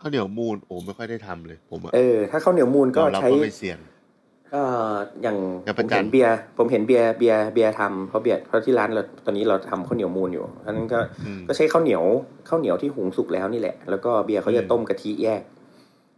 [0.00, 3.78] ข้าวเหนียวมูนโอ้ไม่ค่อยได้ทำเลย ผมอะเออถ้าข้าวเหนียวมูนก็ยอมรับใช้ว่าไม่เสี่ยง
[4.52, 12.04] เอ่ออย่างอย่างผประมจัเห็นนเบียร์ผมเห็นเบียร์เบียร์เบียร์ทำเพราะเบียร์เพราะที่ร้านเราตอนนี้เราทำข้าวเหนียวมูนอยู่อันนั้นก็อืมก็ใช้ข้าวเหนียว
[12.48, 15.42] ข้าวเหนียวที่หุงสุกแล้วนี่แหละ แล้วก็เบียร์เขาจะอืมต้มกะทิแยก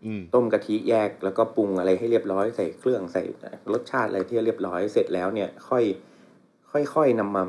[0.05, 3.22] อืมต้มกะทิแยกแล้วก็ปรุงอะไรให้เรียบร้อยใส่เครื่องใส่
[3.72, 5.85] รสชาติอะไรที่เรียบร้อยเสร็จแล้วเนี่ย ค่อย
[6.95, 7.43] ค่อยๆนำมา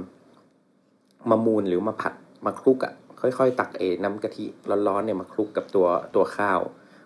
[1.30, 2.14] มามูนหรือมาผัด
[2.46, 4.46] มาคลุกอะค่อยๆ ตักเอน้ำกะทิ
[4.88, 6.60] ร้อนๆเนี่ยมาคลุกกับตัวตัวข้าว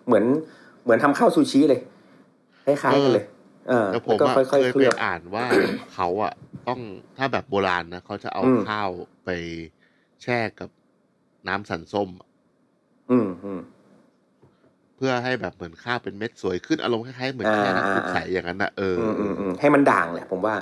[0.06, 0.24] เหมือน
[0.84, 1.80] เหมือนทำข้าวซูชิเลย
[2.66, 3.33] คล้ายๆกันเลยเออ
[3.90, 5.46] แต่ผแล้วมก็อะค่อยเคๆยเคไปลือบอ่านว่า
[5.92, 6.32] เขาอะ
[6.68, 6.80] ต้อง
[7.16, 8.90] ถ้าแบบโบราณนะเขาจะเอาอืมข้าว
[9.24, 9.28] ไป
[10.22, 10.70] แช่กับ
[11.48, 12.28] น้ำสันส้มอะ
[13.10, 13.60] อืมอืม
[14.96, 20.54] เพื่อให้แบบเหมือนข้าวเป็นเม็ดสวยขึ้นอารมณ์คล้ายๆเหมือนอ่าแช่น้ำซุปอ่าใสอย่างนั้นนะเอออือมอืมอืมให้มันด่างแหละผมว่า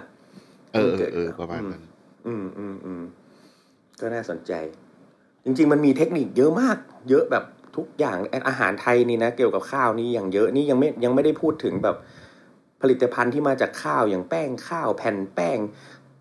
[0.74, 1.82] เออเอให้อเออกิดประมาณนั้น
[2.26, 3.02] อืมอืมอืม
[4.00, 4.52] ก็น่าสนใจ
[5.44, 6.76] จริง ๆ มันมีเทคนิคเยอะมาก
[7.10, 7.44] เยอะแบบ
[7.76, 11.96] ทุกอย่างอาหารไทยนี่นะ เกี่ยวกับข้าวนี่อย่างเยอะนี่ยังไม่ยังไม่ได้พูดถึงแบบ
[12.82, 15.58] ผลิตภัณฑ์ที่มาจากข้าวอย่างแป้งข้าวแผ่นแป้ง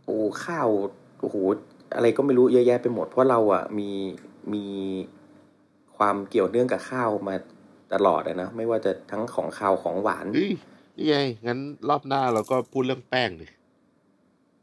[0.05, 0.67] โอ้ข้าว
[1.21, 1.35] โอ้โห
[1.95, 3.89] อะไรก็ไม่รู้เยอะแยะไปหมด เพราะเราอะมี
[4.53, 4.65] มี
[5.97, 7.35] ความเกี่ยวเนื่องกับข้าวมา
[7.93, 10.51] ตลอดอะนะไม่ว่าจะทั้งของข้าวของหวานเฮ้ย
[10.97, 11.59] นี่ไงงั้น
[11.89, 13.47] รอบหน้าเราก็พูดเรื่องแป้งดิ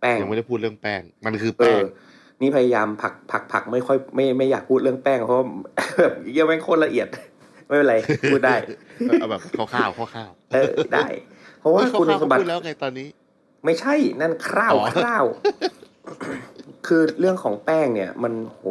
[0.01, 1.81] แป้งยังไม่ได้พูดเรื่องแป้ง มันคือเอแป้อง
[2.41, 5.39] นี่พยายามผลักผลักผลักไม่ค่อยไม่ไม่อยากพูดเรื่องแป้งเพราะ
[6.01, 7.09] แบบเยี่ยแม่งโคตรละเอียด
[7.67, 7.97] ไม่เป็นไร
[8.33, 8.57] พูดได้
[9.21, 9.43] เอาแบบ
[9.73, 11.07] คร่าวๆคร่าวๆเออได้
[11.38, 11.38] เพ
[11.69, 13.09] ราะว่าเฮ้ยคุณคร่าวๆสมบัติพูดแล้วไงตอนนี้
[13.65, 15.25] ไม่ใช่นั่นคร่าวอ๋อคร่าว
[16.87, 18.63] คือเรื่องของแป้งเนี่ย มันโห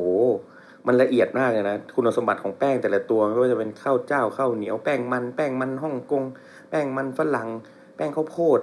[0.87, 6.23] มันละเอียดมากเลยนะคุณสมบัติของแป้งแต่ละตัวไม่ว่าจะเป็นข้าวเจ้าข้าวเหนียวแป้งมันแป้งมันฮ่องกง
[6.69, 7.47] แป้งมันฝรั่ง
[7.95, 8.59] แป้งข้าวโพด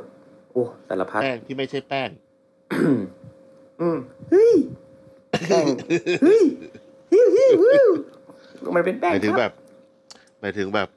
[0.53, 2.09] โอ้สารพัดแป้งที่ไม่ใช่แป้ง
[3.81, 3.97] อืม
[4.31, 4.55] เฮ้ย
[5.49, 5.67] แป้ง
[6.23, 6.43] เฮ้ย
[7.13, 7.89] ฮิวฮิวฮิว
[8.77, 9.53] มันเป็นหแป้งมายถึงครับแบบ
[10.41, 10.89] หมายถึงแบบ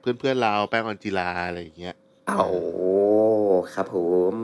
[0.00, 1.94] เพื่อนเพื่อนๆเราแป้งออนจิลาอะไรอย่างเงี้ย
[2.30, 2.92] อ้าวโอ้
[3.74, 3.96] ครับผ
[4.32, 4.34] ม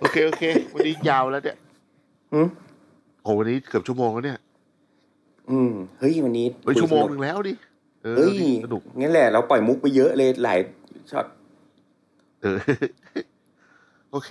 [0.00, 0.44] โอเค โอเค
[0.74, 1.56] วันนี้ยาวแล้วเนี่ย
[2.34, 2.48] อืม
[3.22, 4.38] โอ้วันนี้เกือบชั่วโมงแล้วเนี่ย
[5.50, 7.52] อืม เฮ้ย วันนี้เฮ้ยคุยชั่วโมงสหนุนึ่กงแล้วดิ
[8.02, 10.58] เออเฮ้ยสนุกงั้นแหละ เราปล่อยมุกไปเยอะเลยหลาย
[11.10, 11.26] ช็อต
[12.42, 12.58] เออ
[14.10, 14.30] โอเค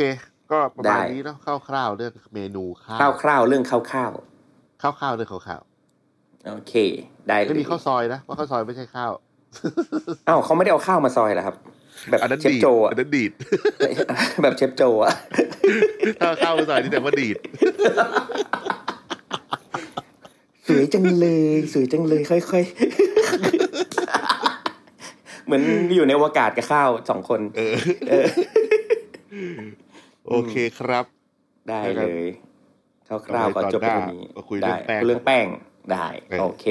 [0.51, 5.68] ก็ประมาณได้นี้เนาะคร่าวๆเรื่องเมนูข้าวคร่าวๆเรื่องคร่าวคร่าวๆเรื่องข้าวๆ
[6.47, 6.73] โอเค
[7.27, 9.11] ได้ๆเลไม่ยมีข้าวซอยนะเพราะข้าวซอยไม่ใช่ข้าว
[10.27, 11.55] อ้าวเขาไม่ได้เอาข้าวมาซอยเหรอครับ
[12.09, 13.31] แบบอันนั้นเชฟดีดโจอะอันนั้นดีด
[14.43, 15.13] แบบเชฟโจอะ
[16.19, 17.37] ถ้าข้าวซอยนี่แต่ว่าดีด
[20.67, 25.63] สวยจังเลย สวยจังเลยค่อยๆ เหมือน
[25.95, 27.75] อยู่ในอวกาศกับข้าวสองคน เออ
[28.09, 28.27] เออ
[30.27, 31.05] โอเคครับ
[31.69, 32.25] ได้เลย
[33.07, 35.47] คร่าวๆก็จบไปตรงนี้มาคุยเรื่ได้องแป้งเรื่องแป้ง
[35.93, 36.65] ได้เออโอเค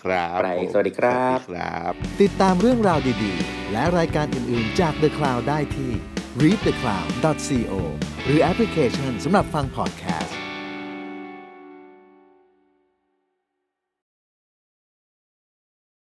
[0.00, 1.92] ครับไปผมสวัสดีครับสวัสดีครับ
[2.22, 5.90] ติดตามเรื่องราวดีๆ และรายการอื่นๆจาก The Cloud ได้ที่
[6.42, 7.72] readthecloud.co
[8.24, 10.43] หรือแอปพลิเคชันสำหรับฟังพอดแคสต์